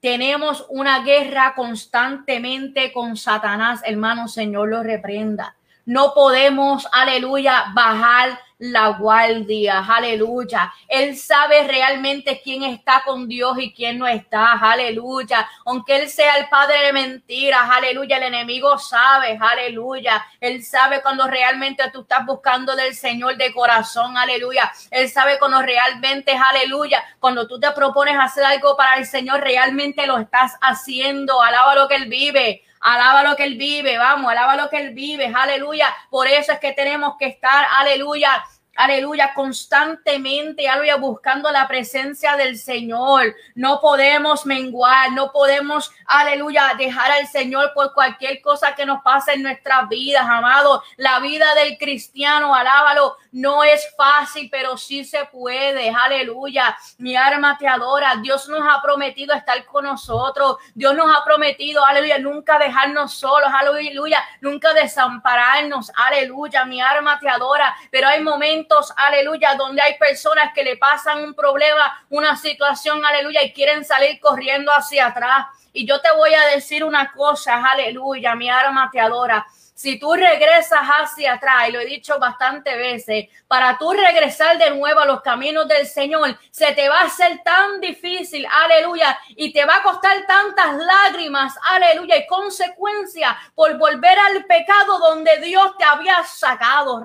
Tenemos 0.00 0.66
una 0.68 1.02
guerra 1.02 1.54
constantemente 1.54 2.92
con 2.92 3.16
Satanás, 3.16 3.80
hermano, 3.84 4.28
Señor 4.28 4.68
lo 4.68 4.82
reprenda. 4.82 5.56
No 5.86 6.14
podemos, 6.14 6.88
aleluya, 6.92 7.66
bajar 7.74 8.38
la 8.70 8.88
guardia, 8.88 9.84
aleluya. 9.86 10.72
Él 10.88 11.16
sabe 11.16 11.66
realmente 11.66 12.40
quién 12.42 12.62
está 12.62 13.02
con 13.04 13.28
Dios 13.28 13.58
y 13.58 13.72
quién 13.74 13.98
no 13.98 14.06
está, 14.06 14.52
aleluya. 14.52 15.48
Aunque 15.66 15.96
Él 15.96 16.08
sea 16.08 16.38
el 16.38 16.48
padre 16.48 16.86
de 16.86 16.92
mentiras, 16.92 17.68
aleluya, 17.70 18.16
el 18.16 18.24
enemigo 18.24 18.78
sabe, 18.78 19.38
aleluya. 19.40 20.24
Él 20.40 20.64
sabe 20.64 21.02
cuando 21.02 21.26
realmente 21.26 21.82
tú 21.92 22.02
estás 22.02 22.24
buscando 22.24 22.74
del 22.74 22.94
Señor 22.94 23.36
de 23.36 23.52
corazón, 23.52 24.16
aleluya. 24.16 24.72
Él 24.90 25.10
sabe 25.10 25.38
cuando 25.38 25.60
realmente, 25.60 26.32
aleluya, 26.32 27.04
cuando 27.20 27.46
tú 27.46 27.60
te 27.60 27.70
propones 27.72 28.16
hacer 28.18 28.44
algo 28.44 28.76
para 28.76 28.96
el 28.96 29.06
Señor, 29.06 29.40
realmente 29.40 30.06
lo 30.06 30.18
estás 30.18 30.56
haciendo, 30.62 31.42
alaba 31.42 31.74
lo 31.74 31.86
que 31.86 31.96
Él 31.96 32.08
vive. 32.08 32.62
Alaba 32.84 33.22
lo 33.22 33.34
que 33.34 33.44
Él 33.44 33.56
vive, 33.56 33.96
vamos, 33.96 34.30
alaba 34.30 34.56
lo 34.56 34.68
que 34.68 34.76
Él 34.76 34.90
vive, 34.90 35.32
aleluya. 35.34 35.88
Por 36.10 36.28
eso 36.28 36.52
es 36.52 36.58
que 36.58 36.72
tenemos 36.72 37.14
que 37.18 37.24
estar, 37.24 37.66
aleluya, 37.78 38.44
aleluya, 38.74 39.32
constantemente, 39.34 40.68
aleluya, 40.68 40.96
buscando 40.96 41.50
la 41.50 41.66
presencia 41.68 42.36
del 42.36 42.58
Señor. 42.58 43.34
No 43.54 43.80
podemos 43.80 44.46
menguar, 44.46 45.12
no 45.12 45.32
podemos, 45.32 45.92
aleluya, 46.06 46.74
dejar 46.76 47.10
al 47.12 47.26
Señor 47.26 47.72
por 47.74 47.92
cualquier 47.94 48.40
cosa 48.40 48.74
que 48.74 48.86
nos 48.86 49.02
pase 49.02 49.34
en 49.34 49.42
nuestras 49.42 49.88
vidas, 49.88 50.26
amado. 50.26 50.82
La 50.96 51.20
vida 51.20 51.54
del 51.54 51.78
cristiano, 51.78 52.54
alábalo, 52.54 53.16
no 53.34 53.64
es 53.64 53.92
fácil, 53.96 54.48
pero 54.48 54.76
sí 54.76 55.04
se 55.04 55.24
puede, 55.24 55.90
aleluya. 55.90 56.76
Mi 56.98 57.16
alma 57.16 57.58
te 57.58 57.66
adora. 57.66 58.14
Dios 58.22 58.48
nos 58.48 58.62
ha 58.62 58.80
prometido 58.80 59.34
estar 59.34 59.64
con 59.64 59.84
nosotros. 59.84 60.58
Dios 60.72 60.94
nos 60.94 61.10
ha 61.14 61.24
prometido, 61.24 61.84
aleluya, 61.84 62.18
nunca 62.18 62.60
dejarnos 62.60 63.12
solos, 63.12 63.50
aleluya, 63.52 64.22
nunca 64.40 64.72
desampararnos, 64.72 65.90
aleluya. 65.96 66.64
Mi 66.64 66.80
alma 66.80 67.18
te 67.18 67.28
adora, 67.28 67.74
pero 67.90 68.06
hay 68.06 68.22
momentos 68.22 68.92
aleluya, 68.96 69.56
donde 69.56 69.82
hay 69.82 69.98
personas 69.98 70.52
que 70.54 70.62
le 70.62 70.76
pasan 70.76 71.24
un 71.24 71.34
problema, 71.34 72.06
una 72.10 72.36
situación, 72.36 73.04
aleluya, 73.04 73.42
y 73.42 73.52
quieren 73.52 73.84
salir 73.84 74.20
corriendo 74.20 74.70
hacia 74.70 75.06
atrás. 75.06 75.46
Y 75.76 75.86
yo 75.86 76.00
te 76.00 76.10
voy 76.12 76.32
a 76.32 76.46
decir 76.54 76.84
una 76.84 77.12
cosa, 77.12 77.62
aleluya, 77.62 78.34
mi 78.36 78.48
alma 78.48 78.88
te 78.92 79.00
adora. 79.00 79.44
Si 79.74 79.98
tú 79.98 80.14
regresas 80.14 80.82
hacia 80.82 81.34
atrás, 81.34 81.68
y 81.68 81.72
lo 81.72 81.80
he 81.80 81.84
dicho 81.84 82.16
bastante 82.20 82.76
veces, 82.76 83.26
para 83.48 83.76
tú 83.76 83.92
regresar 83.92 84.56
de 84.56 84.70
nuevo 84.70 85.00
a 85.00 85.04
los 85.04 85.20
caminos 85.20 85.66
del 85.66 85.84
Señor, 85.88 86.38
se 86.52 86.72
te 86.74 86.88
va 86.88 87.00
a 87.00 87.06
hacer 87.06 87.42
tan 87.42 87.80
difícil, 87.80 88.46
aleluya, 88.48 89.18
y 89.30 89.52
te 89.52 89.64
va 89.64 89.78
a 89.78 89.82
costar 89.82 90.24
tantas 90.28 90.76
lágrimas, 90.76 91.54
aleluya, 91.70 92.18
y 92.18 92.26
consecuencia 92.28 93.36
por 93.56 93.76
volver 93.76 94.16
al 94.16 94.44
pecado 94.44 95.00
donde 95.00 95.38
Dios 95.40 95.76
te 95.76 95.82
había 95.82 96.22
sacado, 96.22 97.02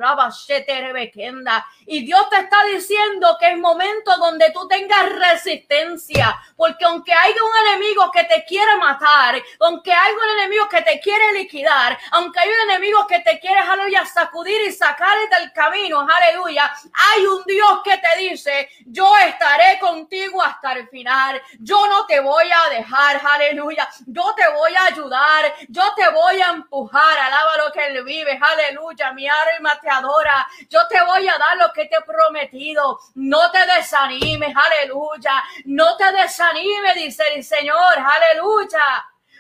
y 1.88 2.06
Dios 2.06 2.30
te 2.30 2.38
está 2.38 2.64
diciendo 2.66 3.36
que 3.40 3.52
es 3.52 3.58
momento 3.58 4.16
donde 4.18 4.52
tú 4.52 4.68
tengas 4.68 5.10
resistencia, 5.10 6.40
porque 6.56 6.86
aunque 6.86 7.14
haya 7.14 7.44
un 7.44 7.68
enemigo 7.68 8.12
que 8.12 8.26
te 8.26 8.46
quiere 8.46 8.59
matar, 8.78 9.42
aunque 9.60 9.94
haya 9.94 10.14
un 10.14 10.40
enemigo 10.40 10.68
que 10.70 10.82
te 10.82 11.00
quiere 11.00 11.34
liquidar, 11.34 11.98
aunque 12.12 12.40
hay 12.40 12.50
un 12.50 12.70
enemigo 12.70 13.06
que 13.08 13.20
te 13.20 13.40
quiere, 13.40 13.60
aleluya, 13.60 14.06
sacudir 14.06 14.62
y 14.68 14.72
sacar 14.72 15.18
del 15.30 15.52
camino, 15.54 16.08
aleluya, 16.08 16.72
hay 16.94 17.26
un 17.26 17.44
Dios 17.46 17.82
que 17.84 17.98
te 17.98 18.18
dice, 18.20 18.70
yo 18.86 19.16
estaré 19.18 19.80
contigo 19.80 20.42
hasta 20.42 20.74
el 20.74 20.88
final, 20.90 21.42
yo 21.60 21.88
no 21.88 22.06
te 22.06 22.20
voy 22.20 22.50
a 22.52 22.70
dejar, 22.70 23.22
aleluya, 23.26 23.90
yo 24.06 24.34
te 24.36 24.48
voy 24.50 24.74
a 24.76 24.86
ayudar, 24.86 25.54
yo 25.68 25.94
te 25.96 26.08
voy 26.10 26.42
a 26.42 26.50
empujar, 26.50 27.20
alaba 27.20 27.58
lo 27.58 27.72
que 27.72 27.86
él 27.88 28.04
vive, 28.04 28.40
aleluya, 28.42 29.12
mi 29.14 29.28
alma 29.28 29.80
te 29.80 29.90
adora, 29.90 30.48
yo 30.70 30.88
te 30.88 31.02
voy 31.04 31.28
a 31.28 31.38
dar 31.38 31.58
lo 31.58 31.72
que 31.74 31.86
te 31.86 31.96
he 31.96 32.02
prometido. 32.02 33.00
No 33.16 33.52
te 33.52 33.66
desanimes, 33.66 34.54
aleluya. 34.56 35.44
No 35.66 35.98
te 35.98 36.12
desanimes, 36.12 36.96
dice 36.96 37.24
el 37.36 37.44
Señor, 37.44 37.94
aleluya. 37.98 38.49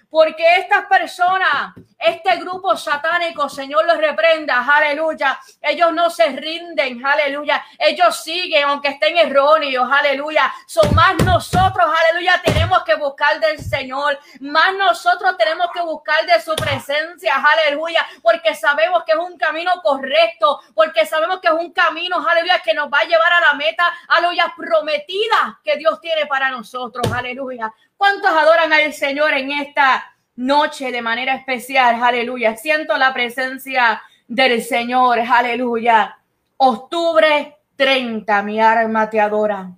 Porque 0.09 0.57
estas 0.57 0.85
personas, 0.85 1.75
este 1.99 2.37
grupo 2.37 2.75
satánico, 2.75 3.47
Señor 3.47 3.85
los 3.85 3.97
reprenda, 3.97 4.65
aleluya. 4.67 5.39
Ellos 5.61 5.93
no 5.93 6.09
se 6.09 6.29
rinden, 6.29 7.05
aleluya. 7.05 7.63
Ellos 7.77 8.23
siguen, 8.23 8.63
aunque 8.63 8.87
estén 8.87 9.17
erróneos, 9.19 9.87
aleluya. 9.91 10.51
Son 10.65 10.95
más 10.95 11.15
nosotros, 11.23 11.85
aleluya, 11.85 12.41
tenemos 12.43 12.83
que 12.83 12.95
buscar 12.95 13.39
del 13.39 13.59
Señor. 13.59 14.17
Más 14.39 14.73
nosotros 14.73 15.37
tenemos 15.37 15.67
que 15.71 15.81
buscar 15.81 16.25
de 16.25 16.41
su 16.41 16.55
presencia, 16.55 17.35
aleluya. 17.35 18.03
Porque 18.23 18.55
sabemos 18.55 19.03
que 19.03 19.11
es 19.11 19.19
un 19.19 19.37
camino 19.37 19.73
correcto, 19.83 20.59
porque 20.73 21.05
sabemos 21.05 21.39
que 21.39 21.49
es 21.49 21.53
un 21.53 21.71
camino, 21.71 22.25
aleluya, 22.27 22.61
que 22.63 22.73
nos 22.73 22.91
va 22.91 22.99
a 22.99 23.07
llevar 23.07 23.31
a 23.31 23.41
la 23.41 23.53
meta, 23.53 23.93
aleluya, 24.07 24.51
prometida 24.57 25.59
que 25.63 25.77
Dios 25.77 26.01
tiene 26.01 26.25
para 26.25 26.49
nosotros, 26.49 27.05
aleluya. 27.13 27.71
¿Cuántos 27.99 28.31
adoran 28.31 28.71
al 28.71 28.93
Señor 28.93 29.33
en 29.33 29.51
esta 29.51 30.15
noche 30.37 30.89
de 30.89 31.01
manera 31.01 31.35
especial? 31.35 32.01
Aleluya. 32.01 32.55
Siento 32.55 32.97
la 32.97 33.13
presencia 33.13 34.01
del 34.25 34.63
Señor. 34.63 35.19
Aleluya. 35.19 36.17
Octubre 36.55 37.57
30, 37.75 38.41
mi 38.43 38.61
alma 38.61 39.09
te 39.09 39.19
adora. 39.19 39.71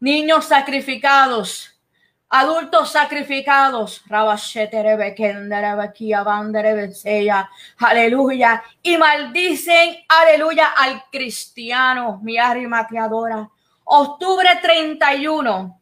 Niños 0.00 0.46
sacrificados, 0.46 1.78
adultos 2.30 2.90
sacrificados. 2.90 4.02
Aleluya. 7.80 8.62
Y 8.82 8.96
maldicen, 8.96 9.96
aleluya, 10.08 10.68
al 10.68 11.04
cristiano. 11.12 12.18
Mi 12.22 12.38
alma 12.38 12.86
te 12.86 12.98
adora. 12.98 13.46
Octubre 13.84 14.48
31 14.62 15.81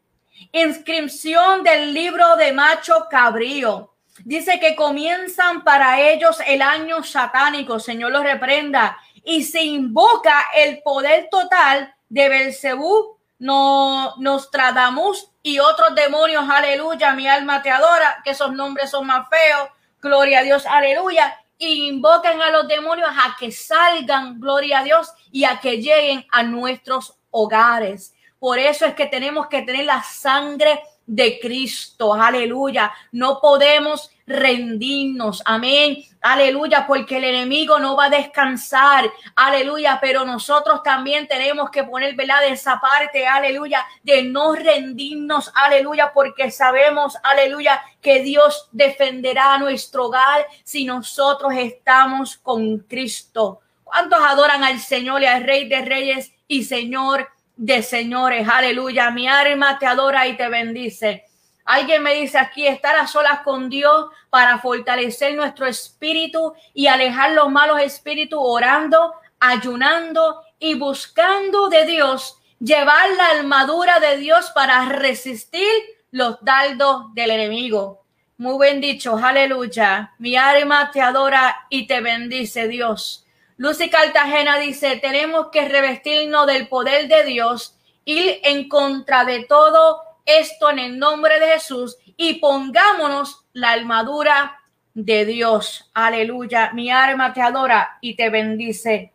inscripción 0.51 1.63
del 1.63 1.93
libro 1.93 2.35
de 2.35 2.53
macho 2.53 3.07
cabrío. 3.09 3.93
Dice 4.23 4.59
que 4.59 4.75
comienzan 4.75 5.63
para 5.63 5.99
ellos 6.01 6.37
el 6.45 6.61
año 6.61 7.03
satánico, 7.03 7.79
Señor 7.79 8.11
los 8.11 8.23
reprenda, 8.23 8.97
y 9.23 9.43
se 9.43 9.63
invoca 9.63 10.47
el 10.55 10.81
poder 10.81 11.29
total 11.31 11.93
de 12.09 12.29
Belcebú, 12.29 13.17
no, 13.39 14.15
Nostradamus 14.17 15.31
y 15.41 15.59
otros 15.59 15.95
demonios, 15.95 16.47
aleluya, 16.47 17.13
mi 17.13 17.27
alma 17.27 17.61
te 17.61 17.71
adora, 17.71 18.21
que 18.23 18.31
esos 18.31 18.53
nombres 18.53 18.91
son 18.91 19.07
más 19.07 19.27
feos, 19.29 19.69
gloria 19.99 20.39
a 20.39 20.43
Dios, 20.43 20.65
aleluya, 20.65 21.39
y 21.57 21.87
invocan 21.87 22.41
a 22.41 22.51
los 22.51 22.67
demonios 22.67 23.09
a 23.09 23.35
que 23.39 23.51
salgan, 23.51 24.39
gloria 24.39 24.79
a 24.79 24.83
Dios, 24.83 25.11
y 25.31 25.45
a 25.45 25.59
que 25.59 25.77
lleguen 25.77 26.25
a 26.31 26.43
nuestros 26.43 27.15
hogares. 27.31 28.13
Por 28.41 28.57
eso 28.57 28.87
es 28.87 28.95
que 28.95 29.05
tenemos 29.05 29.45
que 29.49 29.61
tener 29.61 29.85
la 29.85 30.01
sangre 30.01 30.81
de 31.05 31.39
Cristo. 31.39 32.11
Aleluya. 32.15 32.91
No 33.11 33.39
podemos 33.39 34.09
rendirnos. 34.25 35.43
Amén. 35.45 36.03
Aleluya, 36.21 36.87
porque 36.87 37.17
el 37.17 37.25
enemigo 37.25 37.77
no 37.77 37.95
va 37.95 38.05
a 38.05 38.09
descansar. 38.09 39.11
Aleluya, 39.35 39.99
pero 40.01 40.25
nosotros 40.25 40.81
también 40.81 41.27
tenemos 41.27 41.69
que 41.69 41.83
poner, 41.83 42.15
¿verdad? 42.15 42.41
De 42.41 42.53
esa 42.53 42.79
parte, 42.79 43.27
aleluya, 43.27 43.85
de 44.01 44.23
no 44.23 44.55
rendirnos. 44.55 45.51
Aleluya, 45.53 46.11
porque 46.11 46.49
sabemos, 46.49 47.19
aleluya, 47.21 47.79
que 48.01 48.23
Dios 48.23 48.69
defenderá 48.71 49.59
nuestro 49.59 50.05
hogar 50.05 50.47
si 50.63 50.85
nosotros 50.85 51.53
estamos 51.55 52.37
con 52.37 52.79
Cristo. 52.79 53.59
¿Cuántos 53.83 54.19
adoran 54.19 54.63
al 54.63 54.79
Señor 54.79 55.21
y 55.21 55.27
al 55.27 55.43
Rey 55.43 55.69
de 55.69 55.85
Reyes 55.85 56.31
y 56.47 56.63
Señor 56.63 57.27
de 57.61 57.83
señores. 57.83 58.47
Aleluya. 58.49 59.11
Mi 59.11 59.27
alma 59.27 59.77
te 59.77 59.85
adora 59.85 60.27
y 60.27 60.35
te 60.35 60.49
bendice. 60.49 61.25
Alguien 61.63 62.01
me 62.01 62.15
dice 62.15 62.39
aquí, 62.39 62.65
estar 62.65 62.95
a 62.95 63.05
solas 63.05 63.41
con 63.41 63.69
Dios 63.69 64.07
para 64.31 64.57
fortalecer 64.57 65.35
nuestro 65.35 65.67
espíritu 65.67 66.55
y 66.73 66.87
alejar 66.87 67.33
los 67.33 67.51
malos 67.51 67.79
espíritus, 67.79 68.39
orando, 68.41 69.13
ayunando 69.39 70.41
y 70.57 70.73
buscando 70.73 71.69
de 71.69 71.85
Dios, 71.85 72.39
llevar 72.59 73.11
la 73.11 73.27
armadura 73.27 73.99
de 73.99 74.17
Dios 74.17 74.49
para 74.55 74.85
resistir 74.85 75.69
los 76.09 76.43
dardos 76.43 77.13
del 77.13 77.29
enemigo. 77.29 78.01
Muy 78.39 78.53
buen 78.55 78.81
dicho, 78.81 79.15
aleluya. 79.17 80.15
Mi 80.17 80.35
alma 80.35 80.89
te 80.91 80.99
adora 80.99 81.67
y 81.69 81.85
te 81.85 82.01
bendice 82.01 82.67
Dios. 82.67 83.27
Lucy 83.61 83.91
Cartagena 83.91 84.57
dice, 84.57 84.97
tenemos 84.97 85.49
que 85.51 85.69
revestirnos 85.69 86.47
del 86.47 86.67
poder 86.67 87.07
de 87.07 87.23
Dios, 87.25 87.77
ir 88.05 88.39
en 88.41 88.67
contra 88.67 89.23
de 89.23 89.45
todo 89.45 90.01
esto 90.25 90.71
en 90.71 90.79
el 90.79 90.97
nombre 90.97 91.39
de 91.39 91.45
Jesús 91.45 91.95
y 92.17 92.39
pongámonos 92.39 93.45
la 93.53 93.73
armadura 93.73 94.59
de 94.95 95.25
Dios. 95.25 95.91
Aleluya. 95.93 96.71
Mi 96.73 96.89
alma 96.89 97.33
te 97.33 97.43
adora 97.43 97.99
y 98.01 98.15
te 98.15 98.31
bendice. 98.31 99.13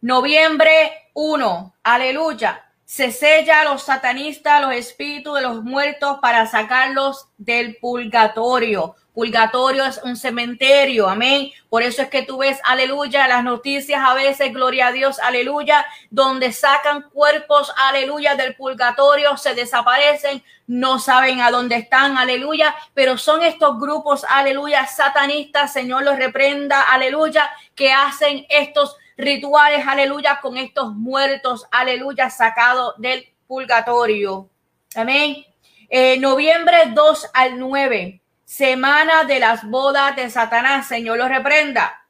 Noviembre 0.00 1.10
1. 1.14 1.76
Aleluya. 1.84 2.72
Se 2.84 3.12
sella 3.12 3.60
a 3.60 3.64
los 3.66 3.84
satanistas, 3.84 4.60
los 4.62 4.74
espíritus 4.74 5.36
de 5.36 5.42
los 5.42 5.62
muertos 5.62 6.18
para 6.20 6.48
sacarlos 6.48 7.28
del 7.38 7.76
purgatorio. 7.76 8.96
Purgatorio 9.14 9.84
es 9.84 10.00
un 10.04 10.16
cementerio, 10.16 11.06
amén. 11.06 11.50
Por 11.68 11.82
eso 11.82 12.00
es 12.00 12.08
que 12.08 12.22
tú 12.22 12.38
ves, 12.38 12.58
aleluya, 12.64 13.28
las 13.28 13.44
noticias 13.44 14.00
a 14.02 14.14
veces, 14.14 14.54
gloria 14.54 14.86
a 14.86 14.92
Dios, 14.92 15.18
aleluya, 15.18 15.84
donde 16.10 16.50
sacan 16.50 17.02
cuerpos, 17.10 17.70
aleluya, 17.76 18.36
del 18.36 18.56
purgatorio, 18.56 19.36
se 19.36 19.54
desaparecen, 19.54 20.42
no 20.66 20.98
saben 20.98 21.42
a 21.42 21.50
dónde 21.50 21.76
están, 21.76 22.16
aleluya, 22.16 22.74
pero 22.94 23.18
son 23.18 23.42
estos 23.42 23.78
grupos, 23.78 24.24
aleluya, 24.26 24.86
satanistas, 24.86 25.74
Señor 25.74 26.04
los 26.04 26.16
reprenda, 26.16 26.80
aleluya, 26.80 27.50
que 27.74 27.92
hacen 27.92 28.46
estos 28.48 28.96
rituales, 29.18 29.86
aleluya, 29.86 30.40
con 30.40 30.56
estos 30.56 30.94
muertos, 30.94 31.66
aleluya, 31.70 32.30
sacados 32.30 32.94
del 32.96 33.28
purgatorio. 33.46 34.48
Amén. 34.94 35.44
Eh, 35.90 36.16
noviembre 36.18 36.84
2 36.94 37.30
al 37.34 37.58
9 37.58 38.21
semana 38.52 39.24
de 39.24 39.40
las 39.40 39.64
bodas 39.64 40.14
de 40.14 40.28
Satanás, 40.28 40.86
Señor 40.86 41.16
lo 41.16 41.26
reprenda. 41.26 42.06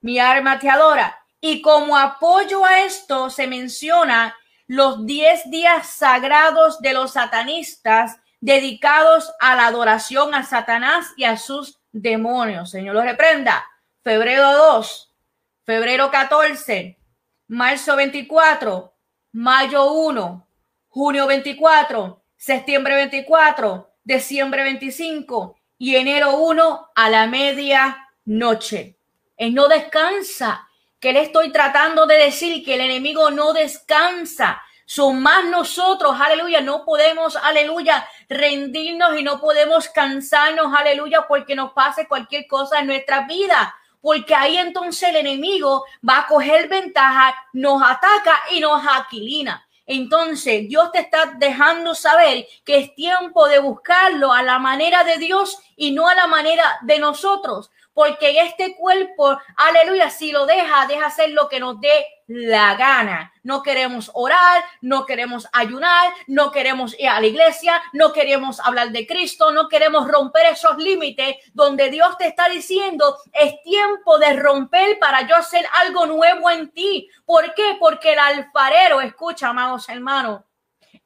Mi 0.00 0.18
alma 0.18 0.58
te 0.58 0.68
adora. 0.68 1.16
Y 1.40 1.62
como 1.62 1.96
apoyo 1.96 2.64
a 2.64 2.80
esto 2.80 3.30
se 3.30 3.46
menciona 3.46 4.36
los 4.66 5.06
diez 5.06 5.48
días 5.48 5.88
sagrados 5.88 6.80
de 6.80 6.92
los 6.92 7.12
satanistas 7.12 8.16
dedicados 8.40 9.32
a 9.38 9.54
la 9.54 9.68
adoración 9.68 10.34
a 10.34 10.42
Satanás 10.42 11.12
y 11.16 11.22
a 11.22 11.36
sus 11.36 11.78
demonios. 11.92 12.72
Señor 12.72 12.96
lo 12.96 13.02
reprenda. 13.02 13.64
Febrero 14.02 14.54
2, 14.54 15.14
febrero 15.64 16.10
14, 16.10 16.98
marzo 17.46 17.94
24, 17.94 18.92
mayo 19.30 19.92
1, 19.92 20.48
junio 20.88 21.26
24, 21.28 22.24
septiembre 22.36 22.96
24, 22.96 23.88
diciembre 24.02 24.64
25, 24.64 25.56
y 25.78 25.96
enero 25.96 26.36
1 26.36 26.90
a 26.94 27.10
la 27.10 27.26
medianoche. 27.26 28.96
Él 29.36 29.54
no 29.54 29.68
descansa. 29.68 30.62
Que 30.98 31.12
le 31.12 31.20
estoy 31.20 31.52
tratando 31.52 32.06
de 32.06 32.16
decir 32.16 32.64
que 32.64 32.74
el 32.74 32.80
enemigo 32.80 33.30
no 33.30 33.52
descansa. 33.52 34.62
Son 34.86 35.20
más 35.20 35.44
nosotros, 35.44 36.16
aleluya, 36.18 36.62
no 36.62 36.84
podemos, 36.84 37.36
aleluya, 37.36 38.08
rendirnos 38.28 39.18
y 39.18 39.22
no 39.22 39.38
podemos 39.38 39.88
cansarnos, 39.88 40.72
aleluya, 40.74 41.26
porque 41.28 41.54
nos 41.54 41.72
pase 41.72 42.08
cualquier 42.08 42.46
cosa 42.46 42.80
en 42.80 42.86
nuestra 42.86 43.26
vida. 43.26 43.74
Porque 44.00 44.34
ahí 44.34 44.56
entonces 44.56 45.10
el 45.10 45.16
enemigo 45.16 45.84
va 46.08 46.20
a 46.20 46.26
coger 46.26 46.68
ventaja, 46.68 47.34
nos 47.52 47.82
ataca 47.82 48.42
y 48.52 48.60
nos 48.60 48.82
aquilina. 48.86 49.65
Entonces, 49.86 50.68
Dios 50.68 50.90
te 50.92 50.98
está 50.98 51.34
dejando 51.38 51.94
saber 51.94 52.46
que 52.64 52.78
es 52.78 52.94
tiempo 52.94 53.48
de 53.48 53.60
buscarlo 53.60 54.32
a 54.32 54.42
la 54.42 54.58
manera 54.58 55.04
de 55.04 55.18
Dios 55.18 55.58
y 55.76 55.92
no 55.92 56.08
a 56.08 56.14
la 56.14 56.26
manera 56.26 56.78
de 56.82 56.98
nosotros. 56.98 57.70
Porque 57.96 58.38
este 58.42 58.76
cuerpo, 58.76 59.38
aleluya, 59.56 60.10
si 60.10 60.30
lo 60.30 60.44
deja, 60.44 60.86
deja 60.86 61.06
hacer 61.06 61.30
lo 61.30 61.48
que 61.48 61.58
nos 61.58 61.80
dé 61.80 62.06
la 62.26 62.74
gana. 62.74 63.32
No 63.42 63.62
queremos 63.62 64.10
orar, 64.12 64.62
no 64.82 65.06
queremos 65.06 65.48
ayunar, 65.50 66.12
no 66.26 66.50
queremos 66.50 66.94
ir 66.98 67.08
a 67.08 67.18
la 67.18 67.26
iglesia, 67.26 67.82
no 67.94 68.12
queremos 68.12 68.60
hablar 68.60 68.90
de 68.90 69.06
Cristo, 69.06 69.50
no 69.50 69.70
queremos 69.70 70.06
romper 70.08 70.44
esos 70.52 70.76
límites 70.76 71.36
donde 71.54 71.88
Dios 71.88 72.18
te 72.18 72.26
está 72.26 72.50
diciendo, 72.50 73.16
es 73.32 73.62
tiempo 73.62 74.18
de 74.18 74.34
romper 74.34 74.98
para 74.98 75.26
yo 75.26 75.34
hacer 75.34 75.64
algo 75.82 76.04
nuevo 76.04 76.50
en 76.50 76.70
ti. 76.72 77.08
¿Por 77.24 77.54
qué? 77.54 77.78
Porque 77.80 78.12
el 78.12 78.18
alfarero, 78.18 79.00
escucha, 79.00 79.48
amados 79.48 79.88
hermanos, 79.88 80.42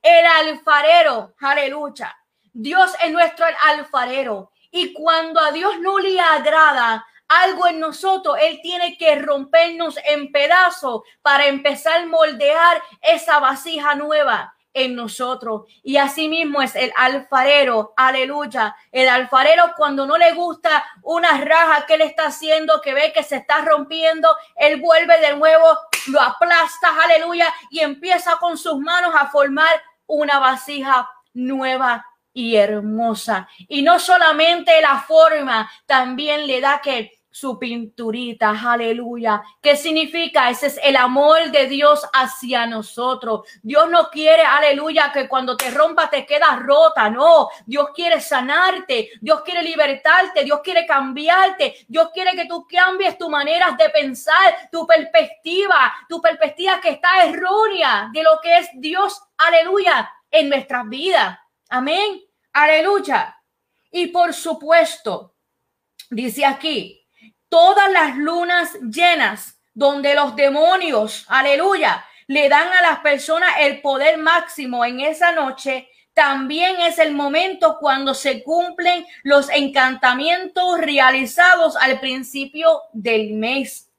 el 0.02 0.26
alfarero, 0.26 1.34
aleluya. 1.38 2.16
Dios 2.52 2.90
es 3.00 3.12
nuestro 3.12 3.46
alfarero 3.68 4.50
y 4.70 4.92
cuando 4.92 5.40
a 5.40 5.52
Dios 5.52 5.78
no 5.80 5.98
le 5.98 6.20
agrada 6.20 7.06
algo 7.28 7.68
en 7.68 7.78
nosotros, 7.78 8.36
Él 8.40 8.60
tiene 8.62 8.98
que 8.98 9.14
rompernos 9.16 9.96
en 10.04 10.32
pedazos 10.32 11.02
para 11.22 11.46
empezar 11.46 12.02
a 12.02 12.06
moldear 12.06 12.82
esa 13.02 13.38
vasija 13.38 13.94
nueva 13.94 14.54
en 14.74 14.94
nosotros. 14.94 15.62
Y 15.82 15.96
así 15.96 16.28
mismo 16.28 16.60
es 16.62 16.74
el 16.74 16.92
alfarero, 16.96 17.92
aleluya. 17.96 18.74
El 18.90 19.08
alfarero 19.08 19.74
cuando 19.76 20.06
no 20.06 20.18
le 20.18 20.32
gusta 20.32 20.84
una 21.02 21.38
raja 21.38 21.86
que 21.86 21.94
él 21.94 22.02
está 22.02 22.26
haciendo, 22.26 22.80
que 22.80 22.94
ve 22.94 23.12
que 23.12 23.22
se 23.22 23.36
está 23.36 23.64
rompiendo, 23.64 24.28
él 24.56 24.80
vuelve 24.80 25.18
de 25.20 25.36
nuevo, 25.36 25.66
lo 26.08 26.20
aplasta, 26.20 26.88
aleluya, 27.02 27.52
y 27.70 27.80
empieza 27.80 28.38
con 28.38 28.56
sus 28.56 28.78
manos 28.78 29.14
a 29.16 29.28
formar 29.28 29.80
una 30.06 30.38
vasija 30.38 31.08
nueva 31.32 32.04
y 32.32 32.56
hermosa. 32.56 33.48
Y 33.68 33.82
no 33.82 33.98
solamente 33.98 34.80
la 34.80 35.00
forma, 35.00 35.70
también 35.86 36.46
le 36.46 36.60
da 36.60 36.80
que 36.80 37.20
su 37.32 37.58
pinturita, 37.58 38.50
aleluya. 38.50 39.42
¿Qué 39.62 39.76
significa? 39.76 40.50
Ese 40.50 40.66
es 40.66 40.80
el 40.82 40.96
amor 40.96 41.50
de 41.50 41.68
Dios 41.68 42.04
hacia 42.12 42.66
nosotros. 42.66 43.48
Dios 43.62 43.88
no 43.88 44.10
quiere, 44.10 44.42
aleluya, 44.42 45.12
que 45.12 45.28
cuando 45.28 45.56
te 45.56 45.70
rompa 45.70 46.10
te 46.10 46.26
quedas 46.26 46.60
rota, 46.60 47.08
no. 47.08 47.48
Dios 47.66 47.90
quiere 47.94 48.20
sanarte, 48.20 49.10
Dios 49.20 49.42
quiere 49.42 49.62
libertarte, 49.62 50.44
Dios 50.44 50.60
quiere 50.62 50.84
cambiarte, 50.86 51.86
Dios 51.86 52.10
quiere 52.12 52.32
que 52.32 52.46
tú 52.46 52.66
cambies 52.68 53.16
tu 53.16 53.30
manera 53.30 53.76
de 53.78 53.88
pensar, 53.90 54.68
tu 54.72 54.86
perspectiva, 54.86 55.94
tu 56.08 56.20
perspectiva 56.20 56.80
que 56.80 56.90
está 56.90 57.24
errónea 57.24 58.10
de 58.12 58.22
lo 58.24 58.40
que 58.42 58.58
es 58.58 58.68
Dios, 58.74 59.22
aleluya, 59.38 60.10
en 60.30 60.48
nuestras 60.48 60.88
vidas. 60.88 61.38
Amén. 61.70 62.20
Aleluya. 62.52 63.36
Y 63.92 64.08
por 64.08 64.34
supuesto, 64.34 65.34
dice 66.10 66.44
aquí, 66.44 67.06
todas 67.48 67.90
las 67.90 68.16
lunas 68.16 68.74
llenas 68.80 69.60
donde 69.72 70.14
los 70.14 70.34
demonios, 70.36 71.24
aleluya, 71.28 72.04
le 72.26 72.48
dan 72.48 72.68
a 72.72 72.82
las 72.82 72.98
personas 73.00 73.50
el 73.60 73.80
poder 73.80 74.18
máximo 74.18 74.84
en 74.84 75.00
esa 75.00 75.32
noche, 75.32 75.88
también 76.12 76.80
es 76.80 76.98
el 76.98 77.12
momento 77.12 77.78
cuando 77.78 78.14
se 78.14 78.42
cumplen 78.42 79.06
los 79.22 79.48
encantamientos 79.48 80.80
realizados 80.80 81.76
al 81.76 82.00
principio 82.00 82.82
del 82.92 83.32
mes. 83.34 83.90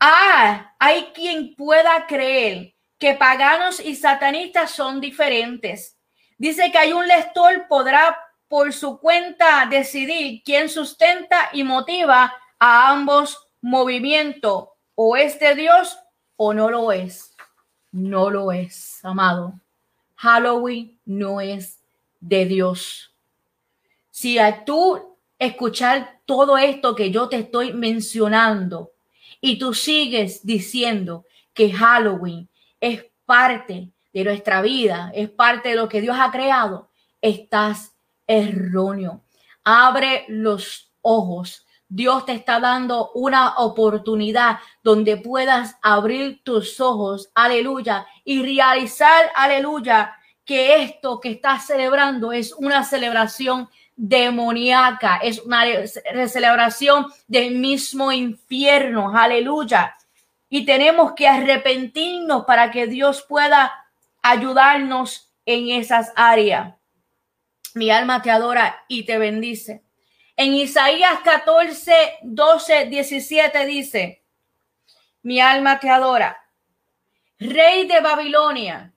Ah, 0.00 0.74
hay 0.78 1.10
quien 1.14 1.54
pueda 1.54 2.06
creer 2.06 2.74
que 2.98 3.14
paganos 3.14 3.80
y 3.80 3.96
satanistas 3.96 4.70
son 4.70 5.00
diferentes. 5.00 5.97
Dice 6.38 6.70
que 6.70 6.78
hay 6.78 6.92
un 6.92 7.06
lector 7.06 7.66
podrá 7.68 8.16
por 8.46 8.72
su 8.72 8.98
cuenta 8.98 9.66
decidir 9.66 10.42
quién 10.44 10.68
sustenta 10.68 11.50
y 11.52 11.64
motiva 11.64 12.32
a 12.58 12.90
ambos 12.90 13.38
movimientos, 13.60 14.68
o 14.94 15.16
es 15.16 15.38
de 15.38 15.54
Dios 15.54 15.98
o 16.36 16.54
no 16.54 16.70
lo 16.70 16.92
es. 16.92 17.34
No 17.90 18.30
lo 18.30 18.52
es, 18.52 19.04
amado. 19.04 19.54
Halloween 20.16 20.98
no 21.04 21.40
es 21.40 21.78
de 22.20 22.46
Dios. 22.46 23.12
Si 24.10 24.38
a 24.38 24.64
tú 24.64 25.16
escuchar 25.38 26.20
todo 26.24 26.58
esto 26.58 26.94
que 26.94 27.10
yo 27.10 27.28
te 27.28 27.36
estoy 27.36 27.72
mencionando 27.72 28.92
y 29.40 29.58
tú 29.58 29.74
sigues 29.74 30.44
diciendo 30.44 31.26
que 31.54 31.72
Halloween 31.72 32.48
es 32.80 33.04
parte 33.24 33.90
de 34.12 34.24
nuestra 34.24 34.62
vida, 34.62 35.10
es 35.14 35.28
parte 35.30 35.70
de 35.70 35.76
lo 35.76 35.88
que 35.88 36.00
Dios 36.00 36.16
ha 36.18 36.30
creado, 36.30 36.90
estás 37.20 37.94
erróneo. 38.26 39.22
Abre 39.64 40.24
los 40.28 40.92
ojos. 41.02 41.66
Dios 41.88 42.26
te 42.26 42.32
está 42.32 42.60
dando 42.60 43.10
una 43.14 43.56
oportunidad 43.56 44.58
donde 44.82 45.16
puedas 45.16 45.76
abrir 45.82 46.42
tus 46.44 46.80
ojos, 46.80 47.30
aleluya, 47.34 48.06
y 48.24 48.42
realizar, 48.42 49.30
aleluya, 49.34 50.14
que 50.44 50.82
esto 50.82 51.18
que 51.20 51.30
estás 51.30 51.66
celebrando 51.66 52.32
es 52.32 52.52
una 52.52 52.84
celebración 52.84 53.68
demoníaca, 53.96 55.16
es 55.16 55.40
una 55.40 55.64
celebración 56.28 57.06
del 57.26 57.56
mismo 57.56 58.12
infierno, 58.12 59.16
aleluya. 59.16 59.96
Y 60.48 60.64
tenemos 60.64 61.12
que 61.12 61.26
arrepentirnos 61.26 62.44
para 62.44 62.70
que 62.70 62.86
Dios 62.86 63.24
pueda 63.28 63.72
ayudarnos 64.30 65.34
en 65.46 65.70
esas 65.70 66.12
áreas. 66.14 66.74
Mi 67.74 67.90
alma 67.90 68.22
te 68.22 68.30
adora 68.30 68.84
y 68.88 69.04
te 69.04 69.18
bendice. 69.18 69.84
En 70.36 70.54
Isaías 70.54 71.20
14, 71.24 72.18
12, 72.22 72.86
17 72.86 73.66
dice, 73.66 74.24
mi 75.22 75.40
alma 75.40 75.80
te 75.80 75.90
adora. 75.90 76.38
Rey 77.38 77.86
de 77.86 78.00
Babilonia, 78.00 78.94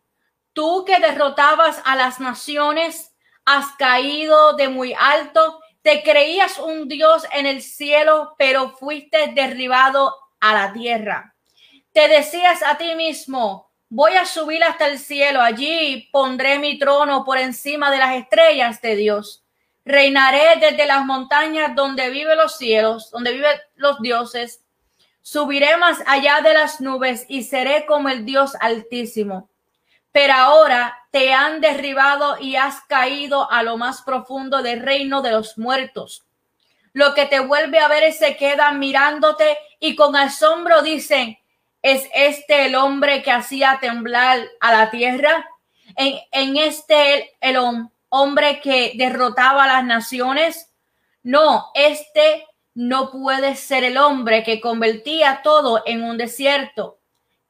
tú 0.54 0.84
que 0.86 1.00
derrotabas 1.00 1.82
a 1.86 1.96
las 1.96 2.20
naciones, 2.20 3.16
has 3.46 3.72
caído 3.78 4.54
de 4.54 4.68
muy 4.68 4.94
alto, 4.94 5.60
te 5.82 6.04
creías 6.04 6.60
un 6.60 6.88
Dios 6.88 7.26
en 7.34 7.48
el 7.48 7.62
cielo, 7.62 8.36
pero 8.38 8.72
fuiste 8.72 9.32
derribado 9.34 10.14
a 10.40 10.54
la 10.54 10.74
tierra. 10.74 11.36
Te 11.92 12.08
decías 12.08 12.62
a 12.64 12.78
ti 12.78 12.94
mismo, 12.96 13.71
voy 13.92 14.14
a 14.14 14.26
subir 14.26 14.64
hasta 14.64 14.88
el 14.88 14.98
cielo, 14.98 15.42
allí 15.42 16.08
pondré 16.14 16.60
mi 16.60 16.80
trono 16.80 17.26
por 17.26 17.38
encima 17.38 17.92
de 17.92 17.98
las 17.98 18.16
estrellas 18.16 18.82
de 18.82 18.96
Dios. 18.96 19.44
Reinaré 19.84 20.56
desde 20.62 20.86
las 20.86 21.06
montañas 21.06 21.76
donde 21.76 22.10
viven 22.10 22.38
los 22.38 22.58
cielos, 22.58 23.12
donde 23.12 23.34
viven 23.34 23.60
los 23.76 24.02
dioses. 24.02 24.64
Subiré 25.22 25.76
más 25.76 26.02
allá 26.08 26.40
de 26.40 26.54
las 26.54 26.80
nubes 26.80 27.26
y 27.28 27.44
seré 27.44 27.86
como 27.86 28.08
el 28.08 28.24
Dios 28.24 28.54
altísimo. 28.62 29.50
Pero 30.14 30.34
ahora 30.36 30.98
te 31.12 31.34
han 31.34 31.60
derribado 31.60 32.38
y 32.40 32.56
has 32.56 32.80
caído 32.86 33.52
a 33.52 33.62
lo 33.62 33.76
más 33.76 34.04
profundo 34.04 34.64
del 34.64 34.80
reino 34.80 35.22
de 35.22 35.32
los 35.32 35.58
muertos. 35.58 36.26
Lo 36.94 37.14
que 37.14 37.26
te 37.26 37.42
vuelve 37.42 37.80
a 37.80 37.90
ver 37.90 38.14
se 38.14 38.38
queda 38.38 38.72
mirándote 38.72 39.58
y 39.82 39.98
con 39.98 40.16
asombro 40.16 40.82
dicen, 40.82 41.41
¿Es 41.82 42.10
este 42.14 42.66
el 42.66 42.76
hombre 42.76 43.24
que 43.24 43.32
hacía 43.32 43.80
temblar 43.82 44.40
a 44.60 44.72
la 44.72 44.92
tierra? 44.92 45.48
¿En, 45.96 46.58
este 46.58 47.16
el, 47.42 47.56
el 47.58 47.86
hombre 48.10 48.62
que 48.62 48.94
derrotaba 48.96 49.64
a 49.64 49.68
las 49.68 49.84
naciones? 49.84 50.72
No, 51.24 51.72
este 51.74 52.48
no 52.74 53.12
puede 53.12 53.56
ser 53.56 53.84
el 53.84 53.98
hombre 53.98 54.44
que 54.44 54.62
convertía 54.62 55.42
todo 55.44 55.84
en 55.86 56.04
un 56.04 56.18
desierto, 56.18 57.00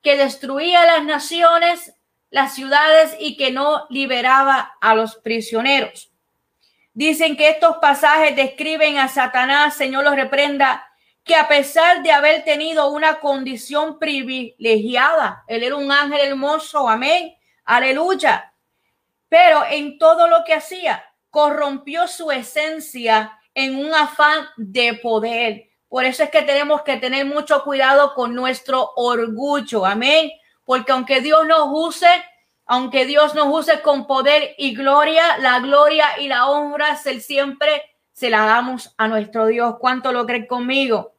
que 0.01 0.17
destruía 0.17 0.85
las 0.85 1.03
naciones, 1.03 1.95
las 2.31 2.55
ciudades 2.55 3.15
y 3.19 3.37
que 3.37 3.51
no 3.51 3.85
liberaba 3.89 4.77
a 4.81 4.95
los 4.95 5.17
prisioneros. 5.17 6.11
Dicen 6.93 7.37
que 7.37 7.49
estos 7.49 7.77
pasajes 7.77 8.35
describen 8.35 8.97
a 8.97 9.07
Satanás, 9.07 9.75
Señor 9.75 10.03
los 10.03 10.15
reprenda, 10.15 10.90
que 11.23 11.35
a 11.35 11.47
pesar 11.47 12.01
de 12.01 12.11
haber 12.11 12.43
tenido 12.43 12.89
una 12.89 13.19
condición 13.19 13.99
privilegiada, 13.99 15.43
él 15.47 15.63
era 15.63 15.75
un 15.75 15.91
ángel 15.91 16.19
hermoso, 16.21 16.89
amén, 16.89 17.35
aleluya, 17.63 18.53
pero 19.29 19.63
en 19.69 19.97
todo 19.97 20.27
lo 20.27 20.43
que 20.43 20.53
hacía, 20.53 21.05
corrompió 21.29 22.07
su 22.07 22.31
esencia 22.31 23.39
en 23.53 23.75
un 23.75 23.93
afán 23.93 24.47
de 24.57 24.95
poder. 24.95 25.69
Por 25.87 26.05
eso 26.05 26.23
es 26.23 26.29
que 26.29 26.41
tenemos 26.41 26.81
que 26.83 26.97
tener 26.97 27.25
mucho 27.25 27.63
cuidado 27.63 28.13
con 28.13 28.33
nuestro 28.33 28.91
orgullo, 28.95 29.85
amén, 29.85 30.31
porque 30.65 30.91
aunque 30.91 31.21
Dios 31.21 31.45
nos 31.45 31.67
use, 31.71 32.09
aunque 32.65 33.05
Dios 33.05 33.35
nos 33.35 33.47
use 33.47 33.81
con 33.81 34.07
poder 34.07 34.55
y 34.57 34.73
gloria, 34.73 35.37
la 35.37 35.59
gloria 35.59 36.19
y 36.19 36.27
la 36.27 36.49
honra 36.49 36.95
se 36.95 37.19
siempre 37.19 37.83
se 38.11 38.29
la 38.29 38.45
damos 38.45 38.93
a 38.97 39.07
nuestro 39.07 39.47
Dios. 39.47 39.75
¿Cuánto 39.79 40.11
lo 40.11 40.25
creen 40.25 40.47
conmigo? 40.47 41.15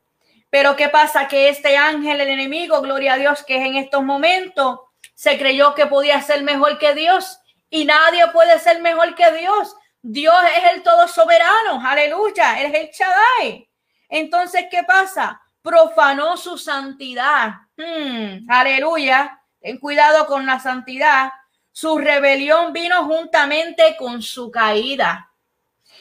Pero 0.50 0.76
¿qué 0.76 0.88
pasa? 0.88 1.28
Que 1.28 1.48
este 1.48 1.76
ángel, 1.76 2.20
el 2.20 2.28
enemigo, 2.28 2.80
gloria 2.82 3.14
a 3.14 3.16
Dios, 3.16 3.42
que 3.42 3.56
es 3.56 3.64
en 3.64 3.76
estos 3.76 4.04
momentos, 4.04 4.80
se 5.14 5.38
creyó 5.38 5.74
que 5.74 5.86
podía 5.86 6.20
ser 6.20 6.42
mejor 6.42 6.78
que 6.78 6.94
Dios 6.94 7.38
y 7.70 7.86
nadie 7.86 8.26
puede 8.32 8.58
ser 8.58 8.82
mejor 8.82 9.14
que 9.14 9.32
Dios. 9.32 9.74
Dios 10.02 10.36
es 10.58 10.72
el 10.72 10.82
todo 10.82 11.08
soberano, 11.08 11.80
aleluya, 11.82 12.60
Él 12.60 12.74
es 12.74 12.80
el 12.80 12.90
Shaddai. 12.90 13.70
Entonces, 14.08 14.66
¿qué 14.70 14.82
pasa? 14.82 15.40
Profanó 15.62 16.36
su 16.36 16.58
santidad. 16.58 17.52
Hmm, 17.76 18.50
aleluya, 18.50 19.40
ten 19.60 19.78
cuidado 19.78 20.26
con 20.26 20.44
la 20.44 20.60
santidad. 20.60 21.32
Su 21.70 21.96
rebelión 21.96 22.74
vino 22.74 23.04
juntamente 23.06 23.96
con 23.96 24.20
su 24.20 24.50
caída 24.50 25.31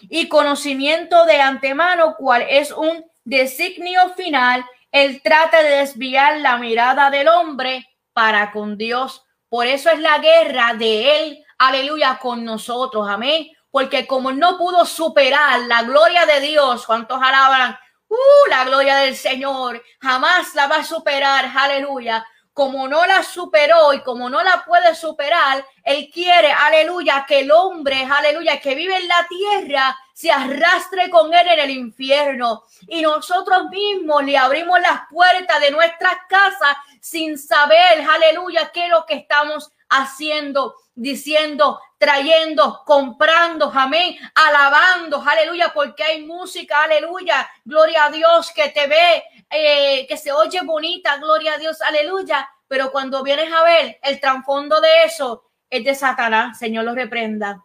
y 0.09 0.27
conocimiento 0.27 1.25
de 1.25 1.41
antemano, 1.41 2.15
cual 2.17 2.45
es 2.49 2.71
un 2.71 3.05
designio 3.23 4.09
final, 4.15 4.65
él 4.91 5.21
trata 5.23 5.63
de 5.63 5.77
desviar 5.77 6.39
la 6.39 6.57
mirada 6.57 7.09
del 7.09 7.27
hombre 7.27 7.87
para 8.13 8.51
con 8.51 8.77
Dios. 8.77 9.25
Por 9.49 9.67
eso 9.67 9.89
es 9.89 9.99
la 9.99 10.19
guerra 10.19 10.73
de 10.73 11.19
él, 11.19 11.45
aleluya, 11.57 12.17
con 12.21 12.43
nosotros, 12.43 13.07
amén. 13.09 13.47
Porque 13.69 14.05
como 14.05 14.31
no 14.31 14.57
pudo 14.57 14.85
superar 14.85 15.61
la 15.61 15.83
gloria 15.83 16.25
de 16.25 16.41
Dios, 16.41 16.85
¿cuántos 16.85 17.21
alaban? 17.21 17.77
Uh, 18.09 18.49
la 18.49 18.65
gloria 18.65 18.97
del 18.97 19.15
Señor, 19.15 19.81
jamás 20.01 20.53
la 20.55 20.67
va 20.67 20.77
a 20.77 20.83
superar, 20.83 21.49
aleluya 21.55 22.25
como 22.53 22.87
no 22.87 23.05
la 23.05 23.23
superó 23.23 23.93
y 23.93 24.01
como 24.01 24.29
no 24.29 24.43
la 24.43 24.63
puede 24.65 24.93
superar, 24.93 25.65
Él 25.83 26.09
quiere, 26.13 26.51
aleluya, 26.51 27.25
que 27.27 27.39
el 27.39 27.51
hombre, 27.51 28.05
aleluya, 28.09 28.59
que 28.59 28.75
vive 28.75 28.97
en 28.97 29.07
la 29.07 29.27
tierra, 29.27 29.97
se 30.13 30.31
arrastre 30.31 31.09
con 31.09 31.33
Él 31.33 31.47
en 31.47 31.59
el 31.59 31.69
infierno. 31.69 32.63
Y 32.87 33.01
nosotros 33.01 33.69
mismos 33.69 34.23
le 34.23 34.37
abrimos 34.37 34.79
las 34.81 35.01
puertas 35.09 35.61
de 35.61 35.71
nuestras 35.71 36.15
casas 36.27 36.75
sin 36.99 37.37
saber, 37.37 38.05
aleluya, 38.07 38.71
qué 38.73 38.85
es 38.85 38.89
lo 38.91 39.05
que 39.05 39.15
estamos 39.15 39.71
haciendo, 39.89 40.75
diciendo, 40.93 41.79
trayendo, 41.97 42.81
comprando, 42.85 43.71
amén, 43.73 44.17
alabando, 44.35 45.23
aleluya, 45.25 45.71
porque 45.73 46.03
hay 46.03 46.25
música, 46.25 46.83
aleluya, 46.83 47.49
gloria 47.65 48.05
a 48.05 48.11
Dios 48.11 48.51
que 48.53 48.69
te 48.69 48.87
ve, 48.87 49.23
eh, 49.51 50.05
que 50.07 50.17
se 50.17 50.31
oye 50.31 50.61
bonita, 50.63 51.17
gloria 51.17 51.53
a 51.53 51.57
Dios, 51.57 51.81
aleluya, 51.81 52.49
pero 52.67 52.91
cuando 52.91 53.23
vienes 53.23 53.51
a 53.51 53.63
ver 53.63 53.99
el 54.01 54.19
trasfondo 54.19 54.79
de 54.79 55.03
eso 55.05 55.51
es 55.69 55.83
de 55.83 55.93
Satanás, 55.93 56.57
Señor 56.57 56.85
lo 56.85 56.95
reprenda. 56.95 57.63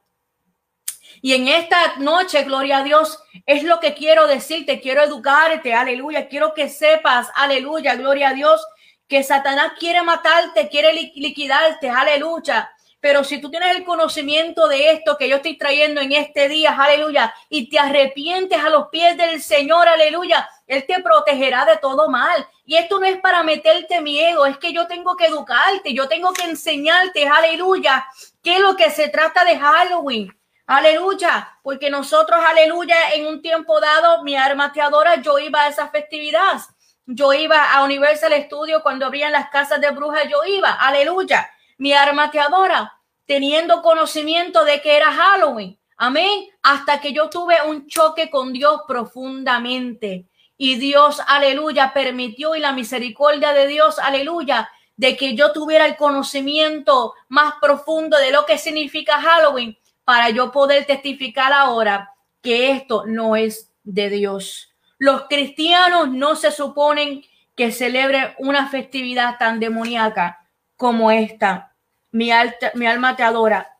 Y 1.22 1.34
en 1.34 1.48
esta 1.48 1.96
noche, 1.98 2.44
gloria 2.44 2.78
a 2.78 2.82
Dios, 2.82 3.18
es 3.46 3.62
lo 3.62 3.80
que 3.80 3.94
quiero 3.94 4.26
decirte, 4.26 4.80
quiero 4.80 5.02
educarte, 5.02 5.74
aleluya, 5.74 6.28
quiero 6.28 6.54
que 6.54 6.68
sepas, 6.68 7.28
aleluya, 7.34 7.94
gloria 7.94 8.30
a 8.30 8.34
Dios, 8.34 8.64
que 9.08 9.22
Satanás 9.22 9.72
quiere 9.78 10.02
matarte, 10.02 10.68
quiere 10.68 10.92
liquidarte, 10.92 11.88
aleluya. 11.88 12.70
Pero 13.06 13.22
si 13.22 13.40
tú 13.40 13.50
tienes 13.50 13.76
el 13.76 13.84
conocimiento 13.84 14.66
de 14.66 14.90
esto 14.90 15.16
que 15.16 15.28
yo 15.28 15.36
estoy 15.36 15.56
trayendo 15.56 16.00
en 16.00 16.10
este 16.10 16.48
día, 16.48 16.74
aleluya, 16.76 17.32
y 17.48 17.70
te 17.70 17.78
arrepientes 17.78 18.58
a 18.58 18.68
los 18.68 18.88
pies 18.88 19.16
del 19.16 19.40
Señor, 19.40 19.86
aleluya, 19.86 20.48
Él 20.66 20.84
te 20.88 21.00
protegerá 21.00 21.64
de 21.66 21.76
todo 21.76 22.08
mal. 22.08 22.44
Y 22.64 22.74
esto 22.74 22.98
no 22.98 23.06
es 23.06 23.16
para 23.18 23.44
meterte 23.44 24.00
miedo, 24.00 24.44
es 24.44 24.58
que 24.58 24.72
yo 24.72 24.88
tengo 24.88 25.16
que 25.16 25.26
educarte, 25.26 25.94
yo 25.94 26.08
tengo 26.08 26.32
que 26.32 26.46
enseñarte, 26.46 27.28
aleluya, 27.28 28.04
qué 28.42 28.56
es 28.56 28.60
lo 28.60 28.74
que 28.74 28.90
se 28.90 29.08
trata 29.08 29.44
de 29.44 29.56
Halloween. 29.56 30.36
Aleluya, 30.66 31.60
porque 31.62 31.90
nosotros, 31.90 32.40
aleluya, 32.44 33.12
en 33.14 33.28
un 33.28 33.40
tiempo 33.40 33.78
dado, 33.78 34.24
mi 34.24 34.34
alma 34.34 34.72
te 34.72 34.80
adora, 34.80 35.22
yo 35.22 35.38
iba 35.38 35.62
a 35.62 35.68
esa 35.68 35.90
festividad. 35.90 36.60
yo 37.06 37.32
iba 37.32 37.72
a 37.72 37.84
Universal 37.84 38.32
Studio 38.46 38.82
cuando 38.82 39.06
abrían 39.06 39.30
las 39.30 39.48
casas 39.50 39.80
de 39.80 39.90
brujas, 39.90 40.24
yo 40.28 40.42
iba, 40.44 40.72
aleluya. 40.72 41.48
Mi 41.78 41.92
arma 41.92 42.30
te 42.30 42.40
adora, 42.40 42.95
teniendo 43.26 43.82
conocimiento 43.82 44.64
de 44.64 44.80
que 44.80 44.96
era 44.96 45.12
Halloween. 45.12 45.78
Amén. 45.96 46.48
Hasta 46.62 47.00
que 47.00 47.12
yo 47.12 47.28
tuve 47.28 47.56
un 47.66 47.86
choque 47.86 48.30
con 48.30 48.52
Dios 48.52 48.82
profundamente. 48.86 50.26
Y 50.56 50.76
Dios, 50.76 51.20
aleluya, 51.26 51.92
permitió 51.92 52.54
y 52.54 52.60
la 52.60 52.72
misericordia 52.72 53.52
de 53.52 53.66
Dios, 53.66 53.98
aleluya, 53.98 54.70
de 54.96 55.16
que 55.16 55.34
yo 55.34 55.52
tuviera 55.52 55.84
el 55.86 55.96
conocimiento 55.96 57.12
más 57.28 57.54
profundo 57.60 58.16
de 58.16 58.30
lo 58.30 58.46
que 58.46 58.56
significa 58.56 59.20
Halloween 59.20 59.76
para 60.04 60.30
yo 60.30 60.50
poder 60.52 60.86
testificar 60.86 61.52
ahora 61.52 62.12
que 62.40 62.70
esto 62.70 63.04
no 63.06 63.36
es 63.36 63.72
de 63.82 64.08
Dios. 64.08 64.72
Los 64.98 65.22
cristianos 65.28 66.10
no 66.10 66.36
se 66.36 66.50
suponen 66.50 67.22
que 67.54 67.72
celebren 67.72 68.34
una 68.38 68.68
festividad 68.68 69.36
tan 69.38 69.60
demoníaca 69.60 70.46
como 70.76 71.10
esta. 71.10 71.74
Mi, 72.16 72.30
mi 72.72 72.86
alma 72.86 73.14
te 73.14 73.22
adora. 73.22 73.76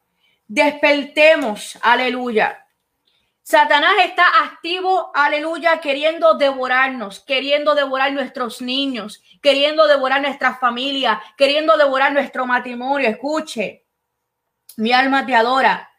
Despertemos, 0.47 1.78
aleluya. 1.80 2.66
Satanás 3.43 3.95
está 4.05 4.24
activo, 4.45 5.11
aleluya, 5.14 5.80
queriendo 5.80 6.34
devorarnos, 6.34 7.20
queriendo 7.20 7.74
devorar 7.74 8.12
nuestros 8.12 8.61
niños, 8.61 9.22
queriendo 9.41 9.87
devorar 9.87 10.20
nuestra 10.20 10.57
familia, 10.57 11.22
queriendo 11.39 11.78
devorar 11.78 12.12
nuestro 12.12 12.45
matrimonio. 12.45 13.09
Escuche, 13.09 13.87
mi 14.76 14.93
alma 14.93 15.24
te 15.24 15.34
adora. 15.34 15.91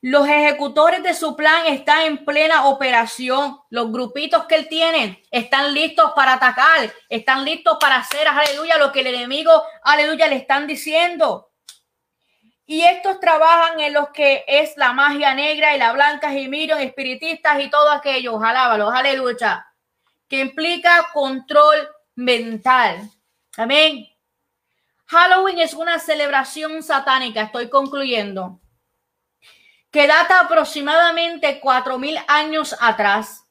Los 0.00 0.26
ejecutores 0.26 1.02
de 1.02 1.12
su 1.12 1.36
plan 1.36 1.66
están 1.66 2.06
en 2.06 2.24
plena 2.24 2.68
operación. 2.68 3.58
Los 3.68 3.92
grupitos 3.92 4.46
que 4.46 4.54
él 4.54 4.68
tiene 4.68 5.22
están 5.30 5.74
listos 5.74 6.12
para 6.16 6.32
atacar, 6.34 6.90
están 7.10 7.44
listos 7.44 7.76
para 7.78 7.96
hacer, 7.96 8.26
aleluya, 8.26 8.78
lo 8.78 8.90
que 8.92 9.00
el 9.00 9.08
enemigo, 9.08 9.62
aleluya, 9.82 10.26
le 10.28 10.36
están 10.36 10.66
diciendo. 10.66 11.51
Y 12.72 12.80
estos 12.80 13.20
trabajan 13.20 13.80
en 13.80 13.92
los 13.92 14.08
que 14.14 14.46
es 14.46 14.78
la 14.78 14.94
magia 14.94 15.34
negra 15.34 15.76
y 15.76 15.78
la 15.78 15.92
blanca 15.92 16.30
miren 16.30 16.80
espiritistas 16.80 17.60
y 17.60 17.68
todo 17.68 17.90
aquello. 17.90 18.42
Alábalos, 18.42 18.94
aleluya. 18.94 19.66
Que 20.26 20.40
implica 20.40 21.10
control 21.12 21.86
mental. 22.14 23.10
Amén. 23.58 24.08
Halloween 25.04 25.58
es 25.58 25.74
una 25.74 25.98
celebración 25.98 26.82
satánica, 26.82 27.42
estoy 27.42 27.68
concluyendo 27.68 28.58
que 29.90 30.06
data 30.06 30.40
aproximadamente 30.40 31.60
cuatro 31.60 31.98
mil 31.98 32.16
años 32.26 32.74
atrás. 32.80 33.44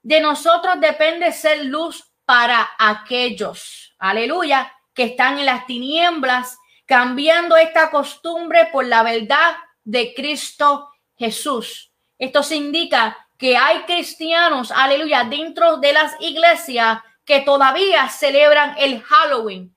De 0.00 0.20
nosotros 0.20 0.76
depende 0.78 1.32
ser 1.32 1.64
luz 1.64 2.08
para 2.24 2.70
aquellos, 2.78 3.96
aleluya, 3.98 4.72
que 4.94 5.02
están 5.02 5.40
en 5.40 5.46
las 5.46 5.66
tinieblas, 5.66 6.59
cambiando 6.90 7.56
esta 7.56 7.88
costumbre 7.88 8.68
por 8.72 8.84
la 8.84 9.04
verdad 9.04 9.54
de 9.84 10.12
Cristo 10.12 10.90
Jesús. 11.16 11.92
Esto 12.18 12.42
se 12.42 12.56
indica 12.56 13.16
que 13.38 13.56
hay 13.56 13.82
cristianos, 13.82 14.72
aleluya, 14.72 15.22
dentro 15.22 15.76
de 15.76 15.92
las 15.92 16.16
iglesias 16.18 16.98
que 17.24 17.42
todavía 17.42 18.08
celebran 18.08 18.74
el 18.76 19.00
Halloween. 19.02 19.72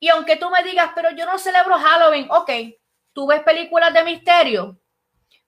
Y 0.00 0.08
aunque 0.08 0.36
tú 0.36 0.48
me 0.48 0.62
digas, 0.62 0.92
pero 0.94 1.10
yo 1.10 1.26
no 1.26 1.38
celebro 1.38 1.78
Halloween, 1.78 2.26
ok, 2.30 2.50
tú 3.12 3.26
ves 3.26 3.42
películas 3.42 3.92
de 3.92 4.04
misterio, 4.04 4.80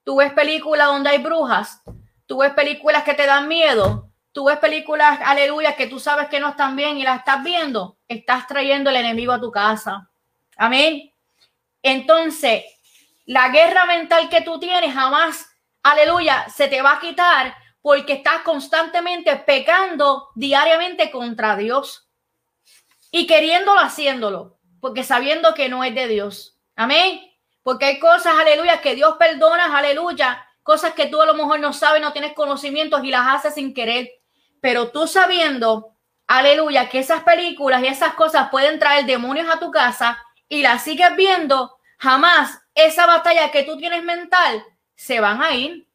Tú 0.09 0.17
ves 0.17 0.33
películas 0.33 0.87
donde 0.87 1.11
hay 1.11 1.19
brujas. 1.19 1.83
Tú 2.25 2.39
ves 2.39 2.55
películas 2.55 3.03
que 3.03 3.13
te 3.13 3.27
dan 3.27 3.47
miedo. 3.47 4.11
Tú 4.33 4.47
ves 4.47 4.57
películas, 4.57 5.21
aleluya, 5.23 5.77
que 5.77 5.87
tú 5.87 6.01
sabes 6.01 6.29
que 6.29 6.41
no 6.41 6.49
están 6.49 6.77
bien 6.77 6.97
y 6.97 7.03
las 7.03 7.19
estás 7.19 7.45
viendo. 7.45 7.99
Estás 8.09 8.47
trayendo 8.47 8.89
el 8.89 8.97
enemigo 8.97 9.35
a 9.35 9.41
tu 9.41 9.51
casa. 9.51 10.11
Amén. 10.59 11.13
Entonces, 11.83 12.65
la 13.25 13.49
guerra 13.49 13.87
mental 13.87 14.29
que 14.29 14.43
tú 14.43 14.59
tienes 14.59 14.93
jamás, 14.93 15.49
aleluya, 15.83 16.49
se 16.49 16.67
te 16.67 16.83
va 16.83 16.95
a 16.95 17.01
quitar 17.01 17.55
porque 17.81 18.15
estás 18.15 18.43
constantemente 18.43 19.35
pecando 19.37 20.29
diariamente 20.35 21.11
contra 21.11 21.57
Dios 21.57 22.09
y 23.13 23.27
queriéndolo 23.27 23.81
haciéndolo, 23.81 24.59
porque 24.81 25.05
sabiendo 25.05 25.55
que 25.55 25.69
no 25.69 25.85
es 25.85 25.95
de 25.95 26.09
Dios. 26.09 26.59
Amén. 26.75 27.21
Porque 27.63 27.85
hay 27.85 27.99
cosas, 28.01 28.35
aleluya, 28.39 28.81
que 28.81 28.95
Dios 28.95 29.17
perdona, 29.17 29.77
aleluya. 29.77 30.45
Cosas 30.63 30.93
que 30.93 31.07
tú 31.07 31.23
a 31.23 31.27
lo 31.27 31.35
mejor 31.35 31.61
no 31.61 31.73
sabes, 31.73 32.03
no 32.03 32.13
tienes 32.13 32.33
conocimientos 32.33 33.05
y 33.05 33.11
las 33.11 33.27
haces 33.27 33.55
sin 33.55 33.73
querer. 33.73 34.11
Pero 34.61 34.91
tú 34.91 35.07
sabiendo, 35.07 35.95
aleluya, 36.27 36.89
que 36.89 36.99
esas 36.99 37.23
películas 37.23 37.83
y 37.83 37.87
esas 37.87 38.15
cosas 38.15 38.51
pueden 38.51 38.79
traer 38.79 39.07
demonios 39.07 39.49
a 39.55 39.61
tu 39.61 39.71
casa 39.71 40.19
y 40.49 40.62
las 40.62 40.82
sigues 40.82 41.14
viendo, 41.16 41.78
jamás 41.99 42.61
esa 42.74 43.07
batalla 43.07 43.51
que 43.51 43.64
tú 43.64 43.76
tienes 43.76 44.03
mental 44.03 44.64
se 44.94 45.20
van 45.20 45.42
a 45.42 45.55
ir. 45.55 45.88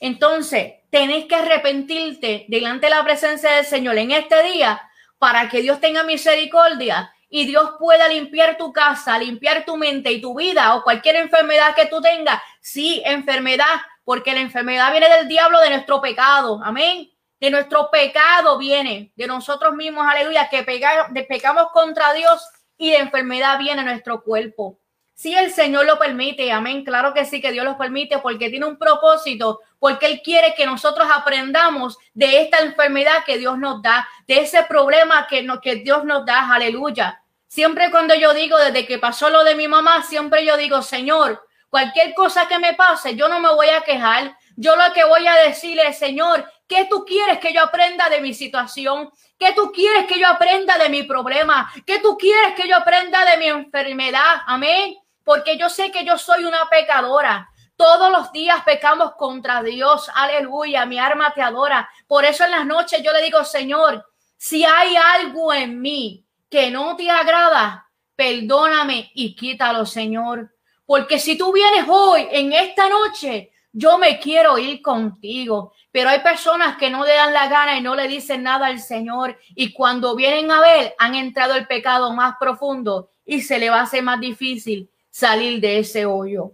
Entonces, 0.00 0.74
tenés 0.90 1.26
que 1.26 1.34
arrepentirte 1.34 2.46
delante 2.48 2.86
de 2.86 2.90
la 2.90 3.04
presencia 3.04 3.50
del 3.52 3.64
Señor 3.64 3.98
en 3.98 4.12
este 4.12 4.42
día 4.42 4.80
para 5.18 5.48
que 5.48 5.60
Dios 5.60 5.80
tenga 5.80 6.02
misericordia 6.02 7.12
y 7.28 7.46
Dios 7.46 7.72
pueda 7.78 8.08
limpiar 8.08 8.56
tu 8.56 8.72
casa, 8.72 9.18
limpiar 9.18 9.64
tu 9.64 9.76
mente 9.76 10.10
y 10.12 10.20
tu 10.20 10.34
vida 10.34 10.74
o 10.74 10.82
cualquier 10.82 11.16
enfermedad 11.16 11.74
que 11.74 11.86
tú 11.86 12.00
tengas. 12.00 12.40
Sí, 12.60 13.02
enfermedad, 13.04 13.66
porque 14.04 14.32
la 14.32 14.40
enfermedad 14.40 14.90
viene 14.92 15.08
del 15.10 15.28
diablo, 15.28 15.60
de 15.60 15.70
nuestro 15.70 16.00
pecado. 16.00 16.60
Amén. 16.64 17.10
De 17.40 17.50
nuestro 17.50 17.90
pecado 17.90 18.58
viene, 18.58 19.12
de 19.14 19.26
nosotros 19.26 19.74
mismos, 19.74 20.06
aleluya, 20.08 20.48
que 20.48 20.64
pecamos 20.64 21.68
contra 21.72 22.12
Dios 22.12 22.42
y 22.78 22.90
de 22.90 22.98
enfermedad 22.98 23.58
viene 23.58 23.82
nuestro 23.82 24.22
cuerpo. 24.22 24.78
Si 25.14 25.34
el 25.34 25.52
Señor 25.52 25.84
lo 25.84 25.98
permite, 25.98 26.52
amén. 26.52 26.84
Claro 26.84 27.12
que 27.12 27.24
sí, 27.24 27.40
que 27.40 27.50
Dios 27.50 27.64
lo 27.64 27.76
permite 27.76 28.18
porque 28.18 28.50
tiene 28.50 28.66
un 28.66 28.78
propósito, 28.78 29.60
porque 29.80 30.06
Él 30.06 30.22
quiere 30.22 30.54
que 30.54 30.64
nosotros 30.64 31.08
aprendamos 31.12 31.98
de 32.14 32.42
esta 32.42 32.58
enfermedad 32.58 33.24
que 33.26 33.36
Dios 33.36 33.58
nos 33.58 33.82
da, 33.82 34.08
de 34.28 34.42
ese 34.42 34.62
problema 34.62 35.26
que, 35.28 35.42
no, 35.42 35.60
que 35.60 35.76
Dios 35.76 36.04
nos 36.04 36.24
da, 36.24 36.54
aleluya. 36.54 37.20
Siempre 37.48 37.90
cuando 37.90 38.14
yo 38.14 38.32
digo, 38.32 38.56
desde 38.58 38.86
que 38.86 38.98
pasó 38.98 39.28
lo 39.28 39.42
de 39.42 39.56
mi 39.56 39.66
mamá, 39.66 40.04
siempre 40.04 40.44
yo 40.44 40.56
digo, 40.56 40.82
Señor, 40.82 41.42
cualquier 41.68 42.14
cosa 42.14 42.46
que 42.46 42.58
me 42.60 42.74
pase, 42.74 43.16
yo 43.16 43.28
no 43.28 43.40
me 43.40 43.52
voy 43.52 43.70
a 43.70 43.80
quejar. 43.80 44.36
Yo 44.56 44.74
lo 44.74 44.92
que 44.92 45.04
voy 45.04 45.26
a 45.26 45.34
decirle 45.34 45.92
Señor, 45.92 46.44
¿qué 46.66 46.86
tú 46.90 47.04
quieres 47.04 47.38
que 47.38 47.52
yo 47.52 47.62
aprenda 47.62 48.08
de 48.08 48.20
mi 48.20 48.34
situación? 48.34 49.10
¿Qué 49.38 49.52
tú 49.54 49.70
quieres 49.72 50.06
que 50.06 50.18
yo 50.18 50.26
aprenda 50.26 50.76
de 50.78 50.88
mi 50.88 51.04
problema? 51.04 51.72
¿Qué 51.86 52.00
tú 52.00 52.16
quieres 52.18 52.54
que 52.54 52.68
yo 52.68 52.76
aprenda 52.76 53.24
de 53.24 53.36
mi 53.38 53.46
enfermedad? 53.46 54.42
Amén 54.46 54.98
porque 55.28 55.58
yo 55.58 55.68
sé 55.68 55.90
que 55.90 56.06
yo 56.06 56.16
soy 56.16 56.46
una 56.46 56.70
pecadora. 56.70 57.50
Todos 57.76 58.10
los 58.10 58.32
días 58.32 58.62
pecamos 58.64 59.12
contra 59.12 59.62
Dios. 59.62 60.10
Aleluya, 60.14 60.86
mi 60.86 60.98
alma 60.98 61.34
te 61.34 61.42
adora. 61.42 61.86
Por 62.06 62.24
eso 62.24 62.46
en 62.46 62.52
las 62.52 62.64
noches 62.64 63.02
yo 63.02 63.12
le 63.12 63.20
digo, 63.20 63.44
Señor, 63.44 64.10
si 64.38 64.64
hay 64.64 64.96
algo 64.96 65.52
en 65.52 65.82
mí 65.82 66.24
que 66.48 66.70
no 66.70 66.96
te 66.96 67.10
agrada, 67.10 67.90
perdóname 68.16 69.10
y 69.12 69.36
quítalo, 69.36 69.84
Señor. 69.84 70.50
Porque 70.86 71.18
si 71.18 71.36
tú 71.36 71.52
vienes 71.52 71.84
hoy, 71.86 72.26
en 72.30 72.54
esta 72.54 72.88
noche, 72.88 73.52
yo 73.72 73.98
me 73.98 74.18
quiero 74.18 74.58
ir 74.58 74.82
contigo. 74.82 75.72
Pero 75.90 76.10
hay 76.10 76.20
personas 76.20 76.76
que 76.76 76.90
no 76.90 77.04
le 77.04 77.14
dan 77.14 77.32
la 77.32 77.48
gana 77.48 77.78
y 77.78 77.82
no 77.82 77.94
le 77.94 78.08
dicen 78.08 78.42
nada 78.42 78.66
al 78.66 78.80
Señor. 78.80 79.38
Y 79.54 79.72
cuando 79.72 80.14
vienen 80.14 80.50
a 80.50 80.60
ver, 80.60 80.94
han 80.98 81.14
entrado 81.14 81.54
el 81.54 81.66
pecado 81.66 82.12
más 82.12 82.36
profundo 82.38 83.10
y 83.24 83.42
se 83.42 83.58
le 83.58 83.70
va 83.70 83.80
a 83.80 83.82
hacer 83.82 84.02
más 84.02 84.20
difícil 84.20 84.90
salir 85.10 85.60
de 85.60 85.78
ese 85.78 86.06
hoyo. 86.06 86.52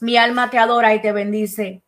Mi 0.00 0.16
alma 0.16 0.50
te 0.50 0.58
adora 0.58 0.94
y 0.94 1.00
te 1.00 1.12
bendice. 1.12 1.82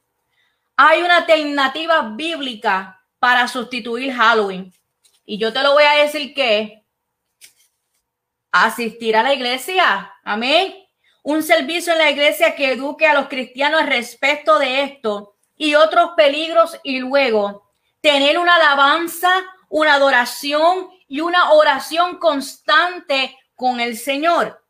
Hay 0.77 1.03
una 1.03 1.19
alternativa 1.19 2.03
bíblica 2.15 3.01
para 3.19 3.49
sustituir 3.49 4.13
Halloween. 4.13 4.73
Y 5.25 5.39
yo 5.39 5.53
te 5.53 5.63
lo 5.63 5.73
voy 5.73 5.85
a 5.85 6.03
decir 6.03 6.33
que 6.35 6.85
asistir 8.53 9.17
a 9.17 9.23
la 9.23 9.35
iglesia. 9.35 10.13
Amén. 10.23 10.86
Un 11.27 11.43
servicio 11.43 11.93
en 11.93 11.99
la 11.99 12.11
iglesia 12.13 12.55
que 12.55 12.71
eduque 12.71 13.05
a 13.05 13.13
los 13.13 13.27
cristianos 13.27 13.85
respecto 13.87 14.61
de 14.61 14.85
esto 14.85 15.35
y 15.57 15.75
otros 15.75 16.13
peligros 16.17 16.79
y 16.85 17.01
luego 17.01 17.73
tener 18.01 18.39
una 18.39 18.55
alabanza, 18.55 19.33
una 19.69 19.95
adoración 19.95 20.89
y 21.09 21.23
una 21.23 21.51
oración 21.51 22.19
constante 22.19 23.37
con 23.57 23.81
el 23.81 23.97
Señor. 23.97 24.65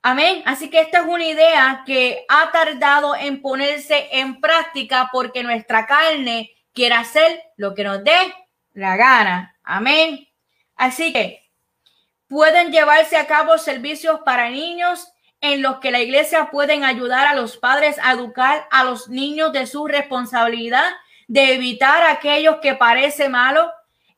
Amén. 0.00 0.44
Así 0.46 0.70
que 0.70 0.80
esta 0.80 1.00
es 1.00 1.06
una 1.08 1.24
idea 1.24 1.82
que 1.84 2.24
ha 2.28 2.52
tardado 2.52 3.16
en 3.16 3.42
ponerse 3.42 4.10
en 4.12 4.40
práctica 4.40 5.10
porque 5.12 5.42
nuestra 5.42 5.88
carne 5.88 6.52
quiere 6.72 6.94
hacer 6.94 7.42
lo 7.56 7.74
que 7.74 7.82
nos 7.82 8.04
dé 8.04 8.32
la 8.74 8.94
gana. 8.96 9.58
Amén. 9.64 10.28
Así 10.76 11.12
que 11.12 11.50
pueden 12.28 12.70
llevarse 12.70 13.16
a 13.16 13.26
cabo 13.26 13.58
servicios 13.58 14.20
para 14.24 14.50
niños 14.50 15.09
en 15.40 15.62
los 15.62 15.78
que 15.78 15.90
la 15.90 16.00
iglesia 16.00 16.50
pueden 16.50 16.84
ayudar 16.84 17.26
a 17.26 17.34
los 17.34 17.56
padres 17.56 17.96
a 18.02 18.12
educar 18.12 18.66
a 18.70 18.84
los 18.84 19.08
niños 19.08 19.52
de 19.52 19.66
su 19.66 19.86
responsabilidad 19.86 20.90
de 21.28 21.54
evitar 21.54 22.02
aquellos 22.04 22.56
que 22.56 22.74
parece 22.74 23.28
malo. 23.28 23.70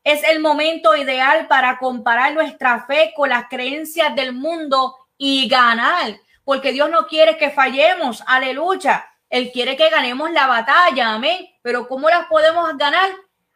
es 0.03 0.21
el 0.25 0.41
momento 0.41 0.95
ideal 0.97 1.47
para 1.47 1.77
comparar 1.77 2.33
nuestra 2.33 2.85
fe 2.85 3.13
con 3.15 3.29
las 3.29 3.47
creencias 3.47 4.13
del 4.15 4.33
mundo 4.33 4.95
y 5.17 5.47
ganar, 5.47 6.17
porque 6.43 6.73
Dios 6.73 6.89
no 6.89 7.07
quiere 7.07 7.37
que 7.37 7.51
fallemos, 7.51 8.21
aleluya. 8.27 9.07
Él 9.29 9.51
quiere 9.51 9.77
que 9.77 9.89
ganemos 9.89 10.29
la 10.31 10.47
batalla, 10.47 11.13
amén. 11.13 11.47
Pero 11.61 11.87
¿cómo 11.87 12.09
las 12.09 12.25
podemos 12.27 12.77
ganar? 12.77 13.09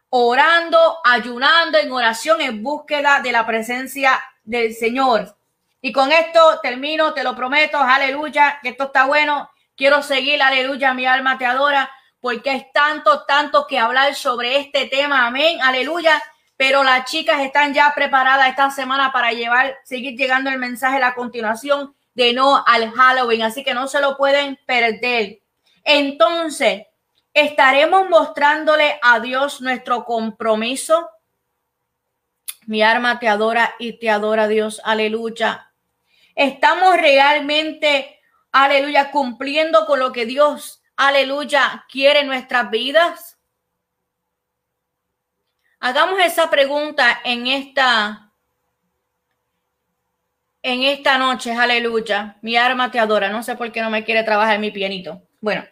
Orando, 0.09 0.99
ayunando, 1.03 1.78
en 1.78 1.91
oración, 1.91 2.41
en 2.41 2.63
búsqueda 2.63 3.20
de 3.22 3.32
la 3.32 3.45
presencia 3.45 4.20
del 4.43 4.74
Señor. 4.74 5.37
Y 5.82 5.92
con 5.92 6.12
esto 6.12 6.60
termino, 6.62 7.14
te 7.14 7.24
lo 7.24 7.36
prometo, 7.36 7.78
aleluya, 7.78 8.60
que 8.62 8.70
esto 8.70 8.86
está 8.86 9.06
bueno. 9.06 9.50
Quiero 9.76 10.02
seguir, 10.02 10.42
aleluya, 10.42 10.94
mi 10.94 11.06
alma 11.06 11.38
te 11.38 11.46
adora, 11.46 11.90
porque 12.20 12.54
es 12.54 12.72
tanto, 12.72 13.26
tanto 13.26 13.68
que 13.68 13.78
hablar 13.78 14.16
sobre 14.16 14.58
este 14.58 14.88
tema, 14.88 15.28
amén, 15.28 15.62
aleluya. 15.62 16.22
Pero 16.56 16.84
las 16.84 17.06
chicas 17.06 17.42
están 17.42 17.74
ya 17.74 17.94
preparadas 17.94 18.50
esta 18.50 18.72
semana 18.72 19.12
para 19.12 19.32
llevar, 19.32 19.78
seguir 19.84 20.18
llegando 20.18 20.50
el 20.50 20.58
mensaje 20.58 21.00
la 21.00 21.14
continuación 21.14 21.96
de 22.16 22.34
no 22.34 22.64
al 22.66 22.92
Halloween, 22.92 23.44
así 23.44 23.64
que 23.64 23.76
no 23.76 23.88
se 23.88 24.02
lo 24.02 24.18
pueden 24.18 24.60
perder. 24.66 25.40
Entonces, 25.84 26.88
estaremos 27.32 28.10
mostrándole 28.10 29.00
a 29.04 29.20
Dios 29.20 29.62
nuestro 29.62 30.04
compromiso. 30.04 31.08
Mi 32.66 32.82
alma 32.82 33.20
te 33.20 33.28
adora 33.28 33.76
y 33.78 34.00
te 34.00 34.10
adora 34.10 34.48
Dios, 34.48 34.82
aleluya. 34.84 35.66
Estamos 36.38 36.98
realmente, 36.98 38.22
aleluya, 38.52 39.10
cumpliendo 39.10 39.88
con 39.88 40.00
lo 40.00 40.12
que 40.12 40.28
Dios, 40.28 40.84
aleluya, 40.96 41.84
quiere 41.90 42.20
en 42.20 42.28
nuestras 42.28 42.70
vidas. 42.70 43.40
Hagamos 45.80 46.20
esa 46.20 46.48
pregunta 46.52 47.22
en 47.24 47.48
esta 47.48 48.32
en 50.62 50.84
esta 50.84 51.18
noche, 51.18 51.54
aleluya. 51.54 52.38
Mi 52.44 52.56
arma 52.56 52.92
te 52.92 53.00
adora. 53.00 53.30
No 53.30 53.42
sé 53.42 53.56
por 53.56 53.72
qué 53.72 53.82
no 53.82 53.90
me 53.90 54.04
quiere 54.04 54.24
trabajar 54.24 54.60
mi 54.60 54.70
pianito. 54.70 55.24
Bueno, 55.42 55.66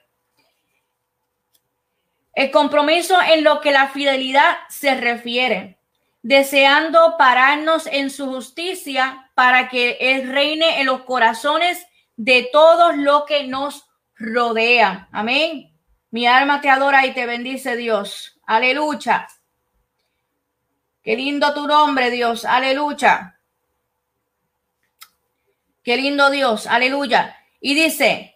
el 2.34 2.50
compromiso 2.50 3.22
en 3.22 3.44
lo 3.44 3.62
que 3.62 3.72
la 3.72 3.90
fidelidad 3.90 4.58
se 4.70 4.96
refiere, 4.96 5.75
deseando 6.26 7.18
pararnos 7.20 7.86
en 7.86 8.10
su 8.10 8.26
justicia 8.26 9.30
para 9.36 9.70
que 9.70 9.96
Él 10.00 10.28
reine 10.28 10.80
en 10.80 10.88
los 10.88 11.04
corazones 11.04 11.86
de 12.16 12.50
todos 12.52 12.98
los 12.98 13.26
que 13.26 13.44
nos 13.44 13.88
rodean. 14.16 15.08
Amén. 15.12 15.72
Mi 16.10 16.26
alma 16.26 16.62
te 16.62 16.70
adora 16.72 17.06
y 17.06 17.14
te 17.14 17.28
bendice 17.28 17.76
Dios. 17.76 18.40
Aleluya. 18.48 19.28
Qué 21.04 21.16
lindo 21.16 21.54
tu 21.54 21.68
nombre, 21.68 22.10
Dios. 22.10 22.44
Aleluya. 22.44 23.40
Qué 25.84 25.96
lindo 25.96 26.32
Dios. 26.32 26.66
Aleluya. 26.66 27.38
Y 27.60 27.76
dice, 27.76 28.35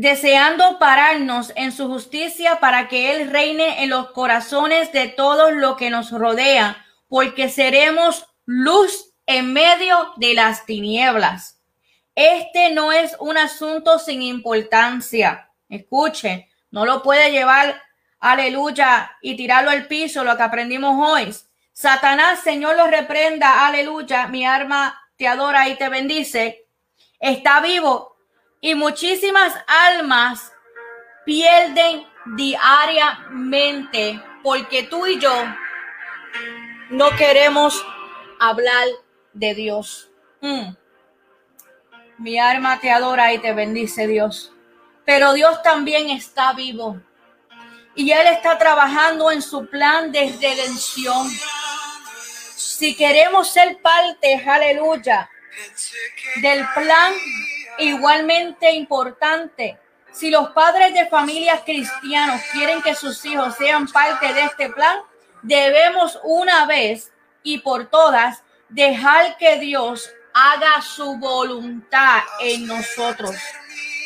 deseando 0.00 0.78
pararnos 0.78 1.52
en 1.56 1.72
su 1.72 1.86
justicia 1.86 2.58
para 2.58 2.88
que 2.88 3.12
Él 3.12 3.30
reine 3.30 3.82
en 3.82 3.90
los 3.90 4.12
corazones 4.12 4.92
de 4.92 5.08
todos 5.08 5.52
los 5.52 5.76
que 5.76 5.90
nos 5.90 6.10
rodean, 6.10 6.74
porque 7.06 7.50
seremos 7.50 8.26
luz 8.46 9.12
en 9.26 9.52
medio 9.52 10.14
de 10.16 10.32
las 10.32 10.64
tinieblas. 10.64 11.60
Este 12.14 12.70
no 12.72 12.92
es 12.92 13.14
un 13.20 13.36
asunto 13.36 13.98
sin 13.98 14.22
importancia. 14.22 15.50
Escuchen, 15.68 16.46
no 16.70 16.86
lo 16.86 17.02
puede 17.02 17.30
llevar 17.30 17.82
aleluya, 18.20 19.16
y 19.20 19.36
tirarlo 19.36 19.70
al 19.70 19.86
piso, 19.86 20.24
lo 20.24 20.36
que 20.36 20.42
aprendimos 20.42 20.96
hoy. 20.98 21.34
Satanás, 21.72 22.40
Señor, 22.40 22.76
lo 22.76 22.86
reprenda, 22.86 23.66
aleluya, 23.66 24.28
mi 24.28 24.46
arma 24.46 24.98
te 25.16 25.28
adora 25.28 25.68
y 25.68 25.76
te 25.76 25.90
bendice. 25.90 26.66
Está 27.18 27.60
vivo 27.60 28.16
y 28.60 28.74
muchísimas 28.74 29.54
almas 29.66 30.52
pierden 31.24 32.06
diariamente 32.36 34.22
porque 34.42 34.82
tú 34.84 35.06
y 35.06 35.18
yo 35.18 35.32
no 36.90 37.10
queremos 37.16 37.84
hablar 38.38 38.86
de 39.32 39.54
Dios. 39.54 40.10
Mm. 40.40 40.74
Mi 42.18 42.38
alma 42.38 42.78
te 42.80 42.90
adora 42.90 43.32
y 43.32 43.38
te 43.38 43.54
bendice 43.54 44.06
Dios. 44.06 44.52
Pero 45.06 45.32
Dios 45.32 45.62
también 45.62 46.10
está 46.10 46.52
vivo 46.52 47.00
y 47.94 48.12
Él 48.12 48.26
está 48.26 48.58
trabajando 48.58 49.30
en 49.30 49.40
su 49.40 49.66
plan 49.66 50.12
de 50.12 50.36
redención. 50.40 51.28
Si 52.56 52.94
queremos 52.94 53.50
ser 53.50 53.80
parte, 53.80 54.42
aleluya, 54.46 55.30
del 56.42 56.64
plan 56.74 57.14
igualmente 57.80 58.72
importante, 58.72 59.78
si 60.12 60.30
los 60.30 60.50
padres 60.50 60.92
de 60.94 61.06
familias 61.06 61.62
cristianos 61.64 62.40
quieren 62.52 62.82
que 62.82 62.94
sus 62.94 63.24
hijos 63.24 63.54
sean 63.56 63.86
parte 63.88 64.32
de 64.32 64.42
este 64.42 64.70
plan, 64.70 64.98
debemos 65.42 66.18
una 66.24 66.66
vez 66.66 67.12
y 67.42 67.58
por 67.58 67.86
todas 67.86 68.42
dejar 68.68 69.36
que 69.36 69.58
Dios 69.58 70.10
haga 70.32 70.80
su 70.82 71.16
voluntad 71.16 72.22
en 72.40 72.66
nosotros 72.66 73.34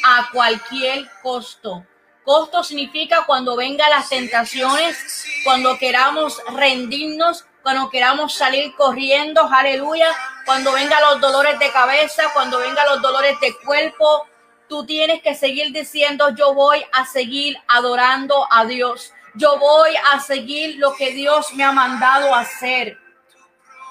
a 0.05 0.29
cualquier 0.33 1.09
costo. 1.23 1.85
Costo 2.25 2.63
significa 2.63 3.25
cuando 3.27 3.57
vengan 3.57 3.91
las 3.91 4.09
tentaciones, 4.09 5.27
cuando 5.45 5.79
queramos 5.79 6.41
rendirnos, 6.55 7.45
cuando 7.65 7.89
queramos 7.89 8.35
salir 8.35 8.75
corriendo, 8.77 9.49
aleluya, 9.51 10.07
cuando 10.45 10.73
vengan 10.73 11.01
los 11.01 11.19
dolores 11.19 11.59
de 11.59 11.73
cabeza, 11.73 12.25
cuando 12.35 12.59
vengan 12.59 12.87
los 12.91 13.01
dolores 13.01 13.41
de 13.41 13.57
cuerpo, 13.65 14.27
tú 14.69 14.85
tienes 14.85 15.23
que 15.23 15.35
seguir 15.35 15.73
diciendo, 15.73 16.29
yo 16.37 16.53
voy 16.53 16.85
a 16.93 17.07
seguir 17.07 17.57
adorando 17.67 18.47
a 18.53 18.67
Dios. 18.67 19.15
Yo 19.35 19.59
voy 19.59 19.97
a 20.13 20.21
seguir 20.21 20.77
lo 20.77 20.95
que 20.95 21.13
Dios 21.13 21.55
me 21.55 21.65
ha 21.65 21.73
mandado 21.73 22.35
hacer. 22.35 22.99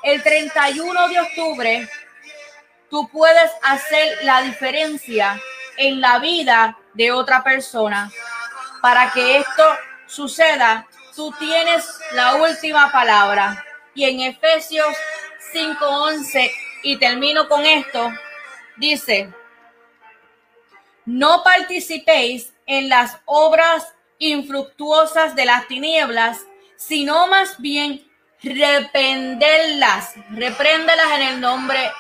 El 0.04 0.22
31 0.22 1.08
de 1.08 1.20
octubre, 1.20 1.90
tú 2.92 3.10
puedes 3.10 3.50
hacer 3.64 4.20
la 4.22 4.44
diferencia 4.44 5.42
en 5.78 6.00
la 6.00 6.20
vida 6.20 6.78
de 6.94 7.12
otra 7.12 7.44
persona. 7.44 8.12
Para 8.84 9.12
que 9.12 9.40
esto 9.40 9.64
suceda, 10.06 10.86
tú 11.16 11.32
tienes 11.40 11.86
la 12.14 12.36
última 12.36 12.92
palabra. 12.92 13.64
Y 13.96 14.06
en 14.06 14.22
Efesios 14.22 14.96
5:11, 15.52 16.52
y 16.84 16.98
termino 16.98 17.48
con 17.48 17.66
esto, 17.66 18.12
dice, 18.78 19.32
no 21.06 21.44
participéis 21.44 22.54
en 22.66 22.90
las 22.90 23.20
obras 23.26 23.94
infructuosas 24.18 25.36
de 25.36 25.46
las 25.46 25.68
tinieblas, 25.68 26.40
sino 26.78 27.28
más 27.28 27.60
bien 27.60 28.06
reprenderlas, 28.42 30.14
repréndelas 30.32 31.12
en 31.18 31.22
el 31.22 31.42
nombre 31.42 31.92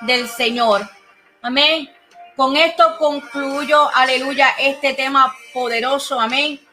del 0.00 0.28
Señor. 0.28 0.88
Amén. 1.42 1.90
Con 2.36 2.56
esto 2.56 2.96
concluyo, 2.98 3.90
aleluya, 3.94 4.54
este 4.58 4.94
tema 4.94 5.34
poderoso, 5.52 6.20
amén. 6.20 6.67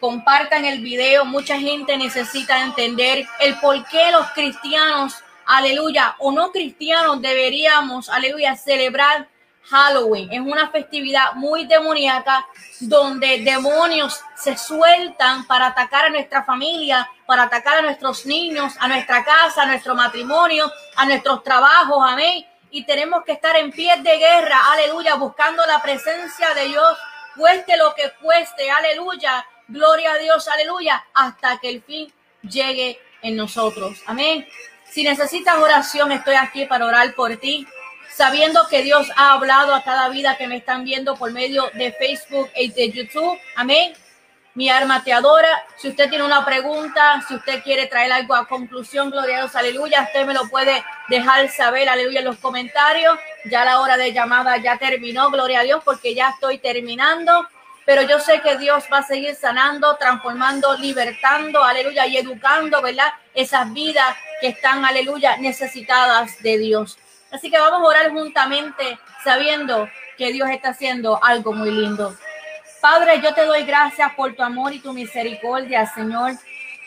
Compartan 0.00 0.64
el 0.64 0.80
video, 0.80 1.24
mucha 1.24 1.58
gente 1.58 1.96
necesita 1.96 2.62
entender 2.62 3.26
el 3.40 3.58
por 3.58 3.84
qué 3.86 4.12
los 4.12 4.28
cristianos, 4.30 5.24
aleluya, 5.44 6.14
o 6.18 6.30
no 6.30 6.52
cristianos 6.52 7.20
deberíamos, 7.20 8.08
aleluya, 8.08 8.54
celebrar 8.54 9.28
Halloween. 9.64 10.32
Es 10.32 10.40
una 10.40 10.70
festividad 10.70 11.34
muy 11.34 11.66
demoníaca 11.66 12.46
donde 12.80 13.40
demonios 13.40 14.20
se 14.36 14.56
sueltan 14.56 15.46
para 15.46 15.66
atacar 15.66 16.06
a 16.06 16.10
nuestra 16.10 16.44
familia, 16.44 17.08
para 17.26 17.44
atacar 17.44 17.78
a 17.78 17.82
nuestros 17.82 18.24
niños, 18.24 18.74
a 18.78 18.86
nuestra 18.86 19.24
casa, 19.24 19.62
a 19.62 19.66
nuestro 19.66 19.96
matrimonio, 19.96 20.70
a 20.96 21.06
nuestros 21.06 21.42
trabajos, 21.42 21.98
amén. 22.06 22.46
Y 22.70 22.84
tenemos 22.84 23.24
que 23.24 23.32
estar 23.32 23.56
en 23.56 23.72
pie 23.72 23.96
de 24.00 24.16
guerra, 24.16 24.58
aleluya, 24.72 25.16
buscando 25.16 25.66
la 25.66 25.82
presencia 25.82 26.54
de 26.54 26.66
Dios, 26.66 26.98
cueste 27.36 27.76
lo 27.76 27.94
que 27.94 28.12
cueste, 28.20 28.70
aleluya, 28.70 29.44
gloria 29.68 30.12
a 30.12 30.18
Dios, 30.18 30.48
aleluya, 30.48 31.04
hasta 31.14 31.58
que 31.58 31.68
el 31.68 31.82
fin 31.82 32.12
llegue 32.42 32.98
en 33.22 33.36
nosotros. 33.36 34.02
Amén. 34.06 34.46
Si 34.90 35.04
necesitas 35.04 35.58
oración, 35.58 36.10
estoy 36.12 36.34
aquí 36.34 36.64
para 36.64 36.86
orar 36.86 37.14
por 37.14 37.36
ti, 37.36 37.66
sabiendo 38.10 38.66
que 38.68 38.82
Dios 38.82 39.08
ha 39.16 39.32
hablado 39.32 39.74
a 39.74 39.82
cada 39.84 40.08
vida 40.08 40.36
que 40.36 40.48
me 40.48 40.56
están 40.56 40.84
viendo 40.84 41.16
por 41.16 41.30
medio 41.32 41.70
de 41.74 41.92
Facebook 41.92 42.50
y 42.56 42.70
de 42.72 42.90
YouTube. 42.90 43.38
Amén. 43.54 43.92
Mi 44.54 44.70
arma 44.70 45.04
te 45.04 45.12
adora. 45.12 45.64
Si 45.76 45.88
usted 45.88 46.08
tiene 46.08 46.24
una 46.24 46.44
pregunta, 46.44 47.22
si 47.28 47.34
usted 47.34 47.62
quiere 47.62 47.86
traer 47.86 48.10
algo 48.10 48.34
a 48.34 48.48
conclusión, 48.48 49.10
gloria 49.10 49.36
a 49.36 49.40
Dios, 49.42 49.54
aleluya, 49.54 50.02
usted 50.02 50.26
me 50.26 50.34
lo 50.34 50.48
puede 50.48 50.82
dejar 51.08 51.48
saber, 51.50 51.88
aleluya, 51.88 52.20
en 52.20 52.24
los 52.24 52.38
comentarios. 52.38 53.16
Ya 53.44 53.64
la 53.64 53.78
hora 53.78 53.96
de 53.96 54.12
llamada 54.12 54.56
ya 54.56 54.76
terminó, 54.78 55.30
gloria 55.30 55.60
a 55.60 55.62
Dios, 55.62 55.82
porque 55.84 56.14
ya 56.14 56.30
estoy 56.30 56.58
terminando. 56.58 57.46
Pero 57.88 58.02
yo 58.02 58.20
sé 58.20 58.42
que 58.42 58.58
Dios 58.58 58.84
va 58.92 58.98
a 58.98 59.02
seguir 59.02 59.34
sanando, 59.34 59.96
transformando, 59.96 60.76
libertando, 60.76 61.64
aleluya, 61.64 62.06
y 62.06 62.18
educando, 62.18 62.82
¿verdad? 62.82 63.14
Esas 63.32 63.72
vidas 63.72 64.14
que 64.42 64.48
están, 64.48 64.84
aleluya, 64.84 65.38
necesitadas 65.38 66.38
de 66.42 66.58
Dios. 66.58 66.98
Así 67.30 67.50
que 67.50 67.58
vamos 67.58 67.80
a 67.80 67.84
orar 67.84 68.10
juntamente 68.10 68.98
sabiendo 69.24 69.88
que 70.18 70.34
Dios 70.34 70.50
está 70.50 70.68
haciendo 70.68 71.18
algo 71.24 71.54
muy 71.54 71.70
lindo. 71.70 72.14
Padre, 72.82 73.22
yo 73.22 73.32
te 73.32 73.46
doy 73.46 73.62
gracias 73.62 74.12
por 74.16 74.34
tu 74.34 74.42
amor 74.42 74.74
y 74.74 74.80
tu 74.80 74.92
misericordia, 74.92 75.86
Señor. 75.86 76.32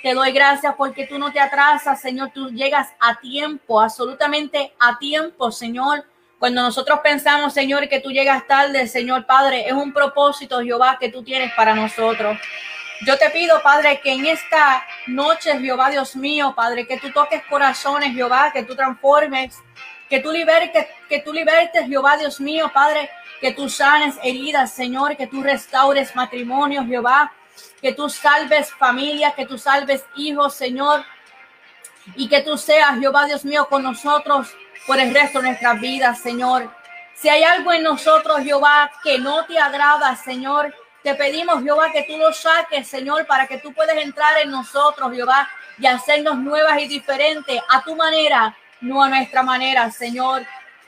Te 0.03 0.13
doy 0.13 0.31
gracias 0.31 0.75
porque 0.77 1.07
tú 1.07 1.17
no 1.17 1.31
te 1.31 1.39
atrasas, 1.39 1.99
Señor. 1.99 2.29
Tú 2.31 2.51
llegas 2.51 2.89
a 2.99 3.19
tiempo, 3.19 3.81
absolutamente 3.81 4.71
a 4.79 4.99
tiempo, 4.99 5.51
Señor. 5.51 6.05
Cuando 6.41 6.63
nosotros 6.63 7.01
pensamos, 7.03 7.53
Señor, 7.53 7.87
que 7.87 7.99
tú 7.99 8.09
llegas 8.09 8.47
tarde, 8.47 8.87
Señor 8.87 9.27
Padre, 9.27 9.67
es 9.67 9.73
un 9.73 9.93
propósito, 9.93 10.59
Jehová, 10.59 10.97
que 10.99 11.09
tú 11.09 11.21
tienes 11.21 11.53
para 11.53 11.75
nosotros. 11.75 12.35
Yo 13.05 13.15
te 13.19 13.29
pido, 13.29 13.61
Padre, 13.61 14.01
que 14.01 14.11
en 14.13 14.25
esta 14.25 14.83
noche, 15.05 15.59
Jehová, 15.59 15.91
Dios 15.91 16.15
mío, 16.15 16.55
Padre, 16.55 16.87
que 16.87 16.97
tú 16.97 17.11
toques 17.11 17.43
corazones, 17.47 18.15
Jehová, 18.15 18.49
que 18.51 18.63
tú 18.63 18.75
transformes, 18.75 19.55
que 20.09 20.19
tú 20.19 20.31
libertes, 20.31 20.87
que 21.07 21.19
tú 21.19 21.31
libertes, 21.31 21.85
Jehová, 21.85 22.17
Dios 22.17 22.41
mío, 22.41 22.71
Padre, 22.73 23.11
que 23.39 23.51
tú 23.51 23.69
sanes 23.69 24.15
heridas, 24.23 24.73
Señor, 24.73 25.15
que 25.15 25.27
tú 25.27 25.43
restaures 25.43 26.15
matrimonios, 26.15 26.87
Jehová, 26.87 27.31
que 27.83 27.93
tú 27.93 28.09
salves 28.09 28.71
familias, 28.71 29.35
que 29.35 29.45
tú 29.45 29.59
salves 29.59 30.03
hijos, 30.15 30.55
Señor, 30.55 31.05
y 32.15 32.27
que 32.27 32.41
tú 32.41 32.57
seas, 32.57 32.97
Jehová 32.99 33.25
Dios 33.27 33.45
mío, 33.45 33.67
con 33.69 33.83
nosotros 33.83 34.55
por 34.87 34.99
el 34.99 35.13
resto 35.13 35.39
de 35.39 35.49
nuestras 35.49 35.79
vidas, 35.79 36.19
Señor. 36.19 36.69
Si 37.13 37.29
hay 37.29 37.43
algo 37.43 37.71
en 37.71 37.83
nosotros, 37.83 38.39
Jehová, 38.41 38.91
que 39.03 39.19
no 39.19 39.45
te 39.45 39.59
agrada, 39.59 40.15
Señor, 40.15 40.73
te 41.03 41.15
pedimos, 41.15 41.63
Jehová, 41.63 41.91
que 41.91 42.03
tú 42.03 42.17
lo 42.17 42.31
saques, 42.33 42.87
Señor, 42.87 43.25
para 43.25 43.47
que 43.47 43.57
tú 43.57 43.73
puedas 43.73 43.97
entrar 43.97 44.37
en 44.39 44.51
nosotros, 44.51 45.11
Jehová, 45.13 45.49
y 45.77 45.87
hacernos 45.87 46.37
nuevas 46.37 46.79
y 46.79 46.87
diferentes 46.87 47.61
a 47.69 47.83
tu 47.83 47.95
manera, 47.95 48.55
no 48.81 49.03
a 49.03 49.09
nuestra 49.09 49.41
manera, 49.43 49.89
Señor. 49.91 50.45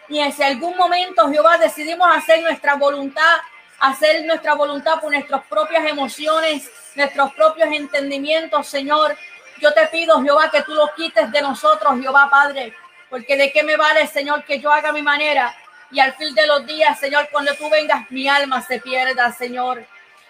Y 0.08 0.20
en 0.20 0.32
si 0.32 0.44
algún 0.44 0.78
momento, 0.78 1.30
Jehová, 1.30 1.58
decidimos 1.58 2.08
hacer 2.16 2.42
nuestra 2.42 2.76
voluntad, 2.76 3.38
hacer 3.80 4.26
nuestra 4.26 4.54
voluntad 4.54 5.00
por 5.00 5.12
nuestras 5.12 5.44
propias 5.46 5.86
emociones, 5.86 6.70
nuestros 6.96 7.34
propios 7.34 7.70
entendimientos, 7.72 8.68
Señor. 8.68 9.16
Yo 9.60 9.74
te 9.74 9.88
pido, 9.88 10.22
Jehová, 10.22 10.52
que 10.52 10.62
tú 10.64 10.74
lo 10.76 10.92
quites 10.96 11.32
de 11.32 11.42
nosotros, 11.42 12.00
Jehová 12.00 12.30
Padre, 12.30 12.76
porque 13.14 13.38
de 13.38 13.52
qué 13.52 13.62
me 13.62 13.78
vale, 13.78 14.08
Señor, 14.08 14.44
que 14.44 14.60
yo 14.60 14.72
haga 14.72 14.92
mi 14.92 15.04
manera 15.04 15.56
y 15.92 16.00
al 16.00 16.14
fin 16.14 16.34
de 16.34 16.48
los 16.48 16.66
días, 16.66 17.00
Señor, 17.00 17.30
cuando 17.32 17.54
tú 17.54 17.70
vengas, 17.70 18.10
mi 18.10 18.28
alma 18.28 18.60
se 18.64 18.80
pierda, 18.80 19.32
Señor. 19.32 19.86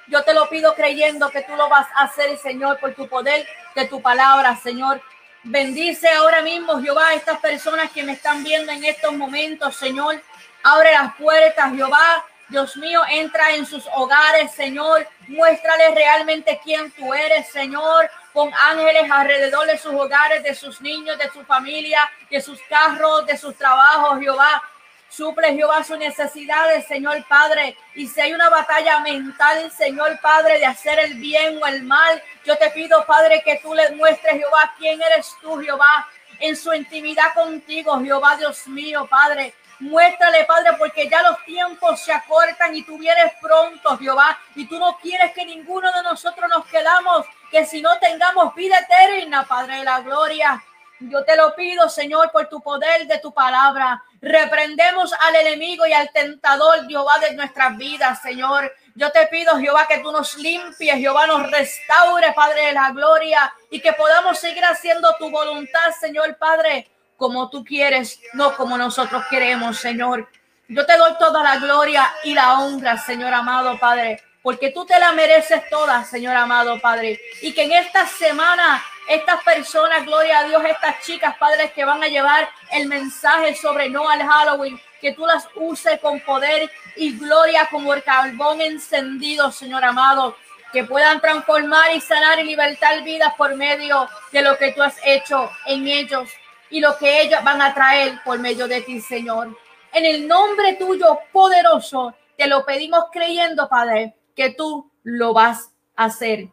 Yo 0.08 0.22
te 0.26 0.34
lo 0.34 0.50
pido 0.50 0.76
creyendo 0.76 1.30
que 1.30 1.44
tú 1.44 1.56
lo 1.56 1.70
vas 1.70 1.88
a 1.96 2.02
hacer, 2.04 2.38
Señor, 2.38 2.78
por 2.82 2.94
tu 2.94 3.08
poder 3.08 3.48
de 3.74 3.86
tu 3.86 4.02
palabra, 4.02 4.58
Señor. 4.58 5.02
Bendice 5.44 6.10
ahora 6.10 6.42
mismo, 6.42 6.82
Jehová, 6.82 7.08
a 7.08 7.14
estas 7.14 7.40
personas 7.40 7.90
que 7.90 8.04
me 8.04 8.12
están 8.12 8.44
viendo 8.44 8.70
en 8.74 8.84
estos 8.84 9.14
momentos, 9.14 9.78
Señor. 9.78 10.22
Abre 10.62 10.92
las 10.92 11.16
puertas, 11.16 11.72
Jehová. 11.74 12.26
Dios 12.50 12.76
mío, 12.76 13.02
entra 13.10 13.56
en 13.56 13.66
sus 13.66 13.88
hogares, 13.96 14.52
Señor. 14.52 15.08
Muéstrale 15.30 15.96
realmente 15.96 16.60
quién 16.62 16.92
tú 16.92 17.14
eres, 17.14 17.48
Señor. 17.48 18.12
Con 18.34 18.52
ángeles 18.54 19.10
alrededor 19.12 19.68
de 19.68 19.78
sus 19.78 19.94
hogares, 19.94 20.44
de 20.44 20.56
sus 20.56 20.82
niños, 20.82 21.18
de 21.18 21.30
su 21.30 21.44
familia, 21.46 22.10
de 22.30 22.42
sus 22.42 22.60
carros, 22.64 23.26
de 23.28 23.38
sus 23.38 23.56
trabajos, 23.56 24.20
Jehová. 24.20 24.64
Suple 25.08 25.54
Jehová 25.54 25.84
sus 25.84 26.00
necesidades, 26.00 26.88
Señor 26.88 27.24
Padre. 27.28 27.78
Y 27.94 28.08
si 28.08 28.20
hay 28.20 28.34
una 28.34 28.50
batalla 28.50 29.00
mental, 29.02 29.70
Señor 29.72 30.20
Padre, 30.20 30.58
de 30.58 30.66
hacer 30.66 30.98
el 30.98 31.14
bien 31.14 31.60
o 31.62 31.68
el 31.68 31.84
mal, 31.84 32.24
yo 32.44 32.58
te 32.58 32.72
pido, 32.72 33.06
Padre, 33.06 33.44
que 33.46 33.60
tú 33.62 33.76
le 33.76 33.92
muestres, 33.92 34.34
Jehová, 34.34 34.74
quién 34.80 35.00
eres 35.00 35.32
tú, 35.40 35.62
Jehová, 35.62 36.08
en 36.40 36.56
su 36.56 36.74
intimidad 36.74 37.32
contigo, 37.36 38.00
Jehová, 38.00 38.36
Dios 38.38 38.66
mío, 38.68 39.06
Padre. 39.08 39.54
Muéstrale, 39.80 40.46
Padre, 40.46 40.72
porque 40.80 41.08
ya 41.08 41.22
los 41.22 41.44
tiempos 41.46 42.00
se 42.00 42.12
acortan 42.12 42.74
y 42.76 42.84
tú 42.84 42.98
vienes 42.98 43.34
pronto, 43.40 43.98
Jehová. 43.98 44.40
Y 44.56 44.66
tú 44.66 44.80
no 44.80 44.98
quieres 44.98 45.32
que 45.34 45.46
ninguno 45.46 45.92
de 45.92 46.02
nosotros 46.02 46.50
nos 46.50 46.66
quedamos, 46.66 47.26
que 47.54 47.68
si 47.68 47.84
no 47.84 48.00
tengamos 48.00 48.56
vida 48.56 48.80
eterna, 48.80 49.46
Padre 49.48 49.78
de 49.78 49.84
la 49.84 50.02
gloria. 50.02 50.62
Yo 51.00 51.24
te 51.24 51.36
lo 51.36 51.54
pido, 51.54 51.88
Señor, 51.88 52.32
por 52.32 52.50
tu 52.50 52.62
poder 52.62 53.06
de 53.06 53.20
tu 53.20 53.32
palabra. 53.32 54.04
Reprendemos 54.20 55.14
al 55.14 55.36
enemigo 55.36 55.86
y 55.86 55.94
al 55.94 56.12
tentador, 56.12 56.88
Jehová, 56.88 57.20
de 57.20 57.36
nuestras 57.36 57.78
vidas, 57.78 58.24
Señor. 58.24 58.74
Yo 58.96 59.12
te 59.12 59.28
pido, 59.28 59.60
Jehová, 59.60 59.86
que 59.88 60.00
tú 60.00 60.12
nos 60.12 60.36
limpies, 60.38 60.96
Jehová, 60.96 61.28
nos 61.28 61.52
restaure, 61.52 62.34
Padre 62.34 62.68
de 62.68 62.74
la 62.74 62.90
gloria, 62.90 63.54
y 63.70 63.80
que 63.80 63.94
podamos 63.94 64.40
seguir 64.40 64.66
haciendo 64.66 65.16
tu 65.20 65.30
voluntad, 65.30 65.92
Señor 66.00 66.36
Padre, 66.38 66.90
como 67.18 67.52
tú 67.52 67.64
quieres, 67.64 68.20
no 68.34 68.56
como 68.56 68.80
nosotros 68.80 69.24
queremos, 69.30 69.78
Señor. 69.78 70.28
Yo 70.68 70.88
te 70.88 70.98
doy 70.98 71.14
toda 71.20 71.44
la 71.44 71.58
gloria 71.58 72.12
y 72.24 72.34
la 72.34 72.54
honra, 72.60 72.98
Señor 72.98 73.32
amado 73.32 73.78
Padre, 73.78 74.24
porque 74.44 74.72
tú 74.72 74.86
te 74.86 75.00
la 75.00 75.14
mereces 75.14 75.68
toda, 75.70 76.04
Señor 76.04 76.36
amado 76.36 76.80
Padre. 76.80 77.20
Y 77.42 77.54
que 77.54 77.64
en 77.64 77.72
esta 77.72 78.06
semana 78.06 78.84
estas 79.08 79.42
personas, 79.44 80.06
gloria 80.06 80.40
a 80.40 80.44
Dios, 80.44 80.62
estas 80.66 81.02
chicas, 81.02 81.36
padres 81.38 81.72
que 81.72 81.86
van 81.86 82.04
a 82.04 82.08
llevar 82.08 82.50
el 82.72 82.88
mensaje 82.88 83.56
sobre 83.56 83.90
no 83.90 84.08
al 84.08 84.22
Halloween, 84.22 84.80
que 85.02 85.14
tú 85.14 85.26
las 85.26 85.48
uses 85.56 86.00
con 86.00 86.20
poder 86.22 86.70
y 86.98 87.18
gloria 87.18 87.68
como 87.72 87.94
el 87.94 88.04
carbón 88.04 88.62
encendido, 88.62 89.52
Señor 89.52 89.84
amado, 89.84 90.36
que 90.74 90.84
puedan 90.84 91.22
transformar 91.22 91.96
y 91.96 92.02
sanar 92.02 92.40
y 92.40 92.44
libertar 92.44 93.02
vidas 93.04 93.34
por 93.38 93.56
medio 93.56 94.10
de 94.32 94.42
lo 94.42 94.58
que 94.58 94.74
tú 94.74 94.84
has 94.84 94.98
hecho 95.06 95.50
en 95.68 95.88
ellos 95.88 96.30
y 96.70 96.82
lo 96.82 96.98
que 96.98 97.22
ellos 97.22 97.42
van 97.44 97.62
a 97.62 97.74
traer 97.74 98.20
por 98.26 98.40
medio 98.40 98.68
de 98.68 98.82
ti, 98.82 99.00
Señor. 99.00 99.58
En 99.94 100.06
el 100.06 100.28
nombre 100.28 100.74
tuyo 100.74 101.20
poderoso, 101.32 102.14
te 102.38 102.48
lo 102.48 102.66
pedimos 102.66 103.06
creyendo, 103.12 103.70
Padre, 103.70 104.16
que 104.36 104.52
tú 104.52 104.92
lo 105.04 105.34
vas 105.34 105.72
a 105.96 106.06
hacer. 106.06 106.50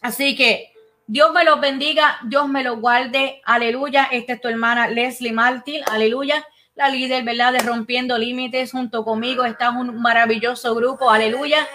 Así 0.00 0.36
que 0.36 0.72
Dios 1.06 1.32
me 1.32 1.44
los 1.44 1.60
bendiga, 1.60 2.18
Dios 2.24 2.48
me 2.48 2.62
los 2.62 2.80
guarde. 2.80 3.40
Aleluya. 3.44 4.08
Esta 4.10 4.34
es 4.34 4.40
tu 4.40 4.48
hermana 4.48 4.88
Leslie 4.88 5.32
Martin. 5.32 5.82
Aleluya. 5.90 6.46
La 6.74 6.88
líder, 6.88 7.24
¿verdad? 7.24 7.52
De 7.52 7.60
Rompiendo 7.60 8.18
Límites. 8.18 8.72
Junto 8.72 9.04
conmigo 9.04 9.44
está 9.44 9.70
un 9.70 10.00
maravilloso 10.00 10.74
grupo. 10.74 11.10
Aleluya. 11.10 11.66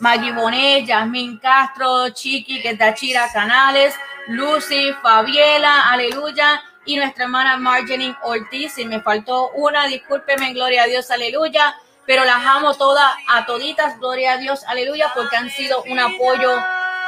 Maggie 0.00 0.32
Bonet, 0.32 0.86
Yasmin 0.86 1.38
Castro, 1.38 2.10
Chiqui, 2.10 2.60
que 2.60 2.70
es 2.70 2.94
Chira 2.94 3.28
Canales, 3.32 3.94
Lucy, 4.28 4.92
Fabiela, 5.02 5.90
aleluya. 5.90 6.62
Y 6.86 6.96
nuestra 6.96 7.24
hermana 7.24 7.56
Marjorie 7.56 8.14
Ortiz. 8.22 8.74
Si 8.74 8.84
me 8.84 9.00
faltó 9.00 9.50
una, 9.50 9.86
discúlpeme, 9.86 10.52
gloria 10.52 10.84
a 10.84 10.86
Dios, 10.86 11.10
aleluya. 11.10 11.74
Pero 12.10 12.24
las 12.24 12.44
amo 12.44 12.74
todas, 12.74 13.08
a 13.28 13.46
toditas, 13.46 14.00
gloria 14.00 14.32
a 14.32 14.36
Dios, 14.36 14.64
aleluya, 14.66 15.12
porque 15.14 15.36
han 15.36 15.48
sido 15.48 15.84
un 15.84 15.96
apoyo 16.00 16.50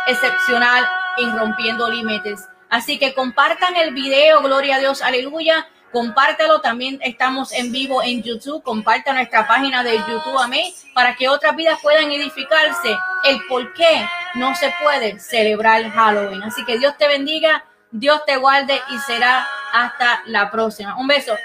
excepcional 0.07 0.89
en 1.19 1.37
Rompiendo 1.37 1.91
Límites. 1.91 2.49
Así 2.71 3.01
que 3.01 3.13
compartan 3.13 3.75
el 3.75 3.93
video, 3.95 4.41
gloria 4.43 4.77
a 4.77 4.79
Dios, 4.79 5.03
aleluya. 5.03 5.67
Compártelo, 5.91 6.61
también 6.61 7.01
estamos 7.03 7.51
en 7.51 7.73
vivo 7.73 8.01
en 8.01 8.23
YouTube. 8.23 8.63
Comparta 8.63 9.13
nuestra 9.13 9.45
página 9.49 9.83
de 9.83 9.99
YouTube, 9.99 10.39
amén, 10.39 10.73
para 10.95 11.17
que 11.17 11.29
otras 11.29 11.57
vidas 11.57 11.81
puedan 11.83 12.13
edificarse. 12.13 12.97
El 13.25 13.45
por 13.49 13.75
qué 13.75 14.07
no 14.35 14.55
se 14.55 14.73
puede 14.81 15.19
celebrar 15.19 15.83
Halloween. 15.91 16.45
Así 16.45 16.65
que 16.65 16.79
Dios 16.79 16.97
te 16.97 17.09
bendiga, 17.09 17.65
Dios 17.91 18.25
te 18.25 18.37
guarde 18.37 18.81
y 18.89 18.99
será 19.01 19.49
hasta 19.73 20.23
la 20.27 20.49
próxima. 20.49 20.97
Un 20.97 21.09
beso. 21.09 21.37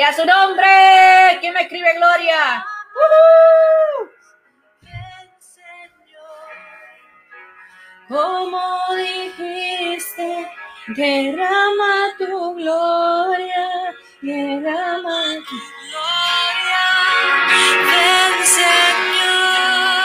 Y 0.00 0.02
a 0.02 0.14
su 0.14 0.24
nombre, 0.24 0.66
¿quién 1.40 1.52
me 1.52 1.60
escribe 1.60 1.94
Gloria? 1.94 2.64
Como 8.08 8.96
dijiste, 8.96 10.50
derrama 10.86 12.16
tu 12.16 12.54
gloria, 12.54 13.94
derrama 14.22 15.34
tu 15.46 15.56
gloria. 15.84 16.86
Señor, 18.42 19.99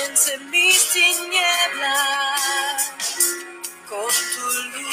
Vence 0.00 0.38
mis 0.50 0.90
tinieblas 0.92 2.82
con 3.88 4.08
tu 4.32 4.46
luz. 4.72 4.89